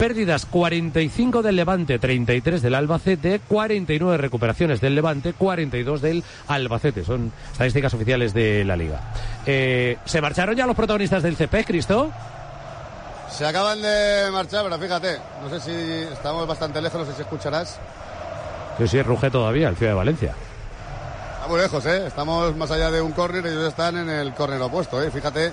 Pérdidas 0.00 0.46
45 0.46 1.42
del 1.42 1.56
Levante, 1.56 1.98
33 1.98 2.62
del 2.62 2.74
Albacete, 2.74 3.38
49 3.46 4.16
recuperaciones 4.16 4.80
del 4.80 4.94
Levante, 4.94 5.34
42 5.34 6.00
del 6.00 6.24
Albacete. 6.48 7.04
Son 7.04 7.30
estadísticas 7.52 7.92
oficiales 7.92 8.32
de 8.32 8.64
la 8.64 8.78
liga. 8.78 9.12
Eh, 9.44 9.98
¿Se 10.06 10.22
marcharon 10.22 10.56
ya 10.56 10.66
los 10.66 10.74
protagonistas 10.74 11.22
del 11.22 11.36
CP, 11.36 11.66
Cristo? 11.66 12.10
Se 13.30 13.44
acaban 13.44 13.82
de 13.82 14.30
marchar, 14.32 14.64
pero 14.64 14.78
fíjate, 14.78 15.18
no 15.42 15.50
sé 15.50 15.60
si 15.60 15.70
estamos 16.10 16.48
bastante 16.48 16.80
lejos, 16.80 17.00
no 17.00 17.06
sé 17.06 17.16
si 17.16 17.20
escucharás. 17.20 17.78
Yo 18.78 18.86
sí, 18.86 19.02
ruge 19.02 19.30
todavía, 19.30 19.68
el 19.68 19.76
Ciudad 19.76 19.92
de 19.92 19.96
Valencia. 19.96 20.34
Está 21.34 21.46
muy 21.46 21.60
lejos, 21.60 21.84
¿eh? 21.84 22.06
Estamos 22.06 22.56
más 22.56 22.70
allá 22.70 22.90
de 22.90 23.02
un 23.02 23.12
córner, 23.12 23.46
ellos 23.46 23.68
están 23.68 23.98
en 23.98 24.08
el 24.08 24.32
córner 24.32 24.62
opuesto, 24.62 25.02
¿eh? 25.02 25.10
Fíjate 25.10 25.52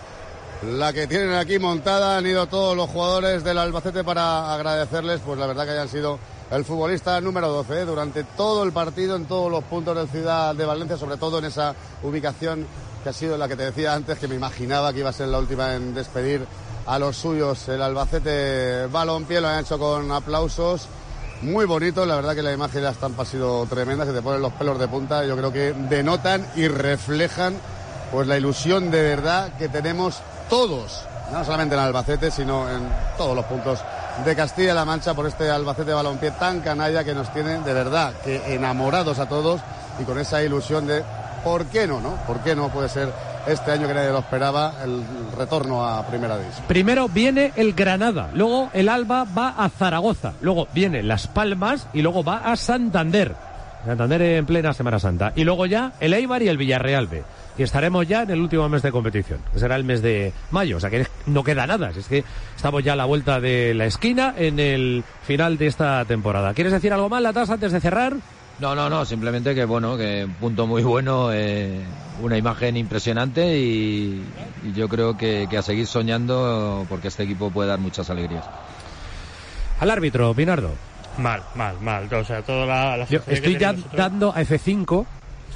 la 0.64 0.92
que 0.92 1.06
tienen 1.06 1.34
aquí 1.34 1.60
montada, 1.60 2.18
han 2.18 2.26
ido 2.26 2.48
todos 2.48 2.76
los 2.76 2.90
jugadores 2.90 3.44
del 3.44 3.60
Albacete 3.60 4.04
para 4.04 4.54
agradecerles, 4.54 5.22
pues 5.24 5.38
la 5.38 5.46
verdad 5.46 5.66
que 5.66 5.72
hayan 5.72 5.88
sido 5.88 6.18
el 6.50 6.66
futbolista 6.66 7.22
número 7.22 7.50
12 7.50 7.82
¿eh? 7.82 7.86
durante 7.86 8.24
todo 8.24 8.64
el 8.64 8.72
partido, 8.72 9.16
en 9.16 9.26
todos 9.26 9.52
los 9.52 9.64
puntos 9.66 9.96
del 9.96 10.08
Ciudad 10.08 10.56
de 10.56 10.66
Valencia, 10.66 10.98
sobre 10.98 11.18
todo 11.18 11.40
en 11.40 11.46
esa 11.46 11.76
ubicación 12.02 12.66
que 13.04 13.10
ha 13.10 13.14
sido 13.14 13.38
la 13.38 13.48
que 13.48 13.56
te 13.56 13.66
decía 13.66 13.94
antes, 13.94 14.18
que 14.18 14.28
me 14.28 14.36
imaginaba 14.36 14.92
que 14.94 15.00
iba 15.00 15.10
a 15.10 15.14
ser 15.14 15.28
la 15.28 15.38
última 15.38 15.76
en 15.76 15.94
despedir 15.94 16.46
a 16.88 16.98
los 16.98 17.16
suyos. 17.18 17.68
El 17.68 17.82
Albacete 17.82 18.88
Balompié 18.88 19.42
lo 19.42 19.50
han 19.50 19.60
hecho 19.60 19.78
con 19.78 20.12
aplausos. 20.12 20.88
Muy 21.44 21.66
bonito, 21.66 22.04
la 22.06 22.16
verdad 22.16 22.34
que 22.34 22.42
la 22.42 22.52
imagen 22.52 22.78
de 22.78 22.82
la 22.82 22.92
estampa 22.92 23.22
ha 23.22 23.26
sido 23.26 23.64
tremenda, 23.68 24.06
se 24.06 24.14
te 24.14 24.24
ponen 24.24 24.42
los 24.42 24.54
pelos 24.54 24.80
de 24.80 24.88
punta, 24.88 25.24
yo 25.24 25.38
creo 25.38 25.54
que 25.54 25.74
denotan 25.74 26.48
y 26.56 26.68
reflejan 26.68 27.54
pues 28.12 28.28
la 28.28 28.38
ilusión 28.38 28.90
de 28.90 29.04
verdad 29.04 29.56
que 29.58 29.70
tenemos 29.70 30.20
todos, 30.50 31.04
no 31.32 31.44
solamente 31.44 31.76
en 31.76 31.82
Albacete, 31.82 32.32
sino 32.32 32.70
en 32.70 32.88
todos 33.18 33.36
los 33.36 33.46
puntos 33.46 33.80
de 34.26 34.36
Castilla-La 34.36 34.86
Mancha 34.86 35.14
por 35.14 35.28
este 35.28 35.50
Albacete 35.50 35.94
Balompié 35.94 36.32
tan 36.32 36.62
canalla 36.62 37.04
que 37.04 37.14
nos 37.14 37.32
tiene 37.34 37.60
de 37.60 37.74
verdad 37.74 38.14
que 38.24 38.54
enamorados 38.54 39.20
a 39.20 39.28
todos 39.28 39.62
y 40.00 40.04
con 40.04 40.18
esa 40.18 40.44
ilusión 40.44 40.88
de 40.88 41.04
¿por 41.44 41.66
qué 41.66 41.88
no, 41.88 42.02
no? 42.02 42.16
¿Por 42.26 42.40
qué 42.40 42.56
no 42.56 42.70
puede 42.70 42.90
ser 42.90 43.12
este 43.46 43.72
año 43.72 43.88
que 43.88 43.94
nadie 43.94 44.10
lo 44.10 44.20
esperaba 44.20 44.74
el 44.84 45.04
retorno 45.38 45.86
a 45.86 46.06
Primera 46.08 46.38
División? 46.38 46.66
Primero 46.68 47.08
viene 47.08 47.54
el 47.56 47.74
Granada, 47.74 48.30
luego 48.34 48.70
el 48.74 48.90
Alba 48.90 49.26
va 49.26 49.50
a 49.58 49.70
Zaragoza, 49.70 50.34
luego 50.42 50.68
viene 50.74 51.04
Las 51.04 51.28
Palmas 51.28 51.88
y 51.94 52.02
luego 52.02 52.24
va 52.24 52.38
a 52.38 52.56
Santander. 52.56 53.36
Santander 53.86 54.22
en 54.22 54.46
plena 54.46 54.74
Semana 54.74 55.00
Santa. 55.00 55.32
Y 55.36 55.44
luego 55.44 55.66
ya 55.66 55.94
el 56.00 56.14
Eibar 56.14 56.42
y 56.44 56.50
el 56.50 56.58
Villarreal 56.58 57.08
B. 57.08 57.24
y 57.58 57.64
estaremos 57.64 58.08
ya 58.08 58.24
en 58.24 58.32
el 58.32 58.42
último 58.42 58.70
mes 58.70 58.82
de 58.82 58.92
competición, 58.92 59.40
que 59.52 59.60
será 59.60 59.76
el 59.76 59.84
mes 59.84 60.02
de 60.02 60.32
mayo. 60.52 60.78
O 60.78 60.80
sea 60.80 60.90
que 60.90 61.08
no 61.26 61.44
queda 61.44 61.66
nada. 61.66 61.90
Es 61.90 62.08
que 62.08 62.24
estamos 62.56 62.84
ya 62.84 62.94
a 62.94 62.96
la 62.96 63.06
vuelta 63.06 63.40
de 63.40 63.74
la 63.74 63.86
esquina 63.86 64.34
en 64.38 64.60
el 64.60 65.04
final 65.24 65.58
de 65.58 65.68
esta 65.68 66.06
temporada. 66.06 66.54
¿Quieres 66.54 66.74
decir 66.74 66.94
algo 66.94 67.10
más, 67.10 67.22
Latas, 67.22 67.50
antes 67.50 67.72
de 67.72 67.80
cerrar? 67.80 68.16
No, 68.60 68.74
no, 68.74 68.90
no, 68.90 69.06
simplemente 69.06 69.54
que 69.54 69.66
bueno, 69.66 69.98
que 69.98 70.26
un 70.26 70.34
punto 70.34 70.66
muy 70.66 70.82
bueno, 70.82 71.32
eh, 71.32 71.80
una 72.24 72.38
imagen 72.38 72.76
impresionante 72.76 73.58
y, 73.58 74.24
y 74.64 74.74
yo 74.74 74.90
creo 74.90 75.16
que, 75.16 75.48
que, 75.48 75.58
a 75.58 75.62
seguir 75.62 75.86
soñando 75.86 76.84
porque 76.90 77.10
este 77.10 77.24
equipo 77.24 77.52
puede 77.52 77.70
dar 77.70 77.80
muchas 77.80 78.10
alegrías. 78.10 78.46
Al 79.80 79.92
árbitro, 79.92 80.34
Pinardo. 80.34 80.72
Mal, 81.20 81.44
mal, 81.54 81.80
mal. 81.82 82.12
O 82.12 82.24
sea, 82.24 82.42
toda 82.42 82.66
la, 82.66 82.98
la 82.98 83.06
yo 83.06 83.20
estoy 83.28 83.58
ya 83.58 83.74
nosotros... 83.74 83.96
dando 83.96 84.32
a 84.32 84.42
F5 84.42 85.06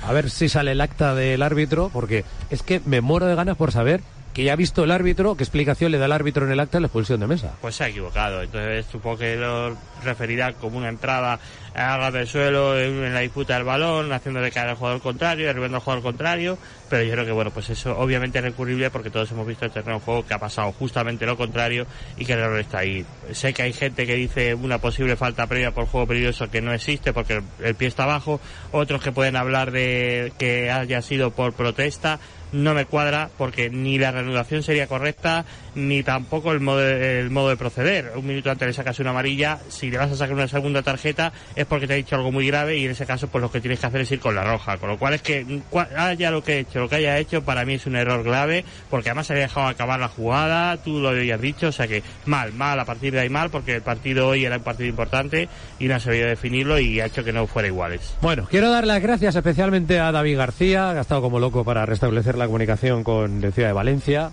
a 0.03 0.13
ver 0.13 0.29
si 0.29 0.49
sale 0.49 0.71
el 0.71 0.81
acta 0.81 1.15
del 1.15 1.41
árbitro 1.41 1.89
porque 1.93 2.25
es 2.49 2.63
que 2.63 2.81
me 2.85 3.01
muero 3.01 3.25
de 3.25 3.35
ganas 3.35 3.57
por 3.57 3.71
saber 3.71 4.01
que 4.33 4.43
ya 4.43 4.53
ha 4.53 4.55
visto 4.55 4.83
el 4.83 4.91
árbitro, 4.91 5.35
qué 5.35 5.43
explicación 5.43 5.91
le 5.91 5.97
da 5.97 6.05
el 6.05 6.11
árbitro 6.11 6.45
en 6.45 6.51
el 6.51 6.59
acta 6.59 6.77
de 6.77 6.81
la 6.81 6.87
expulsión 6.87 7.19
de 7.19 7.27
mesa. 7.27 7.53
Pues 7.61 7.75
se 7.75 7.83
ha 7.83 7.89
equivocado, 7.89 8.41
entonces 8.41 8.85
supongo 8.89 9.17
que 9.17 9.35
lo 9.35 9.75
referirá 10.03 10.53
como 10.53 10.77
una 10.77 10.89
entrada 10.89 11.39
a 11.73 11.97
ras 11.97 12.13
del 12.13 12.27
suelo 12.27 12.79
en 12.79 13.13
la 13.13 13.21
disputa 13.21 13.55
del 13.55 13.63
balón, 13.63 14.11
haciéndole 14.11 14.51
caer 14.51 14.69
al 14.69 14.75
jugador 14.75 15.01
contrario, 15.01 15.47
derribando 15.47 15.77
al 15.77 15.83
jugador 15.83 16.03
contrario, 16.03 16.57
pero 16.89 17.03
yo 17.03 17.11
creo 17.13 17.25
que 17.25 17.31
bueno, 17.31 17.51
pues 17.51 17.69
eso 17.69 17.97
obviamente 17.97 18.39
es 18.39 18.43
recurrible 18.43 18.89
porque 18.89 19.09
todos 19.09 19.31
hemos 19.31 19.47
visto 19.47 19.65
el 19.65 19.71
terreno 19.71 19.99
de 19.99 20.05
juego 20.05 20.25
que 20.25 20.33
ha 20.33 20.39
pasado 20.39 20.71
justamente 20.73 21.25
lo 21.25 21.37
contrario 21.37 21.85
y 22.17 22.25
que 22.25 22.33
el 22.33 22.39
error 22.39 22.59
está 22.59 22.79
ahí. 22.79 23.05
Sé 23.31 23.53
que 23.53 23.63
hay 23.63 23.73
gente 23.73 24.05
que 24.05 24.15
dice 24.15 24.53
una 24.53 24.79
posible 24.79 25.15
falta 25.15 25.47
previa 25.47 25.71
por 25.71 25.85
juego 25.87 26.07
peligroso 26.07 26.49
que 26.49 26.61
no 26.61 26.73
existe 26.73 27.13
porque 27.13 27.41
el 27.63 27.75
pie 27.75 27.87
está 27.87 28.03
abajo, 28.03 28.41
otros 28.71 29.01
que 29.01 29.11
pueden 29.11 29.35
hablar 29.35 29.71
de 29.71 30.33
que 30.37 30.69
haya 30.69 31.01
sido 31.01 31.31
por 31.31 31.53
protesta, 31.53 32.19
no 32.51 32.73
me 32.73 32.85
cuadra 32.85 33.29
porque 33.37 33.69
ni 33.69 33.97
la 33.97 34.11
reanudación 34.11 34.63
sería 34.63 34.87
correcta 34.87 35.45
ni 35.75 36.03
tampoco 36.03 36.51
el 36.51 36.59
modo, 36.59 36.85
el 36.85 37.29
modo 37.29 37.49
de 37.49 37.57
proceder. 37.57 38.11
Un 38.15 38.25
minuto 38.25 38.51
antes 38.51 38.67
le 38.67 38.73
sacas 38.73 38.99
una 38.99 39.11
amarilla, 39.11 39.59
si 39.69 39.89
le 39.89 39.97
vas 39.97 40.11
a 40.11 40.15
sacar 40.15 40.33
una 40.35 40.47
segunda 40.47 40.81
tarjeta 40.81 41.31
es 41.61 41.67
porque 41.67 41.87
te 41.87 41.93
ha 41.93 41.95
dicho 41.95 42.15
algo 42.15 42.31
muy 42.31 42.47
grave 42.47 42.77
y 42.77 42.85
en 42.85 42.91
ese 42.91 43.05
caso 43.05 43.27
pues 43.27 43.41
lo 43.41 43.51
que 43.51 43.61
tienes 43.61 43.79
que 43.79 43.85
hacer 43.85 44.01
es 44.01 44.11
ir 44.11 44.19
con 44.19 44.35
la 44.35 44.43
roja. 44.43 44.77
Con 44.77 44.89
lo 44.89 44.97
cual 44.97 45.13
es 45.13 45.21
que 45.21 45.61
haya 45.97 46.31
lo 46.31 46.43
que 46.43 46.55
he 46.55 46.59
hecho, 46.59 46.79
lo 46.79 46.89
que 46.89 46.95
haya 46.95 47.17
hecho 47.17 47.43
para 47.43 47.65
mí 47.65 47.75
es 47.75 47.85
un 47.85 47.95
error 47.95 48.23
grave 48.23 48.65
porque 48.89 49.09
además 49.09 49.27
se 49.27 49.33
había 49.33 49.47
dejado 49.47 49.67
acabar 49.67 49.99
la 49.99 50.07
jugada, 50.07 50.77
tú 50.77 50.99
lo 50.99 51.09
habías 51.09 51.41
dicho, 51.41 51.67
o 51.67 51.71
sea 51.71 51.87
que 51.87 52.03
mal, 52.25 52.53
mal, 52.53 52.79
a 52.79 52.85
partir 52.85 53.13
de 53.13 53.21
ahí 53.21 53.29
mal 53.29 53.49
porque 53.49 53.75
el 53.75 53.81
partido 53.81 54.27
hoy 54.27 54.45
era 54.45 54.57
un 54.57 54.63
partido 54.63 54.89
importante 54.89 55.49
y 55.79 55.87
no 55.87 55.95
ha 55.95 55.99
sabido 55.99 56.27
definirlo 56.27 56.79
y 56.79 56.99
ha 56.99 57.05
hecho 57.05 57.23
que 57.23 57.33
no 57.33 57.47
fuera 57.47 57.67
iguales. 57.67 58.15
Bueno, 58.21 58.47
quiero 58.49 58.71
dar 58.71 58.85
las 58.85 59.01
gracias 59.01 59.35
especialmente 59.35 59.99
a 59.99 60.11
David 60.11 60.37
García, 60.37 60.91
ha 60.91 61.01
estado 61.01 61.21
como 61.21 61.39
loco 61.39 61.63
para 61.63 61.85
restablecer 61.85 62.37
la 62.37 62.45
comunicación 62.45 63.03
con 63.03 63.41
la 63.41 63.51
ciudad 63.51 63.69
de 63.69 63.73
Valencia. 63.73 64.31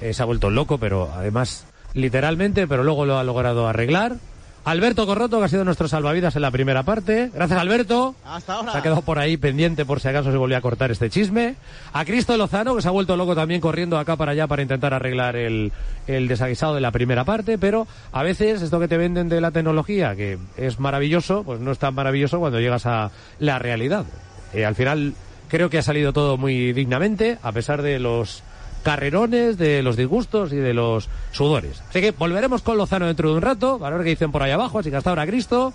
Eh, 0.00 0.12
se 0.12 0.22
ha 0.22 0.26
vuelto 0.26 0.50
loco, 0.50 0.78
pero 0.78 1.10
además 1.12 1.66
literalmente, 1.94 2.66
pero 2.66 2.84
luego 2.84 3.06
lo 3.06 3.18
ha 3.18 3.24
logrado 3.24 3.66
arreglar. 3.66 4.16
Alberto 4.64 5.06
Corroto, 5.06 5.38
que 5.38 5.44
ha 5.44 5.48
sido 5.48 5.64
nuestro 5.64 5.88
salvavidas 5.88 6.36
en 6.36 6.42
la 6.42 6.50
primera 6.50 6.82
parte. 6.82 7.30
Gracias, 7.32 7.58
Alberto. 7.58 8.14
Hasta 8.24 8.54
ahora. 8.54 8.72
Se 8.72 8.78
ha 8.78 8.82
quedado 8.82 9.02
por 9.02 9.18
ahí 9.18 9.36
pendiente 9.36 9.86
por 9.86 10.00
si 10.00 10.08
acaso 10.08 10.30
se 10.30 10.36
volvía 10.36 10.58
a 10.58 10.60
cortar 10.60 10.90
este 10.90 11.08
chisme. 11.10 11.54
A 11.92 12.04
Cristo 12.04 12.36
Lozano, 12.36 12.76
que 12.76 12.82
se 12.82 12.88
ha 12.88 12.90
vuelto 12.90 13.16
loco 13.16 13.34
también 13.34 13.60
corriendo 13.60 13.98
acá 13.98 14.16
para 14.16 14.32
allá 14.32 14.46
para 14.46 14.62
intentar 14.62 14.92
arreglar 14.92 15.36
el, 15.36 15.72
el 16.06 16.28
desaguisado 16.28 16.74
de 16.74 16.80
la 16.80 16.90
primera 16.90 17.24
parte, 17.24 17.56
pero 17.58 17.86
a 18.12 18.22
veces 18.22 18.60
esto 18.62 18.78
que 18.78 18.88
te 18.88 18.98
venden 18.98 19.28
de 19.28 19.40
la 19.40 19.50
tecnología, 19.50 20.14
que 20.14 20.38
es 20.56 20.80
maravilloso, 20.80 21.44
pues 21.44 21.60
no 21.60 21.72
es 21.72 21.78
tan 21.78 21.94
maravilloso 21.94 22.38
cuando 22.38 22.60
llegas 22.60 22.86
a 22.86 23.10
la 23.38 23.58
realidad. 23.58 24.04
Eh, 24.52 24.64
al 24.64 24.74
final 24.74 25.14
creo 25.48 25.70
que 25.70 25.78
ha 25.78 25.82
salido 25.82 26.12
todo 26.12 26.36
muy 26.36 26.72
dignamente, 26.72 27.38
a 27.42 27.52
pesar 27.52 27.82
de 27.82 27.98
los 27.98 28.42
carrerones, 28.82 29.58
de 29.58 29.82
los 29.82 29.96
disgustos 29.96 30.52
y 30.52 30.56
de 30.56 30.74
los 30.74 31.08
sudores. 31.32 31.82
Así 31.88 32.00
que 32.00 32.12
volveremos 32.12 32.62
con 32.62 32.76
Lozano 32.76 33.06
dentro 33.06 33.30
de 33.30 33.36
un 33.36 33.42
rato, 33.42 33.80
a 33.84 33.90
ver 33.90 34.02
qué 34.02 34.10
dicen 34.10 34.32
por 34.32 34.42
ahí 34.42 34.50
abajo, 34.50 34.78
así 34.78 34.90
que 34.90 34.96
hasta 34.96 35.10
ahora 35.10 35.26
Cristo. 35.26 35.72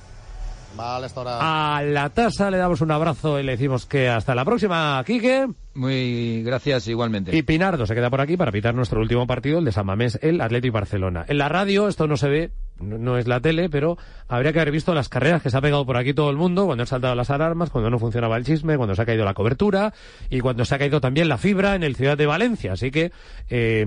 Vale, 0.76 1.06
hasta 1.06 1.20
ahora. 1.20 1.78
A 1.78 1.84
la 1.84 2.10
tasa 2.10 2.50
le 2.50 2.58
damos 2.58 2.82
un 2.82 2.92
abrazo 2.92 3.40
y 3.40 3.44
le 3.44 3.54
decimos 3.54 3.86
que 3.86 4.10
hasta 4.10 4.34
la 4.34 4.44
próxima, 4.44 5.04
Quique. 5.06 5.48
Muy 5.76 6.44
gracias 6.44 6.88
igualmente. 6.88 7.36
Y 7.36 7.44
Pinardo 7.44 7.86
se 7.86 7.96
queda 7.96 8.10
por 8.10 8.22
aquí 8.22 8.38
para 8.38 8.52
pitar 8.52 8.74
nuestro 8.74 9.00
último 9.00 9.28
partido, 9.28 9.60
el 9.60 9.66
de 9.66 9.72
San 9.72 9.86
Mamés, 9.86 10.20
el 10.22 10.42
Atlético 10.42 10.74
Barcelona. 10.74 11.26
En 11.28 11.38
la 11.38 11.50
radio 11.50 11.88
esto 11.88 12.08
no 12.08 12.18
se 12.18 12.30
ve, 12.30 12.52
no, 12.80 13.18
es 13.18 13.28
la 13.28 13.40
tele, 13.40 13.70
pero 13.70 13.98
habría 14.28 14.54
que 14.54 14.60
haber 14.60 14.72
visto 14.72 14.94
las 14.94 15.10
carreras 15.10 15.42
que 15.42 15.50
se 15.50 15.58
ha 15.58 15.62
pegado 15.62 15.86
por 15.86 15.98
aquí 15.98 16.14
todo 16.14 16.30
el 16.30 16.38
mundo, 16.38 16.66
cuando 16.66 16.84
han 16.84 16.88
saltado 16.88 17.16
las 17.16 17.30
alarmas, 17.30 17.70
cuando 17.70 17.90
no 17.90 18.00
funcionaba 18.00 18.38
el 18.38 18.46
chisme, 18.46 18.78
cuando 18.78 18.96
se 18.96 19.02
ha 19.02 19.06
caído 19.06 19.26
la 19.26 19.34
cobertura 19.34 19.94
y 20.30 20.40
cuando 20.40 20.66
se 20.66 20.76
ha 20.76 20.80
caído 20.80 21.02
también 21.02 21.30
la 21.30 21.38
fibra 21.38 21.76
en 21.76 21.84
el 21.84 21.96
Ciudad 21.96 22.18
de 22.18 22.26
Valencia. 22.26 22.74
Así 22.74 22.92
que, 22.92 23.12
eh, 23.50 23.86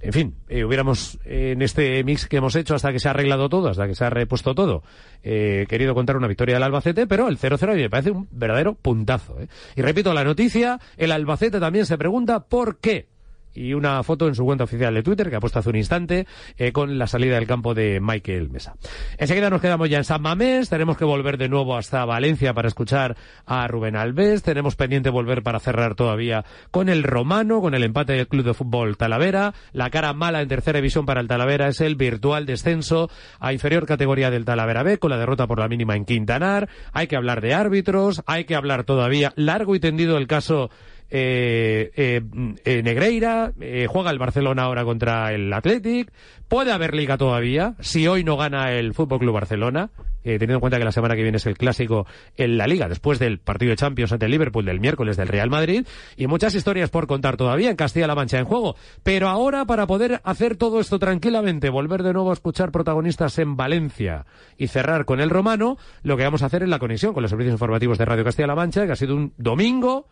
en 0.00 0.12
fin, 0.12 0.36
eh, 0.48 0.64
hubiéramos 0.64 1.18
eh, 1.24 1.52
en 1.52 1.62
este 1.62 2.04
mix 2.04 2.26
que 2.26 2.36
hemos 2.36 2.54
hecho 2.54 2.74
hasta 2.74 2.92
que 2.92 3.00
se 3.00 3.08
ha 3.08 3.10
arreglado 3.10 3.48
todo, 3.48 3.68
hasta 3.68 3.88
que 3.88 3.96
se 3.96 4.04
ha 4.04 4.10
repuesto 4.10 4.54
todo, 4.54 4.84
eh, 5.24 5.66
querido 5.68 5.94
contar 5.94 6.16
una 6.16 6.28
victoria 6.28 6.54
del 6.54 6.62
Albacete, 6.62 7.06
pero 7.08 7.28
el 7.28 7.36
0-0 7.36 7.74
me 7.74 7.90
parece 7.90 8.12
un 8.12 8.28
verdadero 8.30 8.74
puntazo. 8.74 9.36
Y 9.74 9.82
repito 9.82 10.14
la 10.14 10.22
noticia, 10.22 10.78
el 10.96 11.10
Albacete 11.10 11.58
también 11.58 11.84
se 11.84 11.98
pregunta 11.98 12.44
por 12.44 12.78
qué 12.78 13.08
y 13.58 13.74
una 13.74 14.02
foto 14.02 14.28
en 14.28 14.34
su 14.34 14.44
cuenta 14.44 14.64
oficial 14.64 14.94
de 14.94 15.02
Twitter 15.02 15.28
que 15.28 15.36
ha 15.36 15.40
puesto 15.40 15.58
hace 15.58 15.70
un 15.70 15.76
instante 15.76 16.26
eh, 16.56 16.72
con 16.72 16.96
la 16.96 17.06
salida 17.06 17.34
del 17.34 17.46
campo 17.46 17.74
de 17.74 17.98
Michael 18.00 18.50
Mesa. 18.50 18.76
Enseguida 19.18 19.50
nos 19.50 19.60
quedamos 19.60 19.90
ya 19.90 19.98
en 19.98 20.04
San 20.04 20.22
Mamés, 20.22 20.68
tenemos 20.68 20.96
que 20.96 21.04
volver 21.04 21.38
de 21.38 21.48
nuevo 21.48 21.76
hasta 21.76 22.04
Valencia 22.04 22.54
para 22.54 22.68
escuchar 22.68 23.16
a 23.46 23.66
Rubén 23.66 23.96
Alves, 23.96 24.42
tenemos 24.42 24.76
pendiente 24.76 25.10
volver 25.10 25.42
para 25.42 25.58
cerrar 25.58 25.96
todavía 25.96 26.44
con 26.70 26.88
el 26.88 27.02
Romano, 27.02 27.60
con 27.60 27.74
el 27.74 27.82
empate 27.82 28.12
del 28.12 28.28
Club 28.28 28.44
de 28.44 28.54
Fútbol 28.54 28.96
Talavera, 28.96 29.54
la 29.72 29.90
cara 29.90 30.12
mala 30.12 30.40
en 30.40 30.48
tercera 30.48 30.78
división 30.78 31.04
para 31.04 31.20
el 31.20 31.26
Talavera 31.26 31.68
es 31.68 31.80
el 31.80 31.96
virtual 31.96 32.46
descenso 32.46 33.10
a 33.40 33.52
inferior 33.52 33.86
categoría 33.86 34.30
del 34.30 34.44
Talavera 34.44 34.82
B 34.82 34.98
con 34.98 35.10
la 35.10 35.18
derrota 35.18 35.46
por 35.46 35.58
la 35.58 35.68
mínima 35.68 35.96
en 35.96 36.04
Quintanar, 36.04 36.68
hay 36.92 37.08
que 37.08 37.16
hablar 37.16 37.40
de 37.40 37.54
árbitros, 37.54 38.22
hay 38.26 38.44
que 38.44 38.54
hablar 38.54 38.84
todavía 38.84 39.32
largo 39.36 39.74
y 39.74 39.80
tendido 39.80 40.16
el 40.16 40.26
caso 40.26 40.70
Negreira, 41.10 43.52
eh, 43.60 43.86
juega 43.88 44.10
el 44.10 44.18
Barcelona 44.18 44.64
ahora 44.64 44.84
contra 44.84 45.32
el 45.32 45.50
Athletic, 45.52 46.12
puede 46.48 46.72
haber 46.72 46.94
liga 46.94 47.16
todavía, 47.16 47.74
si 47.80 48.06
hoy 48.06 48.24
no 48.24 48.36
gana 48.36 48.72
el 48.72 48.92
Fútbol 48.94 49.20
Club 49.20 49.34
Barcelona, 49.34 49.90
teniendo 50.22 50.54
en 50.54 50.60
cuenta 50.60 50.78
que 50.78 50.84
la 50.84 50.92
semana 50.92 51.16
que 51.16 51.22
viene 51.22 51.38
es 51.38 51.46
el 51.46 51.56
clásico 51.56 52.06
en 52.36 52.58
la 52.58 52.66
liga, 52.66 52.88
después 52.88 53.18
del 53.18 53.38
partido 53.38 53.70
de 53.70 53.76
Champions 53.76 54.12
ante 54.12 54.26
el 54.26 54.32
Liverpool 54.32 54.66
del 54.66 54.80
miércoles 54.80 55.16
del 55.16 55.28
Real 55.28 55.48
Madrid, 55.48 55.86
y 56.16 56.26
muchas 56.26 56.54
historias 56.54 56.90
por 56.90 57.06
contar 57.06 57.38
todavía 57.38 57.70
en 57.70 57.76
Castilla-La 57.76 58.14
Mancha 58.14 58.38
en 58.38 58.44
juego. 58.44 58.76
Pero 59.02 59.28
ahora, 59.28 59.64
para 59.64 59.86
poder 59.86 60.20
hacer 60.24 60.56
todo 60.56 60.80
esto 60.80 60.98
tranquilamente, 60.98 61.70
volver 61.70 62.02
de 62.02 62.12
nuevo 62.12 62.30
a 62.30 62.34
escuchar 62.34 62.70
protagonistas 62.70 63.38
en 63.38 63.56
Valencia 63.56 64.26
y 64.58 64.66
cerrar 64.66 65.06
con 65.06 65.20
el 65.20 65.30
romano, 65.30 65.78
lo 66.02 66.18
que 66.18 66.24
vamos 66.24 66.42
a 66.42 66.46
hacer 66.46 66.62
es 66.62 66.68
la 66.68 66.78
conexión 66.78 67.14
con 67.14 67.22
los 67.22 67.30
servicios 67.30 67.54
informativos 67.54 67.96
de 67.96 68.04
Radio 68.04 68.24
Castilla-La 68.24 68.54
Mancha, 68.54 68.84
que 68.84 68.92
ha 68.92 68.96
sido 68.96 69.16
un 69.16 69.32
domingo 69.38 70.06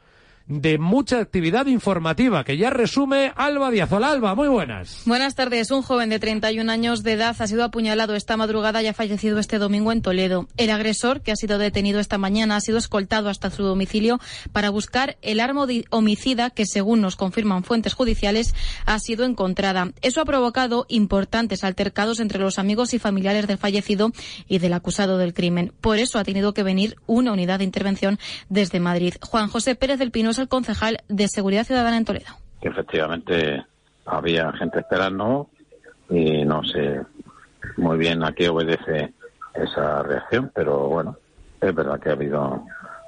de 0.48 0.78
mucha 0.78 1.18
actividad 1.18 1.66
informativa 1.66 2.44
que 2.44 2.56
ya 2.56 2.70
resume 2.70 3.32
Alba 3.34 3.70
Díaz. 3.70 3.90
Hola 3.90 4.10
Alba, 4.10 4.34
muy 4.34 4.48
buenas. 4.48 5.02
Buenas 5.04 5.34
tardes. 5.34 5.70
Un 5.70 5.82
joven 5.82 6.08
de 6.08 6.20
31 6.20 6.70
años 6.70 7.02
de 7.02 7.12
edad 7.12 7.34
ha 7.38 7.46
sido 7.46 7.64
apuñalado 7.64 8.14
esta 8.14 8.36
madrugada 8.36 8.82
y 8.82 8.86
ha 8.86 8.94
fallecido 8.94 9.38
este 9.38 9.58
domingo 9.58 9.90
en 9.90 10.02
Toledo. 10.02 10.46
El 10.56 10.70
agresor, 10.70 11.20
que 11.22 11.32
ha 11.32 11.36
sido 11.36 11.58
detenido 11.58 11.98
esta 11.98 12.18
mañana, 12.18 12.56
ha 12.56 12.60
sido 12.60 12.78
escoltado 12.78 13.28
hasta 13.28 13.50
su 13.50 13.64
domicilio 13.64 14.20
para 14.52 14.70
buscar 14.70 15.16
el 15.22 15.40
arma 15.40 15.66
homicida 15.90 16.50
que, 16.50 16.66
según 16.66 17.00
nos 17.00 17.16
confirman 17.16 17.64
fuentes 17.64 17.94
judiciales, 17.94 18.54
ha 18.84 18.98
sido 19.00 19.24
encontrada. 19.24 19.92
Eso 20.02 20.20
ha 20.20 20.24
provocado 20.24 20.86
importantes 20.88 21.64
altercados 21.64 22.20
entre 22.20 22.38
los 22.38 22.58
amigos 22.58 22.94
y 22.94 22.98
familiares 22.98 23.46
del 23.46 23.58
fallecido 23.58 24.12
y 24.48 24.58
del 24.58 24.74
acusado 24.74 25.18
del 25.18 25.34
crimen. 25.34 25.72
Por 25.80 25.98
eso 25.98 26.18
ha 26.18 26.24
tenido 26.24 26.54
que 26.54 26.62
venir 26.62 26.96
una 27.06 27.32
unidad 27.32 27.58
de 27.58 27.64
intervención 27.64 28.18
desde 28.48 28.80
Madrid. 28.80 29.14
Juan 29.22 29.48
José 29.48 29.74
Pérez 29.74 29.98
del 29.98 30.10
Pino 30.10 30.32
es 30.36 30.42
el 30.42 30.48
concejal 30.48 30.98
de 31.08 31.28
Seguridad 31.28 31.64
Ciudadana 31.64 31.96
en 31.96 32.04
Toledo. 32.04 32.26
Efectivamente 32.60 33.64
había 34.04 34.52
gente 34.52 34.80
esperando 34.80 35.48
y 36.10 36.44
no 36.44 36.62
sé 36.62 37.00
muy 37.78 37.96
bien 37.96 38.22
a 38.22 38.32
qué 38.32 38.48
obedece 38.48 39.14
esa 39.54 40.02
reacción, 40.02 40.50
pero 40.54 40.88
bueno, 40.88 41.16
es 41.60 41.74
verdad 41.74 41.98
que 41.98 42.10
ha 42.10 42.12
habido 42.12 42.62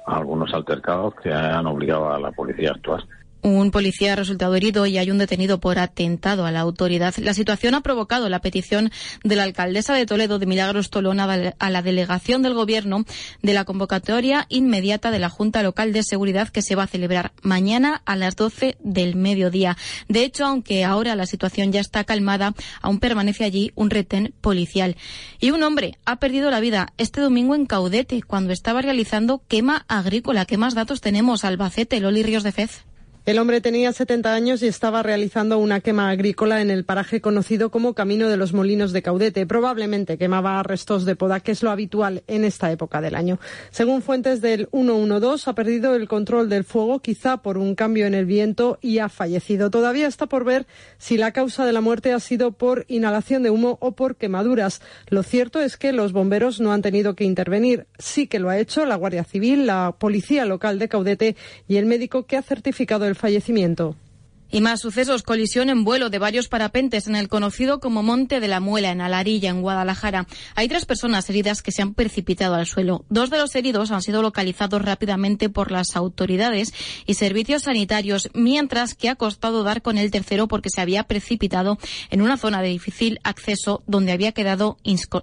algunos 0.07 0.51
altercados 0.53 1.13
que 1.21 1.31
han 1.31 1.67
obligado 1.67 2.11
a 2.11 2.19
la 2.19 2.31
policía 2.31 2.71
a 2.71 2.73
actuar. 2.73 3.03
Un 3.41 3.71
policía 3.71 4.13
ha 4.13 4.15
resultado 4.17 4.53
herido 4.55 4.85
y 4.85 4.97
hay 4.97 5.11
un 5.11 5.17
detenido 5.17 5.59
por 5.61 5.79
atentado 5.79 6.45
a 6.45 6.51
la 6.51 6.59
autoridad. 6.59 7.15
La 7.17 7.33
situación 7.33 7.73
ha 7.73 7.81
provocado 7.81 8.27
la 8.27 8.41
petición 8.41 8.91
de 9.23 9.35
la 9.37 9.43
alcaldesa 9.43 9.93
de 9.93 10.05
Toledo, 10.05 10.39
de 10.39 10.45
Milagros 10.45 10.89
Tolón, 10.89 11.21
a 11.21 11.69
la 11.69 11.81
delegación 11.81 12.41
del 12.41 12.53
Gobierno 12.53 13.05
de 13.41 13.53
la 13.53 13.63
convocatoria 13.63 14.45
inmediata 14.49 15.09
de 15.09 15.19
la 15.19 15.29
Junta 15.29 15.63
Local 15.63 15.93
de 15.93 16.03
Seguridad 16.03 16.49
que 16.49 16.61
se 16.61 16.75
va 16.75 16.83
a 16.83 16.87
celebrar 16.87 17.31
mañana 17.41 18.01
a 18.05 18.15
las 18.17 18.35
12 18.35 18.77
del 18.81 19.15
mediodía. 19.15 19.77
De 20.09 20.23
hecho, 20.23 20.45
aunque 20.45 20.83
ahora 20.83 21.15
la 21.15 21.25
situación 21.25 21.71
ya 21.71 21.79
está 21.79 22.03
calmada, 22.03 22.53
aún 22.81 22.99
permanece 22.99 23.45
allí 23.45 23.71
un 23.75 23.89
retén 23.89 24.33
policial. 24.41 24.97
Y 25.39 25.51
un 25.51 25.63
hombre 25.63 25.97
ha 26.05 26.17
perdido 26.17 26.51
la 26.51 26.59
vida 26.59 26.93
este 26.97 27.21
domingo 27.21 27.55
en 27.55 27.65
Caudete 27.65 28.21
cuando 28.21 28.51
estaba 28.51 28.81
realizando 28.81 29.41
quema 29.47 29.85
agrícola. 29.87 30.45
¿Qué 30.45 30.57
más 30.57 30.75
datos 30.75 30.99
tenemos? 30.99 31.45
Albacete, 31.45 31.99
Loli 31.99 32.23
Ríos 32.23 32.43
de 32.43 32.51
Fez. 32.51 32.88
El 33.25 33.37
hombre 33.37 33.61
tenía 33.61 33.91
70 33.91 34.33
años 34.33 34.63
y 34.63 34.67
estaba 34.67 35.03
realizando 35.03 35.59
una 35.59 35.81
quema 35.81 36.09
agrícola 36.09 36.61
en 36.61 36.71
el 36.71 36.85
paraje 36.85 37.21
conocido 37.21 37.69
como 37.69 37.93
Camino 37.93 38.27
de 38.27 38.37
los 38.37 38.53
Molinos 38.53 38.91
de 38.91 39.03
Caudete. 39.03 39.45
Probablemente 39.45 40.17
quemaba 40.17 40.63
restos 40.63 41.05
de 41.05 41.15
poda, 41.15 41.41
que 41.41 41.51
es 41.51 41.61
lo 41.61 41.69
habitual 41.69 42.23
en 42.27 42.43
esta 42.43 42.71
época 42.71 43.01
del 43.01 43.15
año. 43.15 43.37
Según 43.71 44.01
fuentes 44.01 44.41
del 44.41 44.67
112, 44.71 45.49
ha 45.49 45.53
perdido 45.53 45.95
el 45.95 46.07
control 46.07 46.49
del 46.49 46.63
fuego, 46.63 47.01
quizá 47.01 47.37
por 47.37 47.57
un 47.57 47.75
cambio 47.75 48.07
en 48.07 48.15
el 48.15 48.25
viento, 48.25 48.79
y 48.81 48.97
ha 48.97 49.09
fallecido. 49.09 49.69
Todavía 49.69 50.07
está 50.07 50.25
por 50.25 50.43
ver 50.43 50.65
si 50.97 51.17
la 51.17 51.31
causa 51.31 51.65
de 51.65 51.73
la 51.73 51.81
muerte 51.81 52.13
ha 52.13 52.19
sido 52.19 52.53
por 52.53 52.85
inhalación 52.87 53.43
de 53.43 53.51
humo 53.51 53.77
o 53.81 53.91
por 53.91 54.15
quemaduras. 54.15 54.81
Lo 55.07 55.23
cierto 55.23 55.59
es 55.59 55.77
que 55.77 55.91
los 55.91 56.13
bomberos 56.13 56.61
no 56.61 56.71
han 56.71 56.81
tenido 56.81 57.15
que 57.15 57.25
intervenir. 57.25 57.85
Sí 57.99 58.27
que 58.27 58.39
lo 58.39 58.49
ha 58.49 58.57
hecho 58.57 58.85
la 58.85 58.95
Guardia 58.95 59.25
Civil, 59.25 59.67
la 59.67 59.95
Policía 59.99 60.45
Local 60.45 60.79
de 60.79 60.89
Caudete 60.89 61.35
y 61.67 61.75
el 61.75 61.85
médico 61.85 62.25
que 62.25 62.37
ha 62.37 62.41
certificado 62.41 63.05
el 63.05 63.18
fallecimiento. 63.19 63.95
Y 64.51 64.61
más 64.61 64.79
sucesos, 64.81 65.21
colisión 65.21 65.69
en 65.69 65.83
vuelo 65.83 66.09
de 66.09 66.17
varios 66.17 66.47
parapentes 66.47 67.05
en 67.05 67.15
el 67.15 67.27
conocido 67.27 67.79
como 67.79 68.01
Monte 68.01 68.39
de 68.39 68.47
la 68.47 68.59
Muela, 68.59 68.89
en 68.89 68.99
Alarilla, 68.99 69.51
en 69.51 69.61
Guadalajara. 69.61 70.25
Hay 70.55 70.67
tres 70.67 70.85
personas 70.85 71.29
heridas 71.29 71.61
que 71.61 71.71
se 71.71 71.83
han 71.83 71.93
precipitado 71.93 72.55
al 72.55 72.65
suelo. 72.65 73.05
Dos 73.09 73.29
de 73.29 73.37
los 73.37 73.53
heridos 73.55 73.91
han 73.91 74.01
sido 74.01 74.23
localizados 74.23 74.81
rápidamente 74.81 75.49
por 75.49 75.71
las 75.71 75.95
autoridades 75.95 76.73
y 77.05 77.13
servicios 77.13 77.63
sanitarios, 77.63 78.29
mientras 78.33 78.95
que 78.95 79.09
ha 79.09 79.15
costado 79.15 79.61
dar 79.63 79.83
con 79.83 79.99
el 79.99 80.09
tercero 80.09 80.47
porque 80.47 80.71
se 80.71 80.81
había 80.81 81.03
precipitado 81.03 81.77
en 82.09 82.21
una 82.23 82.37
zona 82.37 82.63
de 82.63 82.69
difícil 82.69 83.19
acceso 83.23 83.83
donde 83.85 84.13
había 84.13 84.31
quedado 84.31 84.77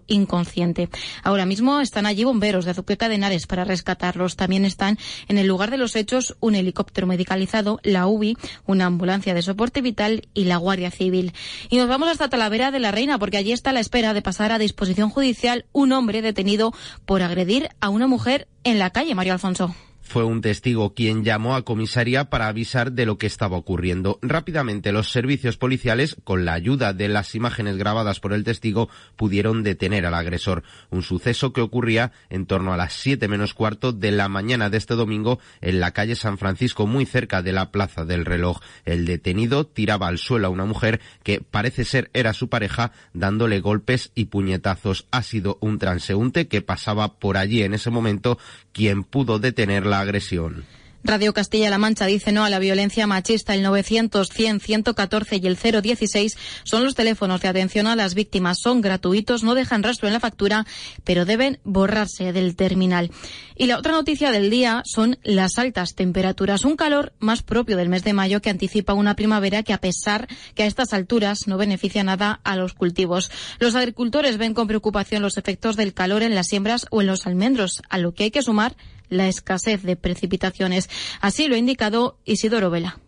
inconsciente. 0.06 0.88
Ahora 1.24 1.46
mismo 1.46 1.80
están 1.80 2.06
allí 2.06 2.22
bomberos 2.22 2.64
de 2.64 2.70
Azuqueca 2.70 3.08
de 3.08 3.16
para 3.48 3.64
rescatarlos. 3.64 4.36
También 4.36 4.64
están 4.64 4.98
en 5.26 5.36
el 5.36 5.48
lugar 5.48 5.72
de 5.72 5.78
los 5.78 5.96
hechos 5.96 6.36
un 6.38 6.54
helicóptero 6.54 7.08
medicalizado, 7.08 7.80
la 7.82 8.06
UBI, 8.06 8.36
una 8.66 8.86
ambulancia 8.86 9.15
de 9.24 9.42
soporte 9.42 9.80
vital 9.80 10.28
y 10.34 10.44
la 10.44 10.56
Guardia 10.58 10.90
Civil. 10.90 11.32
Y 11.70 11.76
nos 11.78 11.88
vamos 11.88 12.08
hasta 12.08 12.28
Talavera 12.28 12.70
de 12.70 12.78
la 12.78 12.90
Reina, 12.90 13.18
porque 13.18 13.36
allí 13.36 13.52
está 13.52 13.72
la 13.72 13.80
espera 13.80 14.14
de 14.14 14.22
pasar 14.22 14.52
a 14.52 14.58
disposición 14.58 15.10
judicial 15.10 15.64
un 15.72 15.92
hombre 15.92 16.22
detenido 16.22 16.72
por 17.04 17.22
agredir 17.22 17.70
a 17.80 17.88
una 17.88 18.06
mujer 18.06 18.46
en 18.64 18.78
la 18.78 18.90
calle, 18.90 19.14
Mario 19.14 19.32
Alfonso. 19.32 19.74
Fue 20.08 20.22
un 20.22 20.40
testigo 20.40 20.94
quien 20.94 21.24
llamó 21.24 21.56
a 21.56 21.64
comisaría 21.64 22.30
para 22.30 22.46
avisar 22.46 22.92
de 22.92 23.06
lo 23.06 23.18
que 23.18 23.26
estaba 23.26 23.56
ocurriendo. 23.56 24.20
Rápidamente 24.22 24.92
los 24.92 25.10
servicios 25.10 25.56
policiales, 25.56 26.16
con 26.22 26.44
la 26.44 26.52
ayuda 26.52 26.92
de 26.92 27.08
las 27.08 27.34
imágenes 27.34 27.76
grabadas 27.76 28.20
por 28.20 28.32
el 28.32 28.44
testigo, 28.44 28.88
pudieron 29.16 29.64
detener 29.64 30.06
al 30.06 30.14
agresor. 30.14 30.62
Un 30.90 31.02
suceso 31.02 31.52
que 31.52 31.60
ocurría 31.60 32.12
en 32.30 32.46
torno 32.46 32.72
a 32.72 32.76
las 32.76 32.92
siete 32.92 33.26
menos 33.26 33.52
cuarto 33.52 33.92
de 33.92 34.12
la 34.12 34.28
mañana 34.28 34.70
de 34.70 34.78
este 34.78 34.94
domingo 34.94 35.40
en 35.60 35.80
la 35.80 35.90
calle 35.90 36.14
San 36.14 36.38
Francisco, 36.38 36.86
muy 36.86 37.04
cerca 37.04 37.42
de 37.42 37.52
la 37.52 37.72
Plaza 37.72 38.04
del 38.04 38.24
Reloj. 38.24 38.60
El 38.84 39.06
detenido 39.06 39.66
tiraba 39.66 40.06
al 40.06 40.18
suelo 40.18 40.46
a 40.46 40.50
una 40.50 40.66
mujer 40.66 41.00
que 41.24 41.40
parece 41.40 41.84
ser 41.84 42.10
era 42.14 42.32
su 42.32 42.48
pareja, 42.48 42.92
dándole 43.12 43.58
golpes 43.58 44.12
y 44.14 44.26
puñetazos. 44.26 45.08
Ha 45.10 45.24
sido 45.24 45.58
un 45.60 45.80
transeúnte 45.80 46.46
que 46.46 46.62
pasaba 46.62 47.18
por 47.18 47.36
allí 47.36 47.64
en 47.64 47.74
ese 47.74 47.90
momento 47.90 48.38
quien 48.76 49.04
pudo 49.04 49.38
detenerla 49.38 50.00
agresión. 50.00 50.66
Radio 51.06 51.32
Castilla-La 51.32 51.78
Mancha 51.78 52.06
dice 52.06 52.32
no 52.32 52.44
a 52.44 52.50
la 52.50 52.58
violencia 52.58 53.06
machista. 53.06 53.54
El 53.54 53.62
900, 53.62 54.28
100, 54.28 54.60
114 54.60 55.36
y 55.36 55.46
el 55.46 55.56
016 55.56 56.36
son 56.64 56.84
los 56.84 56.96
teléfonos 56.96 57.40
de 57.40 57.48
atención 57.48 57.86
a 57.86 57.94
las 57.94 58.14
víctimas. 58.14 58.58
Son 58.58 58.80
gratuitos, 58.80 59.44
no 59.44 59.54
dejan 59.54 59.84
rastro 59.84 60.08
en 60.08 60.14
la 60.14 60.20
factura, 60.20 60.66
pero 61.04 61.24
deben 61.24 61.60
borrarse 61.62 62.32
del 62.32 62.56
terminal. 62.56 63.12
Y 63.54 63.66
la 63.66 63.78
otra 63.78 63.92
noticia 63.92 64.32
del 64.32 64.50
día 64.50 64.82
son 64.84 65.18
las 65.22 65.58
altas 65.58 65.94
temperaturas. 65.94 66.64
Un 66.64 66.76
calor 66.76 67.12
más 67.20 67.42
propio 67.42 67.76
del 67.76 67.88
mes 67.88 68.02
de 68.02 68.12
mayo 68.12 68.42
que 68.42 68.50
anticipa 68.50 68.92
una 68.92 69.14
primavera 69.14 69.62
que 69.62 69.72
a 69.72 69.80
pesar 69.80 70.26
que 70.56 70.64
a 70.64 70.66
estas 70.66 70.92
alturas 70.92 71.46
no 71.46 71.56
beneficia 71.56 72.02
nada 72.02 72.40
a 72.42 72.56
los 72.56 72.74
cultivos. 72.74 73.30
Los 73.60 73.76
agricultores 73.76 74.38
ven 74.38 74.54
con 74.54 74.66
preocupación 74.66 75.22
los 75.22 75.38
efectos 75.38 75.76
del 75.76 75.94
calor 75.94 76.24
en 76.24 76.34
las 76.34 76.48
siembras 76.48 76.86
o 76.90 77.00
en 77.00 77.06
los 77.06 77.26
almendros, 77.26 77.82
a 77.88 77.98
lo 77.98 78.12
que 78.12 78.24
hay 78.24 78.30
que 78.32 78.42
sumar 78.42 78.76
la 79.08 79.28
escasez 79.28 79.82
de 79.82 79.96
precipitaciones. 79.96 80.88
Así 81.20 81.48
lo 81.48 81.54
ha 81.54 81.58
indicado 81.58 82.18
Isidoro 82.24 82.70
Vela. 82.70 82.98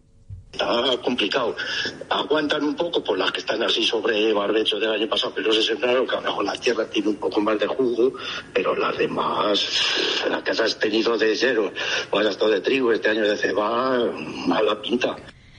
Está 0.53 0.97
complicado. 1.05 1.55
Aguantan 2.09 2.65
un 2.65 2.75
poco 2.75 3.05
por 3.05 3.19
las 3.19 3.31
que 3.31 3.41
están 3.41 3.63
así 3.63 3.85
sobre 3.85 4.33
barbecho 4.33 4.79
del 4.79 4.91
año 4.91 5.09
pasado, 5.09 5.33
pero 5.35 5.53
se 5.53 5.63
sembraron, 5.63 6.07
que 6.07 6.17
a 6.17 6.21
lo 6.21 6.23
mejor 6.23 6.45
la 6.45 6.55
tierra 6.55 6.87
tiene 6.87 7.11
un 7.11 7.17
poco 7.17 7.41
más 7.41 7.59
de 7.59 7.67
jugo, 7.67 8.15
pero 8.53 8.75
las 8.75 8.97
demás, 8.97 9.67
las 10.29 10.43
que 10.43 10.51
has 10.51 10.79
tenido 10.79 11.17
de 11.19 11.37
cero, 11.37 11.71
o 12.11 12.19
has 12.19 12.39
de 12.39 12.61
trigo, 12.61 12.93
este 12.93 13.11
año 13.11 13.29
de 13.29 13.37
ceba, 13.37 14.11
mala 14.47 14.81
pinta. 14.81 15.17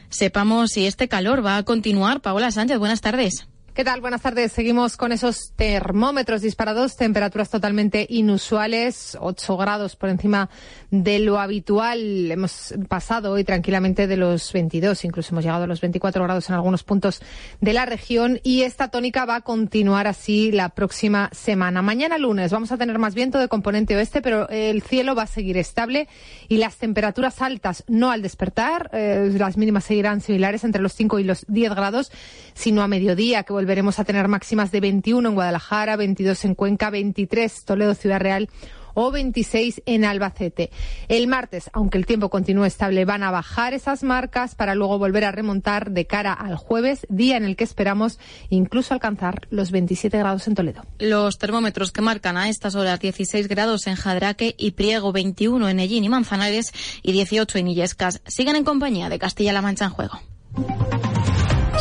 Sepamos 0.09 0.71
si 0.71 0.87
este 0.87 1.07
calor 1.07 1.45
va 1.45 1.57
a 1.57 1.63
continuar. 1.63 2.21
Paola 2.21 2.51
Sánchez, 2.51 2.79
buenas 2.79 3.01
tardes. 3.01 3.47
¿Qué 3.73 3.85
tal? 3.85 4.01
Buenas 4.01 4.23
tardes. 4.23 4.51
Seguimos 4.51 4.97
con 4.97 5.11
esos 5.11 5.53
termómetros 5.55 6.41
disparados, 6.41 6.97
temperaturas 6.97 7.49
totalmente 7.49 8.05
inusuales, 8.09 9.15
8 9.21 9.57
grados 9.57 9.95
por 9.95 10.09
encima 10.09 10.49
de 10.91 11.19
lo 11.19 11.39
habitual. 11.39 12.31
Hemos 12.31 12.73
pasado 12.89 13.31
hoy 13.31 13.43
tranquilamente 13.43 14.07
de 14.07 14.17
los 14.17 14.51
22, 14.51 15.05
incluso 15.05 15.33
hemos 15.33 15.45
llegado 15.45 15.63
a 15.63 15.67
los 15.67 15.81
24 15.81 16.21
grados 16.23 16.49
en 16.49 16.55
algunos 16.55 16.83
puntos 16.83 17.21
de 17.61 17.73
la 17.73 17.85
región 17.85 18.41
y 18.43 18.63
esta 18.63 18.89
tónica 18.89 19.25
va 19.25 19.35
a 19.35 19.41
continuar 19.41 20.07
así 20.07 20.51
la 20.51 20.69
próxima 20.69 21.29
semana. 21.31 21.81
Mañana 21.81 22.17
lunes 22.17 22.51
vamos 22.51 22.71
a 22.71 22.77
tener 22.77 22.97
más 22.97 23.13
viento 23.13 23.39
de 23.39 23.47
componente 23.47 23.95
oeste, 23.95 24.21
pero 24.21 24.49
el 24.49 24.81
cielo 24.81 25.15
va 25.15 25.23
a 25.23 25.27
seguir 25.27 25.57
estable 25.57 26.09
y 26.49 26.57
las 26.57 26.77
temperaturas 26.77 27.41
altas 27.41 27.83
no 27.87 28.11
al 28.11 28.23
despertar, 28.23 28.89
eh, 28.93 29.31
las 29.37 29.57
mínimas 29.57 29.85
seguirán 29.85 30.21
similares 30.21 30.63
entre 30.63 30.81
los 30.81 30.93
5 30.93 31.19
y 31.19 31.23
los 31.23 31.45
10 31.47 31.75
grados, 31.75 32.11
sino 32.55 32.81
a 32.81 32.87
mediodía 32.87 33.43
que 33.43 33.53
vuelve 33.53 33.68
volveremos 33.69 33.99
a 33.99 34.03
tener 34.03 34.27
máximas 34.27 34.71
de 34.71 34.79
21 34.79 35.29
en 35.29 35.35
Guadalajara, 35.35 35.95
22 35.95 36.43
en 36.45 36.55
Cuenca, 36.55 36.89
23 36.89 37.65
Toledo 37.65 37.93
Ciudad 37.93 38.19
Real 38.19 38.49
o 38.95 39.11
26 39.11 39.83
en 39.85 40.05
Albacete. 40.05 40.71
El 41.07 41.27
martes, 41.27 41.69
aunque 41.71 41.99
el 41.99 42.07
tiempo 42.07 42.31
continúe 42.31 42.65
estable, 42.65 43.05
van 43.05 43.21
a 43.21 43.29
bajar 43.29 43.75
esas 43.75 44.01
marcas 44.01 44.55
para 44.55 44.73
luego 44.73 44.97
volver 44.97 45.23
a 45.23 45.31
remontar 45.31 45.91
de 45.91 46.07
cara 46.07 46.33
al 46.33 46.55
jueves, 46.55 47.05
día 47.09 47.37
en 47.37 47.43
el 47.43 47.55
que 47.55 47.63
esperamos 47.63 48.17
incluso 48.49 48.95
alcanzar 48.95 49.41
los 49.51 49.69
27 49.69 50.17
grados 50.17 50.47
en 50.47 50.55
Toledo. 50.55 50.81
Los 50.97 51.37
termómetros 51.37 51.91
que 51.91 52.01
marcan 52.01 52.37
a 52.37 52.49
estas 52.49 52.73
horas 52.73 52.99
16 52.99 53.47
grados 53.47 53.85
en 53.85 53.97
Jadraque 53.97 54.55
y 54.57 54.71
Priego, 54.71 55.11
21 55.11 55.69
en 55.69 55.79
Ellín 55.79 56.03
y 56.03 56.09
Manzanares 56.09 56.73
y 57.03 57.11
18 57.11 57.59
en 57.59 57.67
Illescas 57.67 58.23
siguen 58.25 58.55
en 58.55 58.63
compañía 58.63 59.09
de 59.09 59.19
Castilla-La 59.19 59.61
Mancha 59.61 59.85
en 59.85 59.91
juego. 59.91 60.19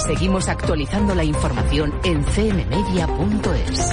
Seguimos 0.07 0.49
actualizando 0.49 1.15
la 1.15 1.25
información 1.25 1.93
en 2.05 2.23
cmmedia.es. 2.23 3.93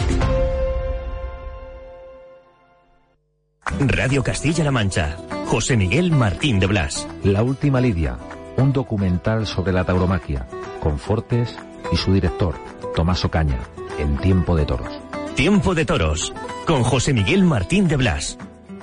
Radio 3.80 4.24
Castilla-La 4.24 4.72
Mancha. 4.72 5.18
José 5.48 5.76
Miguel 5.76 6.12
Martín 6.12 6.60
de 6.60 6.68
Blas. 6.68 7.08
La 7.24 7.44
última 7.44 7.82
Lidia. 7.82 8.18
Un 8.58 8.72
documental 8.72 9.48
sobre 9.48 9.74
la 9.74 9.84
tauromaquia. 9.84 10.48
Con 10.80 11.00
Fortes 11.00 11.58
y 11.92 11.98
su 11.98 12.14
director, 12.14 12.56
Tomás 12.96 13.26
Ocaña. 13.26 13.60
En 13.98 14.18
Tiempo 14.18 14.56
de 14.56 14.66
Toros. 14.66 15.02
Tiempo 15.36 15.76
de 15.76 15.86
Toros. 15.86 16.34
Con 16.66 16.84
José 16.84 17.14
Miguel 17.14 17.44
Martín 17.44 17.88
de 17.88 17.98
Blas. 17.98 18.38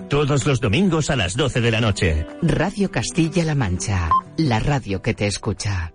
Todos 0.09 0.47
los 0.47 0.61
domingos 0.61 1.09
a 1.09 1.17
las 1.17 1.37
12 1.37 1.61
de 1.61 1.71
la 1.71 1.81
noche. 1.81 2.27
Radio 2.43 2.91
Castilla-La 2.91 3.55
Mancha. 3.55 4.11
La 4.37 4.61
radio 4.61 5.01
que 5.01 5.15
te 5.15 5.27
escucha. 5.27 5.95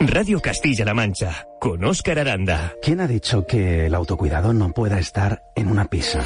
Radio 0.00 0.40
Castilla-La 0.40 0.92
Mancha, 0.92 1.46
con 1.60 1.84
Óscar 1.84 2.18
Aranda. 2.18 2.72
¿Quién 2.82 3.00
ha 3.00 3.06
dicho 3.06 3.46
que 3.46 3.86
el 3.86 3.94
autocuidado 3.94 4.52
no 4.52 4.72
pueda 4.72 4.98
estar 4.98 5.44
en 5.54 5.68
una 5.68 5.86
pizza? 5.86 6.20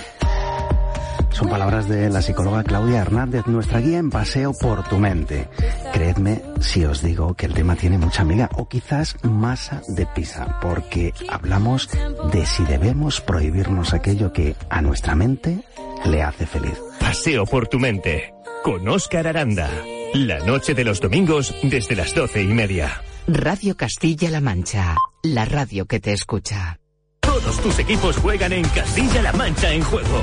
Son 1.30 1.48
palabras 1.48 1.88
de 1.88 2.10
la 2.10 2.22
psicóloga 2.22 2.64
Claudia 2.64 3.00
Hernández, 3.00 3.46
nuestra 3.46 3.80
guía 3.80 3.98
en 3.98 4.10
paseo 4.10 4.52
por 4.54 4.88
tu 4.88 4.98
mente. 4.98 5.48
Creedme 5.92 6.42
si 6.60 6.84
os 6.84 7.02
digo 7.02 7.34
que 7.34 7.46
el 7.46 7.54
tema 7.54 7.76
tiene 7.76 7.98
mucha 7.98 8.22
amiga 8.22 8.48
o 8.54 8.68
quizás 8.68 9.16
masa 9.22 9.82
de 9.86 10.06
pizza, 10.06 10.58
porque 10.60 11.12
hablamos 11.28 11.88
de 12.32 12.46
si 12.46 12.64
debemos 12.64 13.20
prohibirnos 13.20 13.94
aquello 13.94 14.32
que 14.32 14.56
a 14.70 14.82
nuestra 14.82 15.14
mente 15.14 15.60
le 16.06 16.22
hace 16.22 16.46
feliz. 16.46 16.80
Paseo 16.98 17.44
por 17.44 17.68
tu 17.68 17.78
mente, 17.78 18.34
con 18.64 18.88
Óscar 18.88 19.28
Aranda. 19.28 19.70
La 20.14 20.40
noche 20.40 20.74
de 20.74 20.84
los 20.84 21.00
domingos 21.00 21.54
desde 21.62 21.94
las 21.94 22.14
doce 22.14 22.42
y 22.42 22.48
media. 22.48 23.02
Radio 23.30 23.76
Castilla-La 23.76 24.40
Mancha, 24.40 24.96
la 25.22 25.44
radio 25.44 25.84
que 25.84 26.00
te 26.00 26.14
escucha. 26.14 26.80
Todos 27.20 27.60
tus 27.60 27.78
equipos 27.78 28.16
juegan 28.16 28.52
en 28.52 28.66
Castilla-La 28.66 29.34
Mancha 29.34 29.70
en 29.70 29.82
juego. 29.82 30.22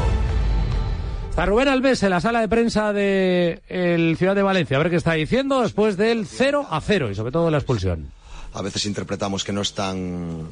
Está 1.29 1.45
Rubén 1.45 1.67
Alves 1.67 2.01
en 2.01 2.09
la 2.09 2.19
sala 2.19 2.41
de 2.41 2.47
prensa 2.47 2.93
de 2.93 3.61
el 3.67 4.17
Ciudad 4.17 4.33
de 4.33 4.41
Valencia. 4.41 4.77
A 4.77 4.79
ver 4.79 4.89
qué 4.89 4.95
está 4.95 5.13
diciendo 5.13 5.61
después 5.61 5.97
del 5.97 6.25
0 6.25 6.65
a 6.67 6.81
0 6.81 7.11
y 7.11 7.15
sobre 7.15 7.31
todo 7.31 7.51
la 7.51 7.59
expulsión. 7.59 8.11
A 8.53 8.63
veces 8.63 8.87
interpretamos 8.87 9.43
que 9.43 9.53
no 9.53 9.61
es 9.61 9.75
tan, 9.75 10.49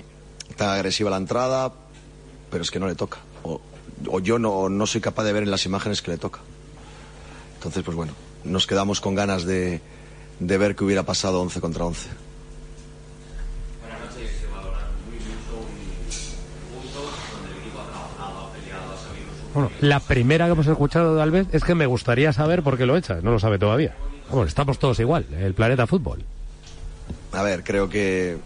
tan 0.56 0.70
agresiva 0.70 1.10
la 1.10 1.18
entrada, 1.18 1.74
pero 2.52 2.62
es 2.62 2.70
que 2.70 2.80
no 2.80 2.86
le 2.86 2.94
toca. 2.94 3.18
O, 3.42 3.62
o 4.08 4.20
yo 4.20 4.38
no, 4.38 4.70
no 4.70 4.86
soy 4.86 5.02
capaz 5.02 5.24
de 5.24 5.34
ver 5.34 5.42
en 5.42 5.50
las 5.50 5.66
imágenes 5.66 6.04
que 6.04 6.12
le 6.12 6.18
toca. 6.20 6.42
Entonces, 7.56 7.82
pues 7.82 7.98
bueno, 7.98 8.14
nos 8.44 8.68
quedamos 8.68 9.02
con 9.02 9.16
ganas 9.16 9.44
de, 9.44 9.82
de 10.40 10.58
ver 10.60 10.76
que 10.76 10.84
hubiera 10.84 11.02
pasado 11.02 11.42
11 11.42 11.60
contra 11.60 11.86
11. 11.86 12.10
Bueno, 19.54 19.72
la 19.82 20.00
primera 20.00 20.46
que 20.46 20.54
hemos 20.54 20.68
escuchado 20.68 21.16
de 21.16 21.22
Alves 21.22 21.48
es 21.52 21.64
que 21.64 21.76
me 21.76 21.86
gustaría 21.86 22.34
saber 22.34 22.64
por 22.64 22.78
qué 22.78 22.86
lo 22.86 22.98
echas. 22.98 23.24
No 23.24 23.32
lo 23.32 23.40
sabe 23.40 23.60
todavía. 23.60 23.96
Vamos, 24.30 24.48
estamos 24.48 24.80
todos 24.80 25.00
igual. 25.00 25.26
El 25.40 25.54
planeta 25.54 25.86
fútbol. 25.86 26.24
A 27.32 27.44
ver, 27.44 27.64
creo 27.64 27.88
que 27.88 28.38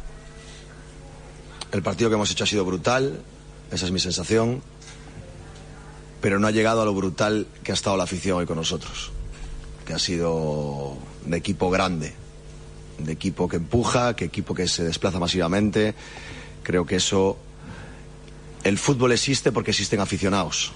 el 1.71 1.81
partido 1.81 2.09
que 2.09 2.15
hemos 2.15 2.29
hecho 2.31 2.43
ha 2.43 2.47
sido 2.47 2.65
brutal. 2.65 3.21
Esa 3.71 3.85
es 3.85 3.91
mi 3.91 3.99
sensación. 3.99 4.61
Pero 6.19 6.39
no 6.39 6.47
ha 6.47 6.51
llegado 6.51 6.81
a 6.81 6.85
lo 6.85 6.93
brutal 6.93 7.47
que 7.63 7.71
ha 7.71 7.75
estado 7.75 7.95
la 7.95 8.03
afición 8.03 8.39
hoy 8.39 8.45
con 8.45 8.57
nosotros. 8.57 9.11
Que 9.85 9.93
ha 9.93 9.99
sido 9.99 10.97
de 11.25 11.37
equipo 11.37 11.69
grande. 11.69 12.13
De 12.97 13.13
equipo 13.13 13.47
que 13.47 13.57
empuja, 13.57 14.15
que 14.15 14.25
equipo 14.25 14.53
que 14.53 14.67
se 14.67 14.83
desplaza 14.83 15.19
masivamente. 15.19 15.95
Creo 16.63 16.85
que 16.85 16.97
eso. 16.97 17.37
El 18.65 18.77
fútbol 18.77 19.13
existe 19.13 19.53
porque 19.53 19.71
existen 19.71 20.01
aficionados. 20.01 20.73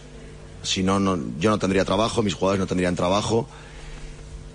Si 0.64 0.84
no, 0.84 1.00
no, 1.00 1.18
yo 1.40 1.50
no 1.50 1.60
tendría 1.60 1.86
trabajo, 1.86 2.22
mis 2.22 2.34
jugadores 2.34 2.60
no 2.60 2.68
tendrían 2.68 2.96
trabajo. 2.96 3.48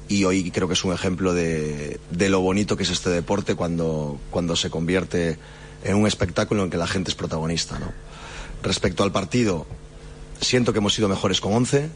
Y 0.09 0.24
hoy 0.24 0.50
creo 0.50 0.68
que 0.68 0.74
es 0.74 0.84
un 0.84 0.92
ejemplo 0.92 1.34
de, 1.34 1.98
lo 2.11 2.40
bonito 2.40 2.76
que 2.76 2.84
es 2.84 2.90
este 2.90 3.11
deporte 3.11 3.57
cuando, 3.57 4.20
cuando 4.30 4.54
se 4.54 4.70
convierte 4.70 5.36
en 5.82 5.96
un 5.96 6.07
espectáculo 6.07 6.62
en 6.62 6.70
que 6.70 6.76
la 6.76 6.86
gente 6.86 7.11
es 7.11 7.16
protagonista. 7.16 7.78
Respecto 8.62 9.02
al 9.02 9.11
partido, 9.11 9.66
siento 10.40 10.72
que 10.72 10.78
hemos 10.78 10.94
sido 10.94 11.09
mejores 11.09 11.40
con 11.40 11.54
11 11.54 11.88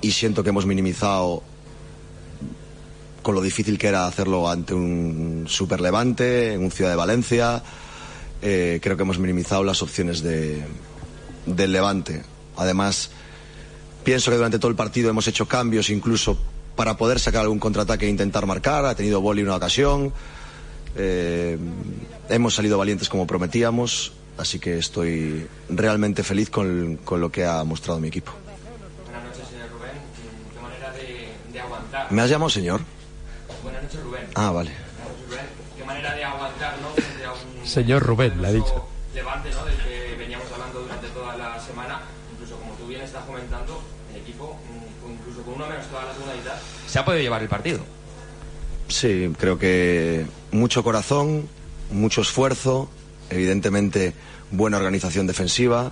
y 0.00 0.12
siento 0.12 0.44
que 0.44 0.50
hemos 0.50 0.66
minimizado 0.66 1.42
con 3.22 3.34
lo 3.34 3.40
difícil 3.40 3.78
que 3.78 3.88
era 3.88 4.06
hacerlo 4.06 4.48
ante 4.48 4.74
un 4.74 5.46
super 5.48 5.80
levante, 5.80 6.52
en 6.52 6.62
un 6.62 6.70
Ciudad 6.70 6.90
de 6.90 6.96
Valencia. 6.96 7.62
Eh, 8.42 8.78
creo 8.82 8.96
que 8.96 9.02
hemos 9.02 9.18
minimizado 9.18 9.64
las 9.64 9.82
opciones 9.82 10.22
de, 10.22 10.62
del 11.46 11.72
levante. 11.72 12.22
Además, 12.56 13.10
pienso 14.04 14.30
que 14.30 14.36
durante 14.36 14.58
todo 14.58 14.70
el 14.70 14.76
partido 14.76 15.10
hemos 15.10 15.26
hecho 15.28 15.46
cambios 15.46 15.90
incluso 15.90 16.38
para 16.76 16.96
poder 16.96 17.20
sacar 17.20 17.42
algún 17.42 17.58
contraataque 17.58 18.06
e 18.06 18.08
intentar 18.10 18.46
marcar. 18.46 18.84
Ha 18.84 18.94
tenido 18.94 19.20
Boli 19.20 19.42
una 19.42 19.56
ocasión. 19.56 20.12
Eh, 20.96 21.58
hemos 22.28 22.54
salido 22.54 22.78
valientes 22.78 23.08
como 23.08 23.26
prometíamos. 23.26 24.12
Así 24.36 24.58
que 24.58 24.78
estoy 24.78 25.46
realmente 25.68 26.24
feliz 26.24 26.50
con, 26.50 26.98
con 27.04 27.20
lo 27.20 27.30
que 27.30 27.44
ha 27.44 27.62
mostrado 27.62 28.00
mi 28.00 28.08
equipo. 28.08 28.32
Buenas 29.04 29.24
noches, 29.24 29.48
señor 29.48 29.68
Rubén. 29.70 29.92
¿Qué 30.52 30.60
manera 30.60 30.90
de, 30.92 31.52
de 31.52 31.60
aguantar? 31.60 32.10
¿Me 32.12 32.22
has 32.22 32.30
llamado 32.30 32.50
señor? 32.50 32.80
Buenas 33.62 33.84
noches, 33.84 34.02
Rubén. 34.02 34.26
Ah, 34.34 34.50
vale. 34.50 34.72
Buenas 34.72 35.08
noches, 35.08 35.28
Rubén. 35.28 35.46
¿Qué 35.76 35.84
manera 35.84 36.14
de 36.14 36.24
aguantar, 36.24 36.74
no? 36.82 36.88
Frente 36.90 37.24
a 37.24 37.32
un 37.32 37.66
Señor 37.66 38.02
Rubén, 38.02 38.42
le 38.42 38.48
ha 38.48 38.52
dicho. 38.52 38.88
Se 46.94 47.00
ha 47.00 47.04
podido 47.04 47.24
llevar 47.24 47.42
el 47.42 47.48
partido. 47.48 47.80
Sí, 48.86 49.28
creo 49.36 49.58
que 49.58 50.26
mucho 50.52 50.84
corazón, 50.84 51.48
mucho 51.90 52.20
esfuerzo, 52.20 52.88
evidentemente 53.30 54.12
buena 54.52 54.76
organización 54.76 55.26
defensiva 55.26 55.90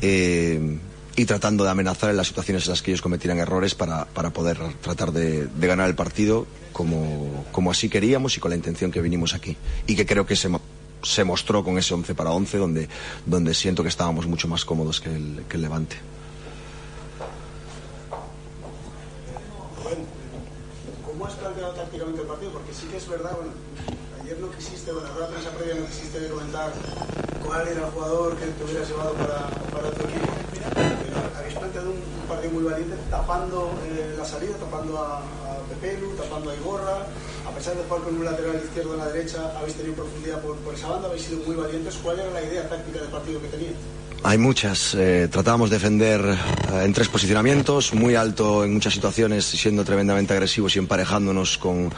eh, 0.00 0.78
y 1.14 1.24
tratando 1.26 1.62
de 1.62 1.68
amenazar 1.68 2.08
en 2.08 2.16
las 2.16 2.26
situaciones 2.26 2.64
en 2.64 2.70
las 2.70 2.80
que 2.80 2.92
ellos 2.92 3.02
cometieran 3.02 3.36
errores 3.38 3.74
para, 3.74 4.06
para 4.06 4.30
poder 4.30 4.58
tratar 4.80 5.12
de, 5.12 5.46
ganar 5.60 5.90
el 5.90 5.94
partido 5.94 6.46
como, 6.72 7.44
como 7.52 7.70
así 7.70 7.90
queríamos 7.90 8.34
y 8.38 8.40
con 8.40 8.48
la 8.48 8.56
intención 8.56 8.90
que 8.90 9.02
vinimos 9.02 9.34
aquí. 9.34 9.58
Y 9.86 9.94
que 9.94 10.06
creo 10.06 10.24
que 10.24 10.36
se, 10.36 10.48
se 11.02 11.24
mostró 11.24 11.62
con 11.62 11.76
ese 11.76 11.92
11 11.92 12.14
para 12.14 12.30
11 12.30 12.56
donde, 12.56 12.88
donde 13.26 13.52
siento 13.52 13.82
que 13.82 13.90
estábamos 13.90 14.26
mucho 14.26 14.48
más 14.48 14.64
cómodos 14.64 15.02
que 15.02 15.14
el, 15.14 15.44
que 15.50 15.56
el 15.56 15.62
Levante. 15.64 15.96
Rubén, 19.78 20.04
¿cómo 21.06 21.26
has 21.26 21.34
planteado 21.34 21.72
tácticamente 21.72 22.20
el 22.22 22.26
partido? 22.26 22.52
Porque 22.52 22.74
sí 22.74 22.86
que 22.88 22.96
es 22.96 23.08
verdad, 23.08 23.32
bueno, 23.36 23.52
ayer 24.22 24.38
no 24.38 24.50
quisiste, 24.50 24.92
bueno, 24.92 25.08
en 25.08 25.14
la 25.14 25.18
rueda 25.18 25.28
de 25.28 25.34
prensa 25.34 25.56
previa 25.56 25.74
no 25.74 25.86
comentar 26.58 26.72
cuál 27.44 27.68
era 27.68 27.86
el 27.86 27.90
jugador 27.92 28.36
que 28.36 28.46
te 28.46 28.64
hubieras 28.64 28.88
llevado 28.88 29.12
para, 29.14 29.48
para 29.72 29.90
tu 29.94 30.04
equipo. 30.04 30.32
Habéis 31.38 31.54
planteado 31.54 31.90
un, 31.90 31.96
un 31.96 32.28
partido 32.28 32.52
muy 32.52 32.64
valiente, 32.64 32.96
tapando 33.10 33.70
eh, 33.86 34.14
la 34.18 34.24
salida, 34.24 34.54
tapando 34.58 34.98
a, 34.98 35.18
a 35.18 35.58
Pepelu, 35.68 36.14
tapando 36.16 36.50
a 36.50 36.54
Igorra. 36.54 37.06
A 37.46 37.50
pesar 37.50 37.74
de 37.76 37.82
jugar 37.84 38.02
con 38.02 38.16
un 38.16 38.24
lateral 38.24 38.60
izquierdo 38.62 38.94
en 38.94 38.98
la 39.00 39.06
derecha, 39.06 39.52
habéis 39.58 39.74
tenido 39.74 39.94
profundidad 39.94 40.40
por, 40.42 40.56
por 40.56 40.74
esa 40.74 40.88
banda, 40.88 41.08
habéis 41.08 41.22
sido 41.24 41.44
muy 41.46 41.56
valientes. 41.56 41.98
¿Cuál 42.02 42.20
era 42.20 42.30
la 42.30 42.42
idea 42.42 42.68
táctica 42.68 43.00
del 43.00 43.08
partido 43.08 43.40
que 43.40 43.48
teníais? 43.48 43.76
Hay 44.24 44.36
muchas. 44.36 44.94
eh, 44.94 45.28
tratábamos 45.30 45.70
de 45.70 45.76
defender 45.76 46.20
eh, 46.20 46.84
en 46.84 46.92
tres 46.92 47.08
posicionamientos, 47.08 47.94
muy 47.94 48.16
alto 48.16 48.64
en 48.64 48.74
muchas 48.74 48.92
situaciones, 48.92 49.44
siendo 49.46 49.84
tremendamente 49.84 50.34
agresivos 50.34 50.76
y 50.76 50.80
emparejándonos 50.80 51.56
con, 51.56 51.90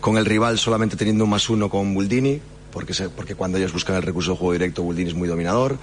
con 0.00 0.16
el 0.18 0.24
rival 0.24 0.58
solamente 0.58 0.96
teniendo 0.96 1.24
un 1.24 1.30
más 1.30 1.48
uno 1.50 1.68
con 1.68 1.92
Buldini, 1.94 2.40
porque, 2.76 2.92
porque 3.08 3.34
cuando 3.34 3.56
ellos 3.56 3.72
buscan 3.72 3.96
el 3.96 4.02
recurso 4.02 4.32
de 4.32 4.36
juego 4.36 4.52
directo, 4.52 4.82
Buldini 4.82 5.08
es 5.08 5.14
muy 5.14 5.28
dominador. 5.28 5.78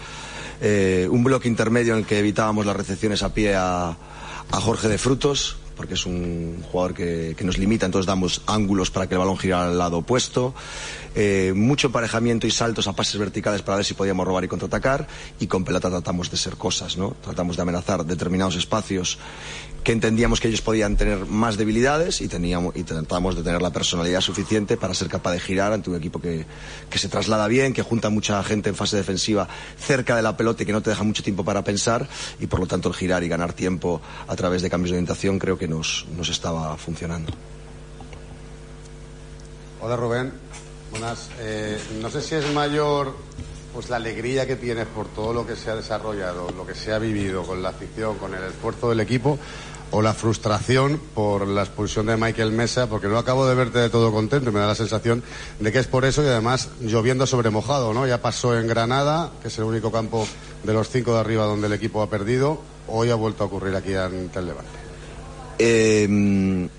Eh, 0.61 1.07
un 1.09 1.23
bloque 1.23 1.47
intermedio 1.47 1.93
en 1.93 2.01
el 2.01 2.05
que 2.05 2.19
evitábamos 2.19 2.67
las 2.67 2.75
recepciones 2.75 3.23
a 3.23 3.33
pie 3.33 3.55
a 3.55 3.97
Jorge 4.51 4.89
de 4.89 4.99
Frutos, 4.99 5.57
porque 5.76 5.95
es 5.95 6.05
un 6.05 6.63
jugador 6.71 6.93
que, 6.93 7.36
nos 7.43 7.57
limita, 7.57 7.86
entonces 7.86 8.07
damos 8.07 8.41
ángulos 8.47 8.89
para 8.89 9.07
que 9.07 9.15
el 9.15 9.19
balón 9.19 9.38
gire 9.38 9.53
al 9.53 9.78
lado 9.78 9.97
opuesto. 9.99 10.53
Eh, 11.15 11.53
mucho 11.55 11.88
emparejamiento 11.88 12.47
y 12.47 12.51
saltos 12.51 12.88
a 12.88 12.93
pases 12.93 13.19
verticales 13.19 13.61
para 13.61 13.76
ver 13.76 13.86
si 13.86 13.93
podíamos 13.93 14.26
robar 14.26 14.43
y 14.43 14.47
contraatacar. 14.47 15.07
Y 15.39 15.47
con 15.47 15.63
pelota 15.63 15.89
tratamos 15.89 16.32
de 16.32 16.38
ser 16.38 16.55
cosas, 16.55 16.97
¿no? 16.97 17.15
Tratamos 17.21 17.55
de 17.55 17.61
amenazar 17.61 18.05
determinados 18.05 18.55
espacios 18.55 19.19
que 19.84 19.91
entendíamos 19.91 20.39
que 20.39 20.47
ellos 20.47 20.61
podían 20.61 20.95
tener 20.95 21.26
más 21.26 21.57
debilidades 21.57 22.21
y, 22.21 22.30
teníamos, 22.30 22.76
y 22.76 22.84
tratamos 22.84 23.36
de 23.36 23.43
tener 23.43 23.61
la 23.61 23.71
personalidad 23.71 24.21
suficiente 24.21 24.78
para 24.78 24.93
ser 24.93 25.09
capaz 25.09 25.34
de 25.34 25.39
girar 25.39 25.74
ante 25.74 25.89
un 25.89 25.97
equipo 25.97 26.21
que, 26.21 26.45
que 26.89 26.97
se 26.97 27.09
traslada 27.09 27.47
bien, 27.47 27.74
que 27.74 27.82
junta 27.82 28.09
mucha 28.09 28.41
gente 28.43 28.69
en 28.69 28.76
fase 28.76 28.95
defensiva 28.95 29.47
cerca 29.78 30.15
de 30.15 30.21
la 30.21 30.38
pelota 30.38 30.63
y 30.63 30.65
que 30.65 30.71
no 30.71 30.82
te 30.82 30.89
deja 30.89 31.03
mucho 31.03 31.21
tiempo 31.21 31.43
para 31.43 31.63
pensar 31.63 32.07
y 32.39 32.47
por 32.47 32.61
lo 32.61 32.65
tanto 32.65 32.88
el 32.89 32.95
girar 32.95 33.24
y 33.24 33.28
ganar 33.28 33.53
tiempo 33.53 34.01
a 34.28 34.36
través 34.36 34.61
de 34.61 34.69
cambios 34.69 34.91
de 34.91 34.97
orientación 34.97 35.38
creo 35.38 35.57
que 35.57 35.62
nos, 35.68 36.05
nos 36.16 36.30
estaba 36.30 36.76
funcionando. 36.78 37.32
Hola 39.82 39.95
Rubén, 39.95 40.34
buenas. 40.91 41.30
Eh, 41.39 41.78
no 42.01 42.09
sé 42.09 42.22
si 42.22 42.36
es 42.36 42.53
mayor 42.53 43.16
pues 43.74 43.89
la 43.89 43.95
alegría 43.95 44.45
que 44.45 44.55
tienes 44.55 44.86
por 44.88 45.07
todo 45.07 45.34
lo 45.34 45.47
que 45.47 45.55
se 45.55 45.72
ha 45.72 45.76
desarrollado, 45.76 46.51
lo 46.51 46.66
que 46.66 46.76
se 46.76 46.93
ha 46.93 46.99
vivido 46.99 47.43
con 47.43 47.64
la 47.64 47.70
afición, 47.70 48.18
con 48.18 48.34
el 48.36 48.43
esfuerzo 48.43 48.89
del 48.89 48.99
equipo, 48.99 49.39
o 49.89 50.01
la 50.01 50.14
frustración 50.14 50.99
por 51.14 51.47
la 51.47 51.61
expulsión 51.64 52.05
de 52.07 52.18
Michael 52.18 52.51
Mesa, 52.51 52.88
porque 52.88 53.07
no 53.07 53.18
acabo 53.18 53.45
de 53.45 53.53
verte 53.53 53.80
de 53.80 53.89
todo 53.89 54.11
contento 54.11 54.49
y 54.49 54.53
me 54.53 54.59
da 54.59 54.68
la 54.68 54.76
sensación 54.76 55.24
de 55.59 55.72
que 55.72 55.80
es 55.80 55.88
por 55.88 56.05
eso 56.05 56.24
y 56.24 56.28
además 56.28 56.70
lloviendo 56.82 57.28
sobre 57.28 57.51
mojado, 57.51 57.93
¿no? 57.93 58.07
Ya 58.07 58.22
pasó 58.22 58.57
en 58.57 58.68
Granada, 58.68 59.32
que 59.41 59.49
es 59.49 59.57
el 59.59 59.66
único 59.66 59.91
campo 59.91 60.28
de 60.64 60.74
los 60.74 60.89
cinco 60.89 61.14
de 61.14 61.20
arriba 61.20 61.45
donde 61.45 61.68
el 61.68 61.74
equipo 61.74 62.01
ha 62.01 62.09
perdido, 62.09 62.61
hoy 62.88 63.11
ha 63.11 63.16
vuelto 63.16 63.43
a 63.43 63.47
ocurrir 63.47 63.76
aquí 63.76 63.93
ante 63.93 64.39
el 64.39 64.47
Levante. 64.47 64.82
Eh, 65.60 66.70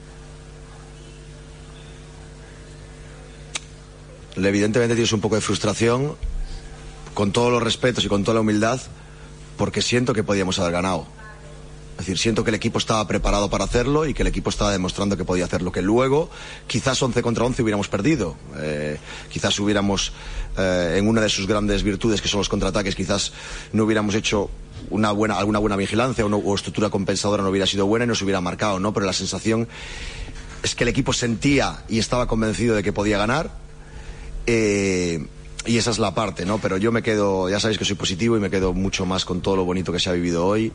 evidentemente 4.36 4.94
tienes 4.94 5.12
un 5.12 5.20
poco 5.20 5.36
de 5.36 5.40
frustración, 5.40 6.16
con 7.14 7.32
todos 7.32 7.52
los 7.52 7.62
respetos 7.62 8.04
y 8.04 8.08
con 8.08 8.24
toda 8.24 8.34
la 8.34 8.40
humildad, 8.40 8.80
porque 9.56 9.82
siento 9.82 10.12
que 10.12 10.24
podíamos 10.24 10.58
haber 10.58 10.72
ganado. 10.72 11.06
Es 11.92 11.98
decir, 11.98 12.18
siento 12.18 12.42
que 12.42 12.50
el 12.50 12.56
equipo 12.56 12.78
estaba 12.78 13.06
preparado 13.06 13.48
para 13.48 13.64
hacerlo 13.64 14.04
y 14.04 14.14
que 14.14 14.22
el 14.22 14.26
equipo 14.26 14.50
estaba 14.50 14.72
demostrando 14.72 15.16
que 15.16 15.24
podía 15.24 15.44
hacerlo. 15.44 15.70
Que 15.70 15.80
luego, 15.80 16.28
quizás 16.66 17.00
11 17.00 17.22
contra 17.22 17.44
11 17.44 17.62
hubiéramos 17.62 17.86
perdido. 17.86 18.36
Eh, 18.56 18.98
quizás 19.30 19.56
hubiéramos, 19.60 20.12
eh, 20.58 20.96
en 20.98 21.06
una 21.06 21.20
de 21.20 21.28
sus 21.28 21.46
grandes 21.46 21.84
virtudes, 21.84 22.20
que 22.20 22.26
son 22.26 22.38
los 22.38 22.48
contraataques, 22.48 22.96
quizás 22.96 23.32
no 23.72 23.84
hubiéramos 23.84 24.16
hecho 24.16 24.50
una 24.90 25.12
buena, 25.12 25.36
alguna 25.38 25.58
buena 25.58 25.76
vigilancia 25.76 26.24
o, 26.24 26.28
no- 26.28 26.38
o 26.38 26.54
estructura 26.54 26.90
compensadora 26.90 27.42
no 27.42 27.50
hubiera 27.50 27.66
sido 27.66 27.86
buena 27.86 28.04
y 28.04 28.08
nos 28.08 28.22
hubiera 28.22 28.40
marcado, 28.40 28.78
¿no? 28.80 28.92
Pero 28.92 29.06
la 29.06 29.12
sensación 29.12 29.68
es 30.62 30.74
que 30.74 30.84
el 30.84 30.88
equipo 30.88 31.12
sentía 31.12 31.82
y 31.88 31.98
estaba 31.98 32.26
convencido 32.26 32.74
de 32.74 32.82
que 32.82 32.92
podía 32.92 33.18
ganar. 33.18 33.50
Eh, 34.46 35.26
y 35.66 35.78
esa 35.78 35.90
es 35.90 35.98
la 35.98 36.14
parte, 36.14 36.44
¿no? 36.44 36.58
Pero 36.58 36.76
yo 36.76 36.92
me 36.92 37.02
quedo, 37.02 37.48
ya 37.48 37.58
sabéis 37.60 37.78
que 37.78 37.84
soy 37.86 37.96
positivo 37.96 38.36
y 38.36 38.40
me 38.40 38.50
quedo 38.50 38.74
mucho 38.74 39.06
más 39.06 39.24
con 39.24 39.40
todo 39.40 39.56
lo 39.56 39.64
bonito 39.64 39.92
que 39.92 39.98
se 40.00 40.10
ha 40.10 40.12
vivido 40.12 40.46
hoy, 40.46 40.72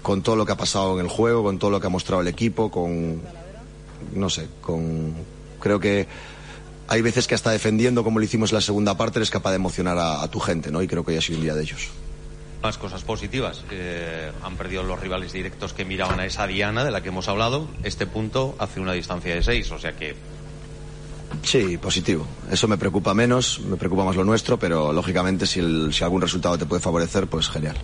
con 0.00 0.22
todo 0.22 0.36
lo 0.36 0.46
que 0.46 0.52
ha 0.52 0.56
pasado 0.56 0.94
en 0.98 1.04
el 1.04 1.10
juego, 1.10 1.42
con 1.42 1.58
todo 1.58 1.70
lo 1.70 1.80
que 1.80 1.86
ha 1.86 1.90
mostrado 1.90 2.22
el 2.22 2.28
equipo, 2.28 2.70
con, 2.70 3.20
no 4.14 4.30
sé, 4.30 4.46
con, 4.62 5.12
creo 5.60 5.78
que 5.80 6.06
hay 6.88 7.02
veces 7.02 7.26
que 7.26 7.34
hasta 7.34 7.50
defendiendo 7.50 8.02
como 8.04 8.18
lo 8.18 8.24
hicimos 8.24 8.50
en 8.52 8.56
la 8.56 8.60
segunda 8.62 8.96
parte 8.96 9.18
eres 9.18 9.30
capaz 9.30 9.50
de 9.50 9.56
emocionar 9.56 9.98
a, 9.98 10.22
a 10.22 10.28
tu 10.28 10.40
gente, 10.40 10.70
¿no? 10.70 10.82
Y 10.82 10.88
creo 10.88 11.04
que 11.04 11.12
hoy 11.12 11.18
ha 11.18 11.22
sido 11.22 11.38
un 11.38 11.44
día 11.44 11.54
de 11.54 11.62
ellos. 11.62 11.88
Más 12.62 12.78
cosas 12.78 13.02
positivas. 13.02 13.64
Eh, 13.70 14.30
han 14.42 14.56
perdido 14.56 14.82
los 14.82 15.00
rivales 15.00 15.32
directos 15.32 15.72
que 15.72 15.84
miraban 15.84 16.20
a 16.20 16.26
esa 16.26 16.46
diana 16.46 16.84
de 16.84 16.90
la 16.90 17.00
que 17.02 17.08
hemos 17.08 17.28
hablado. 17.28 17.66
Este 17.82 18.06
punto 18.06 18.54
hace 18.58 18.80
una 18.80 18.92
distancia 18.92 19.34
de 19.34 19.42
seis, 19.42 19.70
o 19.72 19.78
sea 19.78 19.92
que 19.92 20.14
Sí, 21.42 21.78
positivo. 21.78 22.26
Eso 22.50 22.68
me 22.68 22.76
preocupa 22.76 23.14
menos, 23.14 23.58
me 23.60 23.76
preocupa 23.76 24.04
más 24.04 24.14
lo 24.14 24.22
nuestro, 24.22 24.58
pero 24.58 24.92
lógicamente 24.92 25.46
si, 25.46 25.60
el- 25.60 25.92
si 25.92 26.04
algún 26.04 26.20
resultado 26.20 26.58
te 26.58 26.66
puede 26.66 26.80
favorecer, 26.82 27.26
pues 27.26 27.48
genial. 27.48 27.76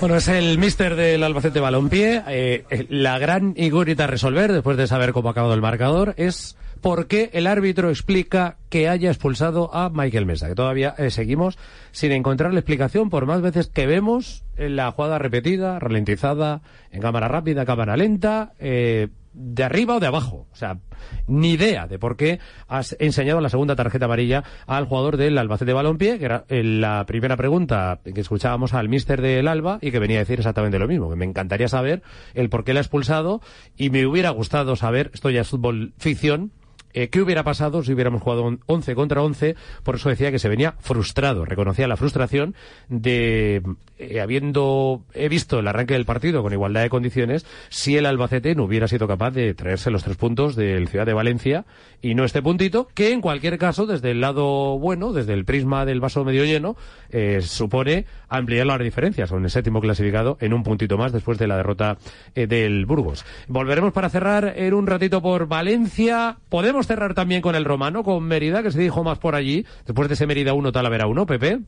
Bueno, 0.00 0.14
es 0.16 0.28
el 0.28 0.58
mister 0.58 0.94
del 0.94 1.24
Albacete 1.24 1.58
Balompié. 1.58 2.22
Eh, 2.28 2.64
eh, 2.70 2.86
la 2.88 3.18
gran 3.18 3.54
incógnita 3.56 4.04
a 4.04 4.06
resolver, 4.06 4.52
después 4.52 4.76
de 4.76 4.86
saber 4.86 5.12
cómo 5.12 5.28
ha 5.28 5.32
acabado 5.32 5.54
el 5.54 5.60
marcador, 5.60 6.14
es 6.16 6.56
por 6.80 7.06
qué 7.06 7.30
el 7.32 7.46
árbitro 7.46 7.90
explica 7.90 8.56
que 8.68 8.88
haya 8.88 9.10
expulsado 9.10 9.74
a 9.74 9.90
Michael 9.90 10.26
Mesa, 10.26 10.48
que 10.48 10.54
todavía 10.54 10.94
eh, 10.98 11.10
seguimos 11.10 11.58
sin 11.92 12.12
encontrar 12.12 12.52
la 12.52 12.60
explicación 12.60 13.10
por 13.10 13.26
más 13.26 13.40
veces 13.40 13.68
que 13.68 13.86
vemos 13.86 14.44
en 14.56 14.76
la 14.76 14.90
jugada 14.92 15.18
repetida, 15.18 15.78
ralentizada, 15.78 16.62
en 16.90 17.00
cámara 17.00 17.28
rápida, 17.28 17.64
cámara 17.64 17.96
lenta, 17.96 18.52
eh, 18.58 19.08
de 19.32 19.64
arriba 19.64 19.96
o 19.96 20.00
de 20.00 20.06
abajo. 20.06 20.46
O 20.52 20.56
sea, 20.56 20.78
ni 21.26 21.52
idea 21.52 21.86
de 21.86 21.98
por 21.98 22.16
qué 22.16 22.40
has 22.66 22.96
enseñado 22.98 23.40
la 23.40 23.48
segunda 23.48 23.76
tarjeta 23.76 24.06
amarilla 24.06 24.44
al 24.66 24.86
jugador 24.86 25.16
del 25.16 25.38
Albacete 25.38 25.72
Balompié, 25.72 26.18
que 26.18 26.24
era 26.24 26.44
eh, 26.48 26.62
la 26.64 27.04
primera 27.06 27.36
pregunta 27.36 28.00
que 28.02 28.20
escuchábamos 28.20 28.74
al 28.74 28.88
míster 28.88 29.22
del 29.22 29.48
Alba 29.48 29.78
y 29.80 29.90
que 29.90 29.98
venía 29.98 30.18
a 30.18 30.20
decir 30.20 30.40
exactamente 30.40 30.78
lo 30.78 30.88
mismo, 30.88 31.14
me 31.14 31.24
encantaría 31.24 31.68
saber 31.68 32.02
el 32.34 32.48
por 32.48 32.64
qué 32.64 32.72
le 32.72 32.80
ha 32.80 32.82
expulsado 32.82 33.40
y 33.76 33.90
me 33.90 34.06
hubiera 34.06 34.30
gustado 34.30 34.76
saber, 34.76 35.10
esto 35.14 35.30
ya 35.30 35.42
es 35.42 35.48
fútbol 35.48 35.92
ficción, 35.98 36.52
eh, 36.94 37.08
¿Qué 37.08 37.20
hubiera 37.20 37.44
pasado 37.44 37.82
si 37.82 37.92
hubiéramos 37.92 38.22
jugado 38.22 38.44
un 38.44 38.60
11 38.66 38.94
contra 38.94 39.22
11? 39.22 39.56
Por 39.82 39.96
eso 39.96 40.08
decía 40.08 40.30
que 40.30 40.38
se 40.38 40.48
venía 40.48 40.74
frustrado, 40.80 41.44
reconocía 41.44 41.86
la 41.86 41.96
frustración 41.96 42.54
de, 42.88 43.62
eh, 43.98 44.20
habiendo 44.20 45.02
he 45.12 45.28
visto 45.28 45.58
el 45.58 45.68
arranque 45.68 45.94
del 45.94 46.06
partido 46.06 46.42
con 46.42 46.52
igualdad 46.52 46.82
de 46.82 46.88
condiciones, 46.88 47.44
si 47.68 47.96
el 47.96 48.06
Albacete 48.06 48.54
no 48.54 48.64
hubiera 48.64 48.88
sido 48.88 49.06
capaz 49.06 49.32
de 49.32 49.52
traerse 49.54 49.90
los 49.90 50.02
tres 50.02 50.16
puntos 50.16 50.56
del 50.56 50.88
Ciudad 50.88 51.04
de 51.04 51.12
Valencia 51.12 51.66
y 52.00 52.14
no 52.14 52.24
este 52.24 52.42
puntito, 52.42 52.88
que 52.94 53.12
en 53.12 53.20
cualquier 53.20 53.58
caso, 53.58 53.86
desde 53.86 54.12
el 54.12 54.20
lado 54.20 54.78
bueno, 54.78 55.12
desde 55.12 55.34
el 55.34 55.44
prisma 55.44 55.84
del 55.84 56.00
vaso 56.00 56.24
medio 56.24 56.44
lleno, 56.44 56.76
eh, 57.10 57.40
supone 57.42 58.06
ampliar 58.28 58.66
las 58.66 58.80
diferencias 58.80 59.30
con 59.30 59.44
el 59.44 59.50
séptimo 59.50 59.80
clasificado 59.80 60.38
en 60.40 60.54
un 60.54 60.62
puntito 60.62 60.96
más 60.96 61.12
después 61.12 61.38
de 61.38 61.48
la 61.48 61.56
derrota 61.56 61.98
del 62.34 62.86
Burgos. 62.86 63.24
Volveremos 63.48 63.92
para 63.92 64.10
cerrar 64.10 64.54
en 64.56 64.74
un 64.74 64.86
ratito 64.86 65.20
por 65.20 65.48
Valencia. 65.48 66.38
Podemos 66.48 66.77
cerrar 66.86 67.14
también 67.14 67.42
con 67.42 67.54
el 67.54 67.64
Romano, 67.64 68.02
con 68.02 68.24
Mérida, 68.24 68.62
que 68.62 68.70
se 68.70 68.80
dijo 68.80 69.04
más 69.04 69.18
por 69.18 69.34
allí, 69.34 69.64
después 69.86 70.08
de 70.08 70.14
ese 70.14 70.26
Mérida 70.26 70.54
1, 70.54 70.72
Talavera 70.72 71.06
1, 71.06 71.26
Pepe. 71.26 71.60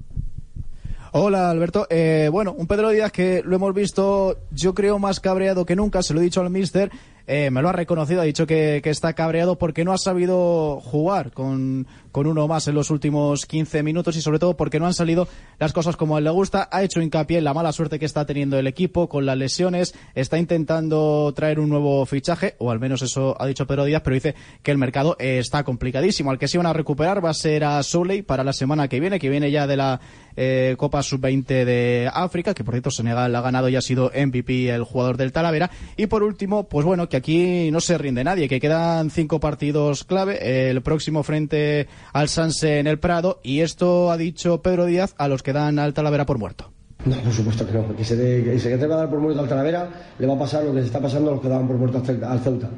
Hola 1.12 1.50
Alberto, 1.50 1.88
eh, 1.90 2.28
bueno, 2.30 2.54
un 2.56 2.68
Pedro 2.68 2.90
Díaz 2.90 3.10
que 3.10 3.42
lo 3.44 3.56
hemos 3.56 3.74
visto 3.74 4.38
yo 4.52 4.74
creo 4.74 5.00
más 5.00 5.18
cabreado 5.18 5.66
que 5.66 5.74
nunca, 5.74 6.04
se 6.04 6.14
lo 6.14 6.20
he 6.20 6.22
dicho 6.22 6.40
al 6.40 6.50
míster, 6.50 6.88
eh, 7.26 7.50
me 7.50 7.62
lo 7.62 7.68
ha 7.68 7.72
reconocido, 7.72 8.20
ha 8.20 8.24
dicho 8.24 8.46
que, 8.46 8.80
que 8.80 8.90
está 8.90 9.12
cabreado 9.12 9.58
porque 9.58 9.84
no 9.84 9.92
ha 9.92 9.98
sabido 9.98 10.78
jugar 10.80 11.32
con, 11.32 11.88
con 12.12 12.26
uno 12.26 12.48
más 12.48 12.68
en 12.68 12.74
los 12.74 12.90
últimos 12.90 13.46
15 13.46 13.82
minutos 13.82 14.16
y 14.16 14.22
sobre 14.22 14.38
todo 14.38 14.56
porque 14.56 14.78
no 14.78 14.86
han 14.86 14.94
salido 14.94 15.28
las 15.58 15.72
cosas 15.72 15.96
como 15.96 16.16
a 16.16 16.18
él 16.18 16.24
le 16.24 16.30
gusta, 16.30 16.68
ha 16.70 16.82
hecho 16.82 17.00
hincapié 17.00 17.38
en 17.38 17.44
la 17.44 17.54
mala 17.54 17.72
suerte 17.72 17.98
que 17.98 18.06
está 18.06 18.26
teniendo 18.26 18.58
el 18.58 18.66
equipo 18.66 19.08
con 19.08 19.26
las 19.26 19.36
lesiones, 19.36 19.94
está 20.14 20.38
intentando 20.38 21.32
traer 21.34 21.60
un 21.60 21.68
nuevo 21.68 22.04
fichaje, 22.06 22.54
o 22.58 22.70
al 22.70 22.80
menos 22.80 23.02
eso 23.02 23.36
ha 23.40 23.46
dicho 23.46 23.66
Pedro 23.66 23.84
Díaz, 23.84 24.02
pero 24.02 24.14
dice 24.14 24.34
que 24.62 24.70
el 24.70 24.78
mercado 24.78 25.16
está 25.18 25.64
complicadísimo, 25.64 26.30
al 26.30 26.38
que 26.38 26.48
se 26.48 26.58
van 26.58 26.66
a 26.66 26.72
recuperar 26.72 27.24
va 27.24 27.30
a 27.30 27.34
ser 27.34 27.64
a 27.64 27.82
Souley 27.82 28.22
para 28.22 28.44
la 28.44 28.52
semana 28.52 28.88
que 28.88 29.00
viene, 29.00 29.18
que 29.18 29.28
viene 29.28 29.50
ya 29.50 29.66
de 29.66 29.76
la 29.76 30.00
eh, 30.36 30.74
Copa 30.78 31.02
Sub-20 31.02 31.64
de 31.64 32.10
África, 32.12 32.54
que 32.54 32.64
por 32.64 32.74
cierto 32.74 32.90
Senegal 32.90 33.34
ha 33.34 33.40
ganado 33.40 33.68
y 33.68 33.76
ha 33.76 33.80
sido 33.80 34.10
MVP 34.14 34.70
el 34.70 34.84
jugador 34.84 35.16
del 35.16 35.32
Talavera. 35.32 35.70
Y 35.96 36.06
por 36.06 36.22
último, 36.22 36.68
pues 36.68 36.86
bueno, 36.86 37.08
que 37.08 37.16
aquí 37.16 37.70
no 37.70 37.80
se 37.80 37.98
rinde 37.98 38.24
nadie, 38.24 38.48
que 38.48 38.60
quedan 38.60 39.10
cinco 39.10 39.40
partidos 39.40 40.04
clave, 40.04 40.70
el 40.70 40.82
próximo 40.82 41.22
frente 41.22 41.88
al 42.12 42.28
Sanse 42.28 42.78
en 42.78 42.86
el 42.86 42.98
Prado, 42.98 43.40
y 43.42 43.60
esto 43.60 44.10
ha 44.10 44.16
dicho 44.16 44.62
Pedro 44.62 44.86
Díaz 44.86 45.14
a 45.18 45.28
los 45.28 45.42
que 45.42 45.52
dan 45.52 45.78
al 45.78 45.94
Talavera 45.94 46.26
por 46.26 46.38
muerto. 46.38 46.72
No, 47.04 47.16
por 47.16 47.32
supuesto 47.32 47.66
que 47.66 47.72
no. 47.72 47.96
Que 47.96 48.04
se, 48.04 48.16
de, 48.16 48.44
que 48.44 48.58
se 48.58 48.68
que 48.68 48.76
te 48.76 48.86
va 48.86 48.96
a 48.96 48.98
dar 48.98 49.10
por 49.10 49.20
muerto 49.20 49.40
al 49.40 49.48
Talavera, 49.48 49.88
le 50.18 50.26
va 50.26 50.34
a 50.34 50.38
pasar 50.38 50.64
lo 50.64 50.74
que 50.74 50.80
se 50.80 50.86
está 50.86 51.00
pasando 51.00 51.30
a 51.30 51.32
los 51.34 51.40
que 51.40 51.48
daban 51.48 51.66
por 51.66 51.76
muerto 51.76 51.98
al 51.98 52.40
Ceuta-. 52.40 52.70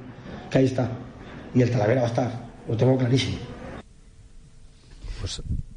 Que 0.51 0.59
ahí 0.59 0.67
está. 0.67 0.89
Y 1.55 1.63
el 1.63 1.71
Talavera 1.71 2.03
va 2.03 2.07
a 2.07 2.11
estar. 2.11 2.31
Lo 2.69 2.77
tengo 2.77 2.97
clarísimo. 2.97 3.39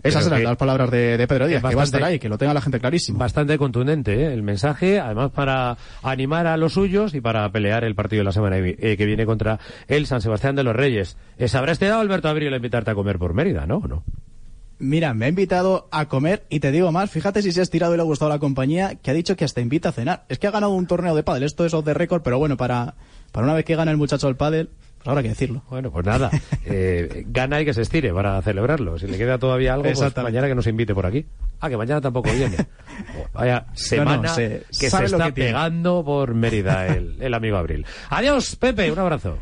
Esas 0.10 0.28
eran 0.28 0.40
que- 0.40 0.46
las 0.46 0.58
palabras 0.58 0.92
de, 0.92 1.18
de 1.18 1.28
Pedro 1.28 1.48
Díaz, 1.48 1.62
que 1.64 1.70
que 1.70 1.76
va 1.76 1.82
a 1.82 1.84
estar 1.86 2.00
bastante- 2.02 2.14
ahí, 2.14 2.20
que 2.20 2.30
lo 2.30 2.38
tenga 2.38 2.54
la 2.54 2.62
gente 2.62 2.80
clarísimo. 2.80 3.18
Bastante 3.20 3.58
contundente 3.58 4.14
¿eh? 4.14 4.34
el 4.34 4.44
mensaje, 4.44 5.00
además 5.00 5.32
para 5.32 5.78
animar 6.04 6.48
a 6.48 6.58
los 6.58 6.74
suyos 6.74 7.14
y 7.14 7.22
para 7.22 7.50
pelear 7.52 7.84
el 7.84 7.96
partido 7.96 8.20
de 8.22 8.26
la 8.26 8.32
semana 8.32 8.58
eh, 8.58 8.96
que 8.98 9.06
viene 9.06 9.26
contra 9.26 9.60
el 9.88 10.06
San 10.08 10.22
Sebastián 10.22 10.56
de 10.56 10.64
los 10.64 10.76
Reyes. 10.76 11.18
Eh, 11.38 11.48
¿Se 11.48 11.58
habrá 11.58 11.72
estrenado 11.72 12.02
Alberto 12.02 12.28
Abril 12.30 12.54
a 12.54 12.58
invitarte 12.58 12.92
a 12.92 12.96
comer 12.96 13.18
por 13.20 13.34
Mérida, 13.34 13.66
no? 13.66 13.78
¿O 13.78 13.88
no? 13.88 14.04
Mira, 14.78 15.14
me 15.14 15.26
ha 15.26 15.30
invitado 15.30 15.88
a 15.90 16.08
comer 16.10 16.44
y 16.50 16.60
te 16.60 16.70
digo 16.72 16.92
más, 16.92 17.10
fíjate 17.10 17.42
si 17.42 17.54
se 17.54 17.62
ha 17.62 17.64
estirado 17.64 17.94
y 17.94 17.96
le 17.98 18.02
ha 18.02 18.06
gustado 18.06 18.28
la 18.28 18.40
compañía, 18.40 18.96
que 18.96 19.10
ha 19.10 19.14
dicho 19.14 19.38
que 19.38 19.46
hasta 19.46 19.62
invita 19.62 19.90
a 19.90 19.92
cenar. 19.94 20.26
Es 20.28 20.38
que 20.38 20.48
ha 20.48 20.52
ganado 20.52 20.74
un 20.74 20.86
torneo 20.86 21.16
de 21.16 21.24
pádel, 21.24 21.44
esto 21.44 21.66
es 21.66 21.74
off 21.74 21.86
the 21.86 21.94
record, 21.94 22.24
pero 22.24 22.40
bueno, 22.40 22.58
para, 22.58 22.96
para 23.32 23.46
una 23.46 23.54
vez 23.54 23.64
que 23.64 23.76
gana 23.78 23.92
el 23.92 23.98
muchacho 23.98 24.28
el 24.28 24.36
pádel, 24.36 24.70
pues 25.06 25.12
habrá 25.12 25.22
que 25.22 25.30
decirlo. 25.30 25.62
Bueno, 25.70 25.92
pues 25.92 26.06
nada, 26.06 26.32
eh, 26.66 27.24
gana 27.28 27.62
y 27.62 27.66
que 27.66 27.74
se 27.74 27.84
estire 27.84 28.12
para 28.12 28.42
celebrarlo. 28.42 28.98
Si 28.98 29.06
le 29.08 29.18
queda 29.18 29.38
todavía 29.38 29.74
algo, 29.76 29.84
pues 29.92 30.18
mañana 30.18 30.48
que 30.48 30.56
nos 30.56 30.66
invite 30.68 30.96
por 30.96 31.06
aquí. 31.06 31.26
Ah, 31.60 31.70
que 31.70 31.78
mañana 31.78 32.02
tampoco 32.02 32.30
viene. 32.32 32.58
Oh, 33.18 33.28
Vaya 33.34 33.66
semana 33.74 34.30
se- 34.30 34.64
que 34.80 34.90
se 34.90 35.04
está 35.04 35.26
que 35.26 35.34
pegando 35.34 36.02
por 36.06 36.34
Mérida 36.34 36.88
el, 36.88 37.18
el 37.22 37.34
amigo 37.34 37.58
Abril. 37.58 37.86
Adiós, 38.10 38.56
Pepe, 38.56 38.90
un 38.90 39.00
abrazo. 39.00 39.38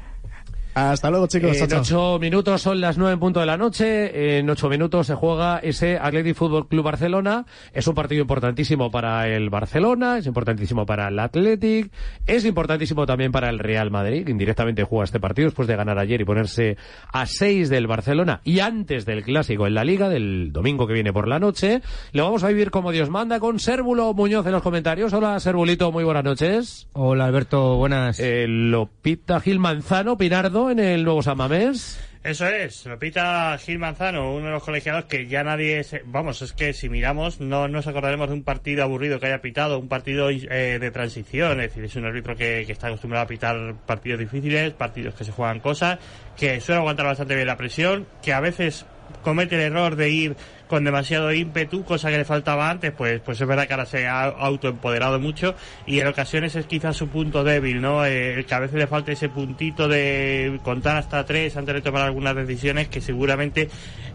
Hasta 0.73 1.09
luego, 1.09 1.27
chicos. 1.27 1.51
En 1.57 1.67
chao, 1.67 1.67
chao. 1.67 1.81
ocho 1.81 2.19
minutos 2.19 2.61
son 2.61 2.81
las 2.81 2.97
nueve 2.97 3.13
en 3.13 3.19
punto 3.19 3.39
de 3.39 3.45
la 3.45 3.57
noche. 3.57 4.39
En 4.39 4.49
ocho 4.49 4.69
minutos 4.69 5.07
se 5.07 5.15
juega 5.15 5.59
ese 5.59 5.97
Athletic 5.97 6.35
Fútbol 6.35 6.67
Club 6.67 6.83
Barcelona. 6.83 7.45
Es 7.73 7.87
un 7.87 7.95
partido 7.95 8.21
importantísimo 8.21 8.91
para 8.91 9.27
el 9.27 9.49
Barcelona, 9.49 10.17
es 10.17 10.25
importantísimo 10.25 10.85
para 10.85 11.07
el 11.09 11.19
Athletic, 11.19 11.91
es 12.25 12.45
importantísimo 12.45 13.05
también 13.05 13.31
para 13.31 13.49
el 13.49 13.59
Real 13.59 13.91
Madrid, 13.91 14.27
indirectamente 14.27 14.83
juega 14.83 15.05
este 15.05 15.19
partido 15.19 15.47
después 15.47 15.67
de 15.67 15.75
ganar 15.75 15.99
ayer 15.99 16.21
y 16.21 16.25
ponerse 16.25 16.77
a 17.11 17.25
seis 17.25 17.69
del 17.69 17.87
Barcelona 17.87 18.41
y 18.43 18.59
antes 18.59 19.05
del 19.05 19.23
clásico 19.23 19.67
en 19.67 19.75
la 19.75 19.83
Liga 19.83 20.09
del 20.09 20.51
domingo 20.51 20.87
que 20.87 20.93
viene 20.93 21.13
por 21.13 21.27
la 21.27 21.39
noche. 21.39 21.81
Lo 22.11 22.23
vamos 22.23 22.43
a 22.43 22.47
vivir 22.47 22.71
como 22.71 22.91
Dios 22.91 23.09
manda 23.09 23.39
con 23.39 23.59
Sérvulo 23.59 24.13
Muñoz 24.13 24.45
en 24.45 24.51
los 24.53 24.61
comentarios. 24.61 25.13
Hola, 25.13 25.39
Sérvulito, 25.39 25.91
muy 25.91 26.03
buenas 26.03 26.23
noches. 26.23 26.87
Hola 26.93 27.25
Alberto, 27.25 27.75
buenas. 27.77 28.19
Eh, 28.19 28.45
lo 28.47 28.89
pita 29.01 29.39
Gil 29.39 29.59
Manzano, 29.59 30.17
Pinardo, 30.17 30.62
en 30.71 30.79
el 30.79 31.03
nuevo 31.03 31.21
San 31.23 31.37
Mamés. 31.37 31.99
Eso 32.23 32.47
es, 32.47 32.85
lo 32.85 32.97
pita 32.97 33.57
Gil 33.57 33.79
Manzano, 33.79 34.33
uno 34.33 34.45
de 34.45 34.51
los 34.53 34.63
colegiados 34.63 35.05
que 35.05 35.27
ya 35.27 35.43
nadie... 35.43 35.83
se- 35.83 36.03
Vamos, 36.05 36.41
es 36.41 36.53
que 36.53 36.71
si 36.71 36.87
miramos 36.87 37.41
no 37.41 37.67
nos 37.67 37.85
acordaremos 37.85 38.29
de 38.29 38.33
un 38.35 38.43
partido 38.43 38.81
aburrido 38.83 39.19
que 39.19 39.25
haya 39.25 39.41
pitado, 39.41 39.77
un 39.77 39.89
partido 39.89 40.29
eh, 40.29 40.77
de 40.79 40.91
transición, 40.91 41.59
es 41.59 41.67
decir, 41.69 41.83
es 41.83 41.95
un 41.97 42.05
árbitro 42.05 42.37
que, 42.37 42.63
que 42.65 42.71
está 42.71 42.87
acostumbrado 42.87 43.25
a 43.25 43.27
pitar 43.27 43.75
partidos 43.85 44.19
difíciles, 44.21 44.71
partidos 44.71 45.15
que 45.15 45.25
se 45.25 45.33
juegan 45.33 45.59
cosas, 45.59 45.99
que 46.37 46.61
suele 46.61 46.79
aguantar 46.79 47.07
bastante 47.07 47.35
bien 47.35 47.47
la 47.47 47.57
presión, 47.57 48.07
que 48.23 48.31
a 48.31 48.39
veces 48.39 48.85
comete 49.21 49.55
el 49.55 49.61
error 49.61 49.95
de 49.95 50.09
ir 50.09 50.35
con 50.67 50.83
demasiado 50.83 51.31
ímpetu, 51.31 51.83
cosa 51.83 52.09
que 52.09 52.17
le 52.17 52.25
faltaba 52.25 52.69
antes, 52.69 52.91
pues, 52.91 53.21
pues 53.21 53.39
es 53.39 53.47
verdad 53.47 53.67
que 53.67 53.73
ahora 53.73 53.85
se 53.85 54.07
ha 54.07 54.23
autoempoderado 54.23 55.19
mucho 55.19 55.53
y 55.85 55.99
en 55.99 56.07
ocasiones 56.07 56.55
es 56.55 56.65
quizás 56.65 56.97
su 56.97 57.09
punto 57.09 57.43
débil, 57.43 57.79
¿no? 57.79 58.03
Eh, 58.05 58.43
que 58.47 58.55
a 58.55 58.59
veces 58.59 58.77
le 58.77 58.87
falta 58.87 59.11
ese 59.11 59.29
puntito 59.29 59.87
de 59.87 60.59
contar 60.63 60.97
hasta 60.97 61.25
tres 61.25 61.55
antes 61.57 61.75
de 61.75 61.81
tomar 61.81 62.01
algunas 62.01 62.35
decisiones 62.35 62.87
que 62.87 63.01
seguramente, 63.01 63.69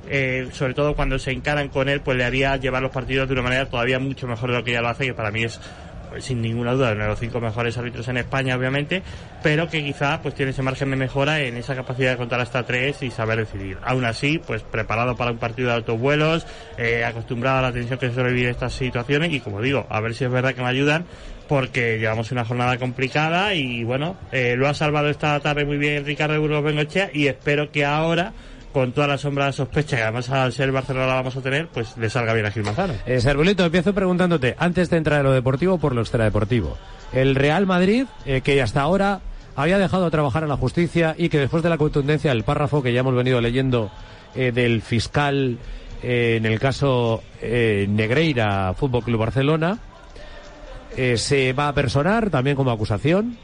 eh, 0.08 0.48
sobre 0.52 0.74
todo 0.74 0.96
cuando 0.96 1.18
se 1.20 1.30
encaran 1.30 1.68
con 1.68 1.88
él, 1.88 2.00
pues 2.00 2.16
le 2.16 2.24
haría 2.24 2.56
llevar 2.56 2.82
los 2.82 2.90
partidos 2.90 3.28
de 3.28 3.34
una 3.34 3.42
manera 3.42 3.66
todavía 3.66 4.00
mucho 4.00 4.26
mejor 4.26 4.50
de 4.50 4.56
lo 4.56 4.64
que 4.64 4.72
ya 4.72 4.82
lo 4.82 4.88
hace, 4.88 5.06
que 5.06 5.14
para 5.14 5.30
mí 5.30 5.44
es 5.44 5.60
sin 6.18 6.40
ninguna 6.42 6.72
duda 6.72 6.92
uno 6.92 7.02
de 7.02 7.08
los 7.08 7.18
cinco 7.18 7.40
mejores 7.40 7.76
árbitros 7.78 8.08
en 8.08 8.18
España, 8.18 8.56
obviamente, 8.56 9.02
pero 9.42 9.68
que 9.68 9.84
quizá 9.84 10.20
pues 10.22 10.34
tiene 10.34 10.50
ese 10.50 10.62
margen 10.62 10.90
de 10.90 10.96
mejora 10.96 11.40
en 11.40 11.56
esa 11.56 11.74
capacidad 11.74 12.12
de 12.12 12.16
contar 12.16 12.40
hasta 12.40 12.64
tres 12.64 13.02
y 13.02 13.10
saber 13.10 13.38
decidir. 13.38 13.78
Aún 13.82 14.04
así, 14.04 14.38
pues 14.38 14.62
preparado 14.62 15.16
para 15.16 15.30
un 15.30 15.38
partido 15.38 15.68
de 15.68 15.74
altos 15.74 15.98
vuelos, 15.98 16.46
eh, 16.76 17.04
acostumbrado 17.04 17.58
a 17.58 17.62
la 17.62 17.72
tensión 17.72 17.98
que 17.98 18.08
se 18.08 18.14
suele 18.14 18.32
vivir 18.32 18.48
estas 18.48 18.72
situaciones 18.72 19.32
y 19.32 19.40
como 19.40 19.60
digo, 19.60 19.86
a 19.88 20.00
ver 20.00 20.14
si 20.14 20.24
es 20.24 20.30
verdad 20.30 20.54
que 20.54 20.62
me 20.62 20.68
ayudan 20.68 21.04
porque 21.48 21.98
llevamos 21.98 22.30
una 22.30 22.44
jornada 22.44 22.76
complicada 22.78 23.54
y 23.54 23.82
bueno, 23.82 24.16
eh, 24.32 24.54
lo 24.56 24.68
ha 24.68 24.74
salvado 24.74 25.08
esta 25.08 25.40
tarde 25.40 25.64
muy 25.64 25.78
bien 25.78 26.04
Ricardo 26.04 26.38
Burgos 26.40 26.62
Bengochea 26.62 27.10
y 27.12 27.26
espero 27.26 27.72
que 27.72 27.84
ahora 27.84 28.32
con 28.72 28.92
toda 28.92 29.06
la 29.06 29.18
sombra 29.18 29.46
de 29.46 29.52
sospecha 29.52 29.96
que 29.96 30.02
además 30.02 30.28
al 30.30 30.52
ser 30.52 30.72
Barcelona 30.72 31.06
la 31.06 31.14
vamos 31.14 31.36
a 31.36 31.40
tener, 31.40 31.68
pues 31.68 31.96
le 31.96 32.10
salga 32.10 32.32
bien 32.34 32.46
a 32.46 32.50
Gil 32.50 32.64
Manzano. 32.64 32.94
Eh, 33.06 33.20
empiezo 33.24 33.94
preguntándote, 33.94 34.54
antes 34.58 34.90
de 34.90 34.96
entrar 34.96 35.20
a 35.20 35.22
lo 35.22 35.32
deportivo, 35.32 35.78
por 35.78 35.94
lo 35.94 36.02
extradeportivo. 36.02 36.76
El 37.12 37.34
Real 37.34 37.66
Madrid, 37.66 38.06
eh, 38.26 38.42
que 38.42 38.60
hasta 38.60 38.82
ahora 38.82 39.20
había 39.56 39.78
dejado 39.78 40.04
de 40.04 40.10
trabajar 40.10 40.42
en 40.42 40.50
la 40.50 40.56
justicia 40.56 41.14
y 41.18 41.28
que 41.28 41.38
después 41.38 41.62
de 41.62 41.70
la 41.70 41.78
contundencia 41.78 42.30
del 42.30 42.44
párrafo 42.44 42.82
que 42.82 42.92
ya 42.92 43.00
hemos 43.00 43.14
venido 43.14 43.40
leyendo 43.40 43.90
eh, 44.34 44.52
del 44.52 44.82
fiscal 44.82 45.58
eh, 46.02 46.36
en 46.36 46.46
el 46.46 46.60
caso 46.60 47.22
Negreira 47.42 48.72
Fútbol 48.74 49.02
Club 49.02 49.20
Barcelona, 49.20 49.78
se 51.14 51.52
va 51.52 51.68
a 51.68 51.74
personar 51.74 52.30
también 52.30 52.56
como 52.56 52.70
acusación. 52.70 53.36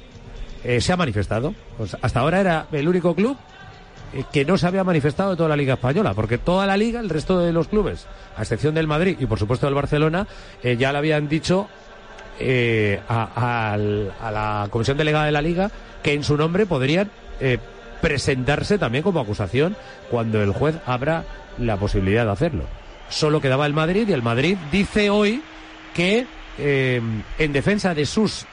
Se 0.79 0.93
ha 0.93 0.97
manifestado. 0.97 1.55
Pues 1.77 1.97
hasta 2.01 2.21
ahora 2.21 2.41
era 2.41 2.67
el 2.73 2.89
único 2.89 3.15
club 3.15 3.37
que 4.33 4.45
no 4.45 4.57
se 4.57 4.67
había 4.67 4.85
manifestado 4.85 5.31
de 5.31 5.37
toda 5.37 5.49
la 5.49 5.57
Liga 5.57 5.75
Española, 5.75 6.15
porque 6.15 6.39
toda 6.39 6.67
la 6.67 6.77
Liga, 6.77 7.01
el 7.01 7.11
resto 7.11 7.39
de 7.39 7.53
los 7.53 7.69
clubes, 7.69 8.07
a 8.37 8.43
excepción 8.43 8.75
del 8.75 8.87
Madrid 8.87 9.17
y 9.19 9.27
por 9.27 9.39
supuesto 9.39 9.67
del 9.67 9.75
Barcelona, 9.75 10.27
eh, 10.63 10.77
ya 10.77 10.93
le 10.93 10.99
habían 10.99 11.29
dicho 11.29 11.69
eh, 12.39 13.01
a, 13.09 13.77
la 13.79 14.67
Comisión 14.71 14.97
Delegada 14.97 15.27
de 15.27 15.33
la 15.33 15.43
Liga 15.43 15.71
que 16.03 16.15
en 16.15 16.25
su 16.25 16.37
nombre 16.37 16.67
podrían 16.67 17.11
eh, 17.41 17.59
presentarse 18.01 18.77
también 18.77 19.05
como 19.05 19.21
acusación 19.21 19.77
cuando 20.11 20.43
el 20.43 20.53
juez 20.53 20.77
abra 20.85 21.25
la 21.59 21.77
posibilidad 21.77 22.25
de 22.25 22.33
hacerlo. 22.33 22.65
Solo 23.09 23.41
quedaba 23.41 23.67
el 23.67 23.73
Madrid 23.73 24.09
y 24.09 24.13
el 24.13 24.23
Madrid 24.23 24.57
dice 24.73 25.11
hoy 25.11 25.43
que 25.95 26.27
eh, 26.59 27.01
en 27.39 27.53
defensa 27.53 27.95
de 27.95 28.05
sus 28.05 28.47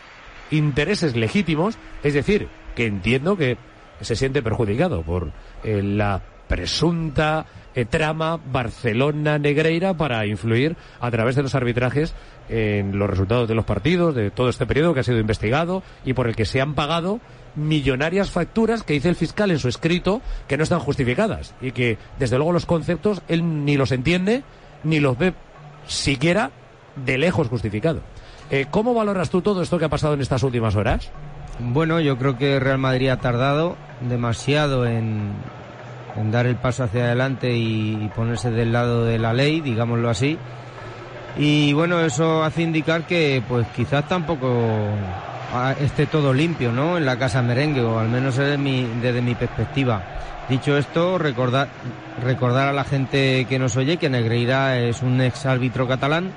intereses 0.52 1.16
legítimos, 1.16 1.76
es 2.04 2.14
decir, 2.14 2.48
que 2.76 2.86
entiendo 2.86 3.36
que 3.36 3.58
se 4.02 4.16
siente 4.16 4.42
perjudicado 4.42 5.02
por 5.02 5.32
eh, 5.64 5.82
la 5.82 6.22
presunta 6.48 7.46
eh, 7.74 7.86
trama 7.86 8.38
Barcelona-Negreira 8.38 9.94
para 9.94 10.26
influir 10.26 10.76
a 11.00 11.10
través 11.10 11.36
de 11.36 11.44
los 11.44 11.56
arbitrajes 11.56 12.14
en 12.50 13.00
los 13.00 13.10
resultados 13.10 13.48
de 13.48 13.56
los 13.56 13.64
partidos, 13.64 14.14
de 14.14 14.32
todo 14.32 14.50
este 14.50 14.66
periodo 14.66 14.94
que 14.94 15.00
ha 15.00 15.04
sido 15.04 15.20
investigado 15.20 15.82
y 16.04 16.14
por 16.14 16.28
el 16.28 16.36
que 16.36 16.46
se 16.46 16.60
han 16.60 16.76
pagado 16.76 17.22
millonarias 17.56 18.30
facturas 18.30 18.84
que 18.84 18.94
dice 18.94 19.10
el 19.10 19.16
fiscal 19.16 19.52
en 19.52 19.60
su 19.60 19.70
escrito 19.70 20.22
que 20.48 20.58
no 20.58 20.64
están 20.64 20.80
justificadas 20.80 21.56
y 21.62 21.72
que 21.72 21.98
desde 22.20 22.38
luego 22.38 22.52
los 22.52 22.66
conceptos 22.66 23.22
él 23.28 23.66
ni 23.66 23.78
los 23.78 23.92
entiende 23.92 24.44
ni 24.84 25.00
los 25.00 25.18
ve 25.18 25.34
siquiera 25.88 26.52
de 27.06 27.18
lejos 27.18 27.48
justificado. 27.48 28.02
Eh, 28.50 28.66
¿Cómo 28.70 28.94
valoras 28.94 29.30
tú 29.30 29.42
todo 29.42 29.62
esto 29.62 29.80
que 29.80 29.86
ha 29.86 29.90
pasado 29.90 30.14
en 30.14 30.22
estas 30.22 30.44
últimas 30.44 30.76
horas? 30.76 31.10
Bueno, 31.64 32.00
yo 32.00 32.18
creo 32.18 32.38
que 32.38 32.60
Real 32.60 32.80
Madrid 32.80 33.10
ha 33.10 33.18
tardado 33.18 33.78
demasiado 34.02 34.88
en, 34.88 35.32
dar 36.32 36.48
el 36.48 36.56
paso 36.56 36.84
hacia 36.84 37.06
adelante 37.06 37.56
y, 37.56 37.98
y 38.02 38.12
ponerse 38.16 38.50
del 38.50 38.72
lado 38.72 39.06
de 39.06 39.20
la 39.20 39.34
ley, 39.34 39.62
digámoslo 39.62 40.10
así. 40.10 40.38
Y 41.38 41.72
bueno, 41.74 42.02
eso 42.02 42.44
hace 42.44 42.64
indicar 42.64 43.06
que 43.06 43.44
pues 43.48 43.68
quizás 43.76 44.08
tampoco 44.08 44.48
ah, 45.54 45.76
esté 45.80 46.08
todo 46.08 46.34
limpio, 46.34 46.72
¿no? 46.72 46.98
En 46.98 47.06
la 47.06 47.18
casa 47.18 47.42
merengue, 47.42 47.82
o 47.82 48.00
al 48.00 48.10
menos 48.10 48.38
desde 48.38 48.58
mi, 48.58 48.86
desde 49.02 49.22
mi 49.22 49.36
perspectiva. 49.36 50.04
Dicho 50.50 50.76
esto, 50.76 51.18
recordar, 51.18 51.70
recordar 52.24 52.68
a 52.68 52.74
la 52.74 52.84
gente 52.84 53.46
que 53.48 53.60
nos 53.60 53.78
oye 53.78 53.98
que 53.98 54.10
Negreira 54.10 54.80
es 54.80 55.02
un 55.02 55.22
ex 55.22 55.46
árbitro 55.46 55.88
catalán 55.88 56.32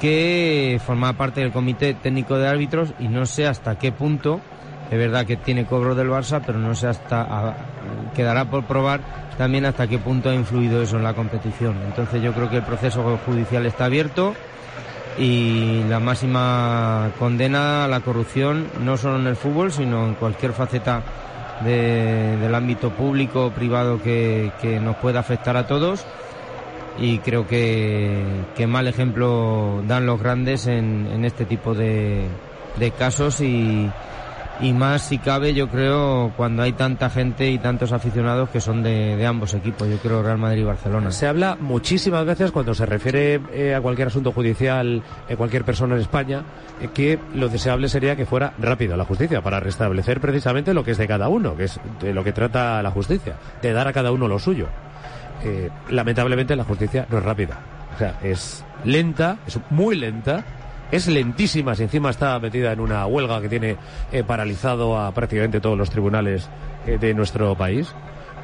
que 0.00 0.80
forma 0.84 1.12
parte 1.12 1.40
del 1.40 1.52
comité 1.52 1.94
técnico 1.94 2.36
de 2.36 2.48
árbitros 2.48 2.94
y 2.98 3.08
no 3.08 3.26
sé 3.26 3.46
hasta 3.46 3.78
qué 3.78 3.92
punto, 3.92 4.40
es 4.90 4.98
verdad 4.98 5.26
que 5.26 5.36
tiene 5.36 5.64
cobro 5.64 5.94
del 5.94 6.08
Barça, 6.08 6.42
pero 6.44 6.58
no 6.58 6.74
sé 6.74 6.88
hasta, 6.88 7.54
quedará 8.14 8.44
por 8.44 8.64
probar 8.64 9.00
también 9.38 9.64
hasta 9.64 9.86
qué 9.86 9.98
punto 9.98 10.30
ha 10.30 10.34
influido 10.34 10.82
eso 10.82 10.96
en 10.96 11.04
la 11.04 11.14
competición. 11.14 11.76
Entonces 11.86 12.22
yo 12.22 12.32
creo 12.32 12.50
que 12.50 12.58
el 12.58 12.62
proceso 12.62 13.18
judicial 13.26 13.66
está 13.66 13.86
abierto 13.86 14.34
y 15.18 15.82
la 15.88 16.00
máxima 16.00 17.10
condena 17.18 17.84
a 17.84 17.88
la 17.88 18.00
corrupción 18.00 18.66
no 18.84 18.96
solo 18.96 19.18
en 19.18 19.26
el 19.26 19.36
fútbol, 19.36 19.72
sino 19.72 20.06
en 20.06 20.14
cualquier 20.14 20.52
faceta 20.52 21.02
de- 21.64 22.36
del 22.40 22.54
ámbito 22.54 22.90
público 22.90 23.46
o 23.46 23.50
privado 23.50 24.00
que, 24.02 24.50
nos 24.82 24.96
pueda 24.96 25.20
afectar 25.20 25.56
a 25.56 25.66
todos 25.66 26.04
y 26.98 27.18
creo 27.18 27.46
que, 27.46 28.44
mal 28.68 28.86
ejemplo 28.86 29.82
dan 29.86 30.06
los 30.06 30.20
grandes 30.20 30.66
en, 30.66 31.08
en 31.12 31.24
este 31.24 31.44
tipo 31.44 31.74
de, 31.74 32.26
de 32.78 32.90
casos 32.92 33.40
y, 33.40 33.90
y 34.60 34.72
más 34.72 35.02
si 35.02 35.18
cabe 35.18 35.54
yo 35.54 35.68
creo 35.68 36.32
cuando 36.36 36.62
hay 36.62 36.72
tanta 36.72 37.10
gente 37.10 37.50
y 37.50 37.58
tantos 37.58 37.92
aficionados 37.92 38.48
que 38.50 38.60
son 38.60 38.82
de, 38.82 39.16
de 39.16 39.26
ambos 39.26 39.54
equipos, 39.54 39.88
yo 39.88 39.98
creo 39.98 40.22
Real 40.22 40.38
Madrid 40.38 40.62
y 40.62 40.64
Barcelona. 40.64 41.10
Se 41.10 41.26
habla 41.26 41.56
muchísimas 41.60 42.24
veces 42.24 42.50
cuando 42.50 42.74
se 42.74 42.86
refiere 42.86 43.40
eh, 43.52 43.74
a 43.74 43.80
cualquier 43.80 44.08
asunto 44.08 44.32
judicial, 44.32 45.02
eh, 45.28 45.36
cualquier 45.36 45.64
persona 45.64 45.94
en 45.94 46.00
España, 46.00 46.42
eh, 46.80 46.88
que 46.94 47.18
lo 47.34 47.48
deseable 47.48 47.88
sería 47.88 48.16
que 48.16 48.26
fuera 48.26 48.54
rápido 48.58 48.96
la 48.96 49.04
justicia 49.04 49.42
para 49.42 49.60
restablecer 49.60 50.20
precisamente 50.20 50.74
lo 50.74 50.84
que 50.84 50.92
es 50.92 50.98
de 50.98 51.08
cada 51.08 51.28
uno, 51.28 51.56
que 51.56 51.64
es 51.64 51.80
de 52.00 52.14
lo 52.14 52.22
que 52.24 52.32
trata 52.32 52.82
la 52.82 52.90
justicia, 52.90 53.36
de 53.60 53.72
dar 53.72 53.88
a 53.88 53.92
cada 53.92 54.12
uno 54.12 54.28
lo 54.28 54.38
suyo. 54.38 54.68
Eh, 55.42 55.68
lamentablemente 55.90 56.56
la 56.56 56.64
justicia 56.64 57.06
no 57.10 57.18
es 57.18 57.24
rápida, 57.24 57.58
o 57.94 57.98
sea, 57.98 58.18
es 58.22 58.64
lenta, 58.84 59.36
es 59.46 59.58
muy 59.70 59.96
lenta, 59.96 60.44
es 60.94 61.08
lentísima 61.08 61.74
si 61.74 61.82
encima 61.82 62.10
está 62.10 62.38
metida 62.38 62.72
en 62.72 62.78
una 62.78 63.04
huelga 63.06 63.40
que 63.40 63.48
tiene 63.48 63.76
eh, 64.12 64.22
paralizado 64.22 64.96
a 64.96 65.12
prácticamente 65.12 65.60
todos 65.60 65.76
los 65.76 65.90
tribunales 65.90 66.48
eh, 66.86 66.98
de 66.98 67.14
nuestro 67.14 67.56
país. 67.56 67.92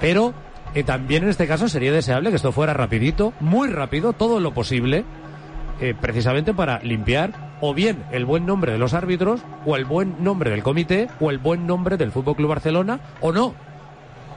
Pero 0.01 0.35
eh, 0.75 0.83
también 0.83 1.23
en 1.23 1.29
este 1.29 1.47
caso 1.47 1.69
sería 1.69 1.93
deseable 1.93 2.31
que 2.31 2.37
esto 2.37 2.51
fuera 2.51 2.75
rapidito, 2.75 3.33
muy 3.39 3.69
rápido, 3.69 4.13
todo 4.13 4.41
lo 4.41 4.53
posible, 4.53 5.05
precisamente 6.03 6.53
para 6.53 6.79
limpiar 6.81 7.33
o 7.63 7.73
bien 7.73 8.05
el 8.13 8.27
buen 8.27 8.45
nombre 8.45 8.73
de 8.73 8.79
los 8.79 8.93
árbitros, 8.93 9.41
o 9.65 9.77
el 9.77 9.87
buen 9.87 10.23
nombre 10.23 10.51
del 10.51 10.63
comité, 10.63 11.09
o 11.21 11.31
el 11.31 11.39
buen 11.39 11.67
nombre 11.67 11.97
del 11.97 12.13
Fútbol 12.13 12.37
Club 12.37 12.51
Barcelona, 12.51 13.01
o 13.23 13.33
no. 13.33 13.55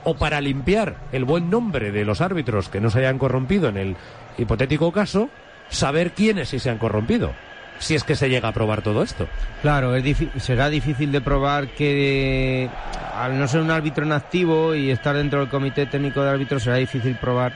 O 0.06 0.16
para 0.16 0.40
limpiar 0.40 0.96
el 1.12 1.26
buen 1.26 1.50
nombre 1.50 1.92
de 1.92 2.06
los 2.06 2.22
árbitros 2.22 2.70
que 2.70 2.80
no 2.80 2.90
se 2.90 3.00
hayan 3.00 3.18
corrompido 3.18 3.68
en 3.68 3.76
el 3.76 3.98
hipotético 4.38 4.94
caso, 4.94 5.28
saber 5.68 6.14
quiénes 6.14 6.48
sí 6.48 6.60
se 6.60 6.70
han 6.70 6.78
corrompido. 6.78 7.34
Si 7.84 7.96
es 7.96 8.06
que 8.06 8.16
se 8.16 8.30
llega 8.30 8.48
a 8.48 8.54
probar 8.54 8.82
todo 8.82 9.04
esto. 9.04 9.28
Claro, 9.62 9.94
es 9.96 10.18
será 10.38 10.70
difícil 10.70 11.12
de 11.12 11.20
probar 11.20 11.68
que 11.68 12.70
al 13.14 13.38
no 13.38 13.46
ser 13.48 13.60
un 13.60 13.72
árbitro 13.72 14.06
en 14.06 14.14
activo 14.14 14.74
y 14.74 14.90
estar 14.90 15.16
dentro 15.18 15.42
del 15.42 15.50
comité 15.50 15.86
técnico 15.86 16.24
de 16.24 16.30
árbitros 16.30 16.64
será 16.64 16.78
difícil 16.78 17.16
probar, 17.16 17.52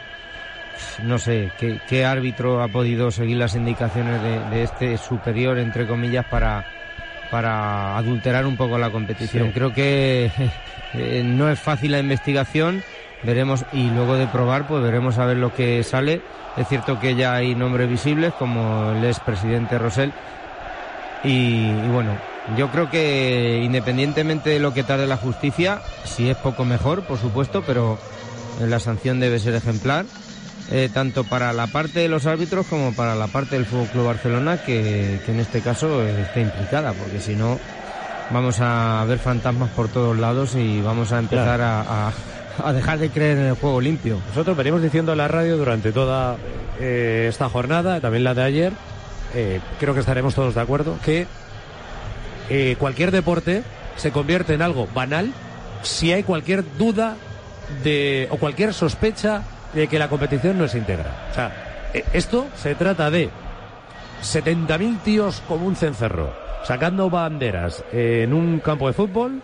no 1.03 1.17
sé, 1.17 1.51
qué, 1.57 1.79
qué 1.87 2.03
árbitro 2.03 2.61
ha 2.61 2.67
podido 2.67 3.09
seguir 3.09 3.37
las 3.37 3.55
indicaciones 3.55 4.21
de, 4.21 4.39
de 4.49 4.63
este 4.63 4.97
superior, 4.97 5.57
entre 5.59 5.87
comillas, 5.87 6.25
para, 6.25 6.65
para 7.31 7.97
adulterar 7.97 8.45
un 8.45 8.57
poco 8.57 8.77
la 8.77 8.89
competición. 8.89 9.47
Sí. 9.47 9.53
Creo 9.53 9.73
que 9.73 10.29
eh, 10.93 11.23
no 11.25 11.49
es 11.49 11.57
fácil 11.57 11.93
la 11.93 11.99
investigación, 11.99 12.83
veremos 13.23 13.65
y 13.73 13.89
luego 13.89 14.15
de 14.15 14.27
probar 14.27 14.67
pues 14.67 14.81
veremos 14.83 15.17
a 15.17 15.25
ver 15.25 15.37
lo 15.37 15.53
que 15.53 15.83
sale. 15.83 16.21
Es 16.55 16.67
cierto 16.67 16.99
que 16.99 17.15
ya 17.15 17.35
hay 17.35 17.55
nombres 17.55 17.89
visibles 17.89 18.33
como 18.33 18.91
el 18.91 19.03
expresidente 19.05 19.77
Rosell 19.77 20.11
y, 21.23 21.29
y 21.69 21.87
bueno, 21.91 22.11
yo 22.57 22.69
creo 22.69 22.89
que 22.89 23.61
independientemente 23.63 24.49
de 24.51 24.59
lo 24.59 24.73
que 24.73 24.83
tarde 24.83 25.07
la 25.07 25.17
justicia, 25.17 25.79
si 26.05 26.29
es 26.29 26.37
poco 26.37 26.65
mejor, 26.65 27.01
por 27.03 27.17
supuesto, 27.19 27.63
pero 27.65 27.97
la 28.61 28.79
sanción 28.79 29.19
debe 29.19 29.39
ser 29.39 29.53
ejemplar, 29.55 30.05
eh, 30.71 30.89
tanto 30.93 31.23
para 31.23 31.53
la 31.53 31.67
parte 31.67 31.99
de 31.99 32.07
los 32.09 32.25
árbitros 32.25 32.65
como 32.67 32.93
para 32.93 33.15
la 33.15 33.27
parte 33.27 33.55
del 33.55 33.65
Fútbol 33.65 33.87
Club 33.87 34.05
Barcelona, 34.05 34.57
que, 34.57 35.19
que 35.25 35.31
en 35.31 35.39
este 35.39 35.61
caso 35.61 36.01
eh, 36.03 36.21
está 36.21 36.39
implicada, 36.39 36.93
porque 36.93 37.19
si 37.19 37.35
no 37.35 37.59
vamos 38.31 38.59
a 38.61 39.03
ver 39.07 39.19
fantasmas 39.19 39.69
por 39.71 39.89
todos 39.89 40.17
lados 40.17 40.55
y 40.55 40.81
vamos 40.81 41.11
a 41.11 41.19
empezar 41.19 41.61
a, 41.61 41.81
a- 42.07 42.13
a 42.63 42.73
dejar 42.73 42.99
de 42.99 43.09
creer 43.09 43.37
en 43.37 43.45
el 43.45 43.55
juego 43.55 43.81
limpio. 43.81 44.19
Nosotros 44.29 44.55
venimos 44.57 44.81
diciendo 44.81 45.11
en 45.11 45.17
la 45.19 45.27
radio 45.27 45.57
durante 45.57 45.91
toda 45.91 46.37
eh, 46.79 47.27
esta 47.29 47.49
jornada, 47.49 47.99
también 48.01 48.23
la 48.23 48.33
de 48.33 48.43
ayer, 48.43 48.73
eh, 49.33 49.59
creo 49.79 49.93
que 49.93 49.99
estaremos 49.99 50.35
todos 50.35 50.55
de 50.55 50.61
acuerdo, 50.61 50.97
que 51.03 51.27
eh, 52.49 52.75
cualquier 52.79 53.11
deporte 53.11 53.63
se 53.95 54.11
convierte 54.11 54.53
en 54.53 54.61
algo 54.61 54.87
banal 54.93 55.33
si 55.81 56.13
hay 56.13 56.23
cualquier 56.23 56.63
duda 56.77 57.15
de 57.83 58.27
o 58.31 58.37
cualquier 58.37 58.73
sospecha 58.73 59.43
de 59.73 59.87
que 59.87 59.99
la 59.99 60.09
competición 60.09 60.57
no 60.57 60.65
es 60.65 60.75
íntegra. 60.75 61.27
O 61.31 61.33
sea, 61.33 61.89
eh, 61.93 62.03
esto 62.13 62.47
se 62.55 62.75
trata 62.75 63.11
de 63.11 63.29
70.000 64.23 65.01
tíos 65.01 65.43
como 65.47 65.65
un 65.65 65.75
cencerro, 65.75 66.33
sacando 66.63 67.09
banderas 67.09 67.83
en 67.91 68.33
un 68.33 68.59
campo 68.59 68.87
de 68.87 68.93
fútbol 68.93 69.41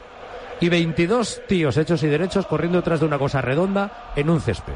y 0.60 0.70
22 0.70 1.42
tíos 1.48 1.78
hechos 1.78 2.04
y 2.04 2.08
derechos 2.08 2.46
corriendo 2.46 2.80
detrás 2.80 3.00
de 3.00 3.06
una 3.06 3.18
cosa 3.18 3.42
redonda 3.42 4.12
en 4.16 4.30
un 4.30 4.42
césped, 4.42 4.74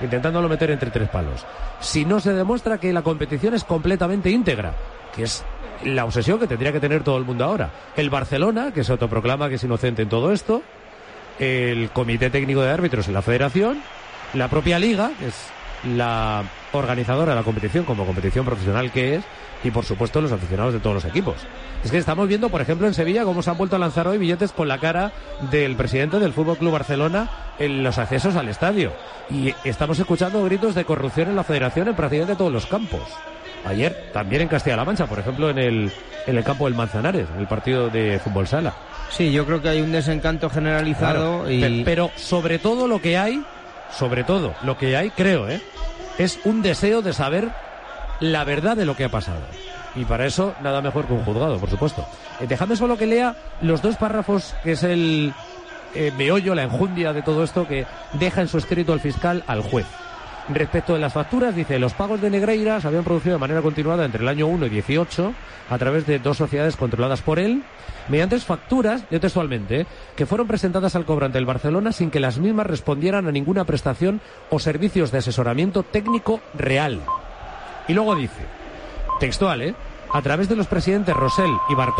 intentándolo 0.00 0.48
meter 0.48 0.70
entre 0.70 0.90
tres 0.90 1.08
palos. 1.08 1.44
Si 1.80 2.04
no 2.04 2.20
se 2.20 2.32
demuestra 2.32 2.78
que 2.78 2.92
la 2.92 3.02
competición 3.02 3.54
es 3.54 3.64
completamente 3.64 4.30
íntegra, 4.30 4.74
que 5.14 5.24
es 5.24 5.44
la 5.84 6.04
obsesión 6.04 6.38
que 6.38 6.46
tendría 6.46 6.72
que 6.72 6.80
tener 6.80 7.02
todo 7.02 7.18
el 7.18 7.24
mundo 7.24 7.44
ahora. 7.44 7.70
El 7.96 8.10
Barcelona, 8.10 8.72
que 8.72 8.84
se 8.84 8.92
autoproclama 8.92 9.48
que 9.48 9.56
es 9.56 9.64
inocente 9.64 10.02
en 10.02 10.08
todo 10.08 10.32
esto, 10.32 10.62
el 11.38 11.90
Comité 11.90 12.30
Técnico 12.30 12.62
de 12.62 12.70
Árbitros 12.70 13.08
en 13.08 13.14
la 13.14 13.22
Federación, 13.22 13.82
la 14.34 14.48
propia 14.48 14.78
Liga, 14.78 15.10
que 15.18 15.26
es 15.28 15.34
la 15.84 16.42
organizadora 16.72 17.32
de 17.32 17.36
la 17.38 17.44
competición 17.44 17.84
como 17.84 18.06
competición 18.06 18.44
profesional 18.44 18.90
que 18.92 19.16
es 19.16 19.24
y 19.64 19.70
por 19.70 19.84
supuesto 19.84 20.20
los 20.20 20.32
aficionados 20.32 20.72
de 20.72 20.80
todos 20.80 20.94
los 20.94 21.04
equipos. 21.04 21.36
Es 21.84 21.90
que 21.90 21.98
estamos 21.98 22.26
viendo, 22.28 22.48
por 22.48 22.60
ejemplo, 22.60 22.86
en 22.86 22.94
Sevilla 22.94 23.24
cómo 23.24 23.42
se 23.42 23.50
han 23.50 23.58
vuelto 23.58 23.76
a 23.76 23.78
lanzar 23.78 24.06
hoy 24.08 24.18
billetes 24.18 24.52
con 24.52 24.68
la 24.68 24.78
cara 24.78 25.12
del 25.50 25.76
presidente 25.76 26.18
del 26.18 26.32
Fútbol 26.32 26.56
Club 26.58 26.72
Barcelona 26.72 27.28
en 27.58 27.82
los 27.84 27.98
accesos 27.98 28.34
al 28.36 28.48
estadio. 28.48 28.92
Y 29.30 29.54
estamos 29.64 29.98
escuchando 29.98 30.42
gritos 30.44 30.74
de 30.74 30.84
corrupción 30.84 31.28
en 31.28 31.36
la 31.36 31.44
federación 31.44 31.88
en 31.88 31.94
prácticamente 31.94 32.36
todos 32.36 32.52
los 32.52 32.66
campos. 32.66 33.02
Ayer 33.64 34.10
también 34.12 34.42
en 34.42 34.48
Castilla-La 34.48 34.84
Mancha, 34.84 35.06
por 35.06 35.20
ejemplo, 35.20 35.48
en 35.50 35.58
el, 35.58 35.92
en 36.26 36.36
el 36.36 36.42
campo 36.42 36.64
del 36.64 36.74
Manzanares, 36.74 37.28
en 37.32 37.40
el 37.40 37.46
partido 37.46 37.88
de 37.90 38.18
fútbol 38.18 38.48
sala. 38.48 38.74
Sí, 39.10 39.30
yo 39.30 39.46
creo 39.46 39.62
que 39.62 39.68
hay 39.68 39.80
un 39.80 39.92
desencanto 39.92 40.50
generalizado 40.50 41.42
Claro, 41.44 41.50
y 41.50 41.60
pe- 41.60 41.82
Pero 41.84 42.10
sobre 42.16 42.58
todo 42.58 42.88
lo 42.88 43.00
que 43.00 43.16
hay, 43.18 43.40
sobre 43.98 44.24
todo 44.24 44.54
lo 44.62 44.78
que 44.78 44.96
hay, 44.96 45.10
creo, 45.10 45.48
¿eh? 45.48 45.60
es 46.18 46.40
un 46.44 46.62
deseo 46.62 47.02
de 47.02 47.12
saber 47.12 47.50
la 48.20 48.44
verdad 48.44 48.76
de 48.76 48.84
lo 48.84 48.96
que 48.96 49.04
ha 49.04 49.08
pasado. 49.08 49.40
Y 49.94 50.04
para 50.04 50.26
eso, 50.26 50.54
nada 50.62 50.80
mejor 50.80 51.06
que 51.06 51.12
un 51.12 51.24
juzgado, 51.24 51.58
por 51.58 51.68
supuesto. 51.68 52.06
Eh, 52.40 52.46
dejadme 52.46 52.76
solo 52.76 52.96
que 52.96 53.06
lea 53.06 53.34
los 53.60 53.82
dos 53.82 53.96
párrafos 53.96 54.54
que 54.62 54.72
es 54.72 54.82
el 54.82 55.34
eh, 55.94 56.12
meollo, 56.16 56.54
la 56.54 56.62
enjundia 56.62 57.12
de 57.12 57.22
todo 57.22 57.44
esto 57.44 57.66
que 57.68 57.86
deja 58.14 58.40
en 58.40 58.48
su 58.48 58.58
escrito 58.58 58.94
el 58.94 59.00
fiscal 59.00 59.44
al 59.46 59.62
juez. 59.62 59.86
Respecto 60.54 60.92
de 60.92 61.00
las 61.00 61.12
facturas, 61.12 61.54
dice, 61.54 61.78
los 61.78 61.94
pagos 61.94 62.20
de 62.20 62.28
Negreira 62.28 62.80
se 62.80 62.86
habían 62.86 63.04
producido 63.04 63.36
de 63.36 63.40
manera 63.40 63.62
continuada 63.62 64.04
entre 64.04 64.22
el 64.22 64.28
año 64.28 64.46
1 64.46 64.66
y 64.66 64.68
18 64.68 65.32
a 65.70 65.78
través 65.78 66.06
de 66.06 66.18
dos 66.18 66.36
sociedades 66.36 66.76
controladas 66.76 67.22
por 67.22 67.38
él, 67.38 67.62
mediante 68.08 68.38
facturas, 68.38 69.04
yo 69.10 69.18
textualmente, 69.18 69.86
que 70.14 70.26
fueron 70.26 70.46
presentadas 70.46 70.94
al 70.94 71.06
cobrante 71.06 71.38
del 71.38 71.46
Barcelona 71.46 71.92
sin 71.92 72.10
que 72.10 72.20
las 72.20 72.38
mismas 72.38 72.66
respondieran 72.66 73.26
a 73.26 73.32
ninguna 73.32 73.64
prestación 73.64 74.20
o 74.50 74.58
servicios 74.58 75.10
de 75.10 75.18
asesoramiento 75.18 75.84
técnico 75.84 76.40
real. 76.54 77.00
Y 77.88 77.94
luego 77.94 78.14
dice, 78.14 78.44
textual, 79.20 79.62
¿eh? 79.62 79.74
A 80.12 80.20
través 80.20 80.48
de 80.50 80.56
los 80.56 80.66
presidentes 80.66 81.16
Rosell 81.16 81.50
y 81.70 81.74
Bartolomé, 81.74 81.90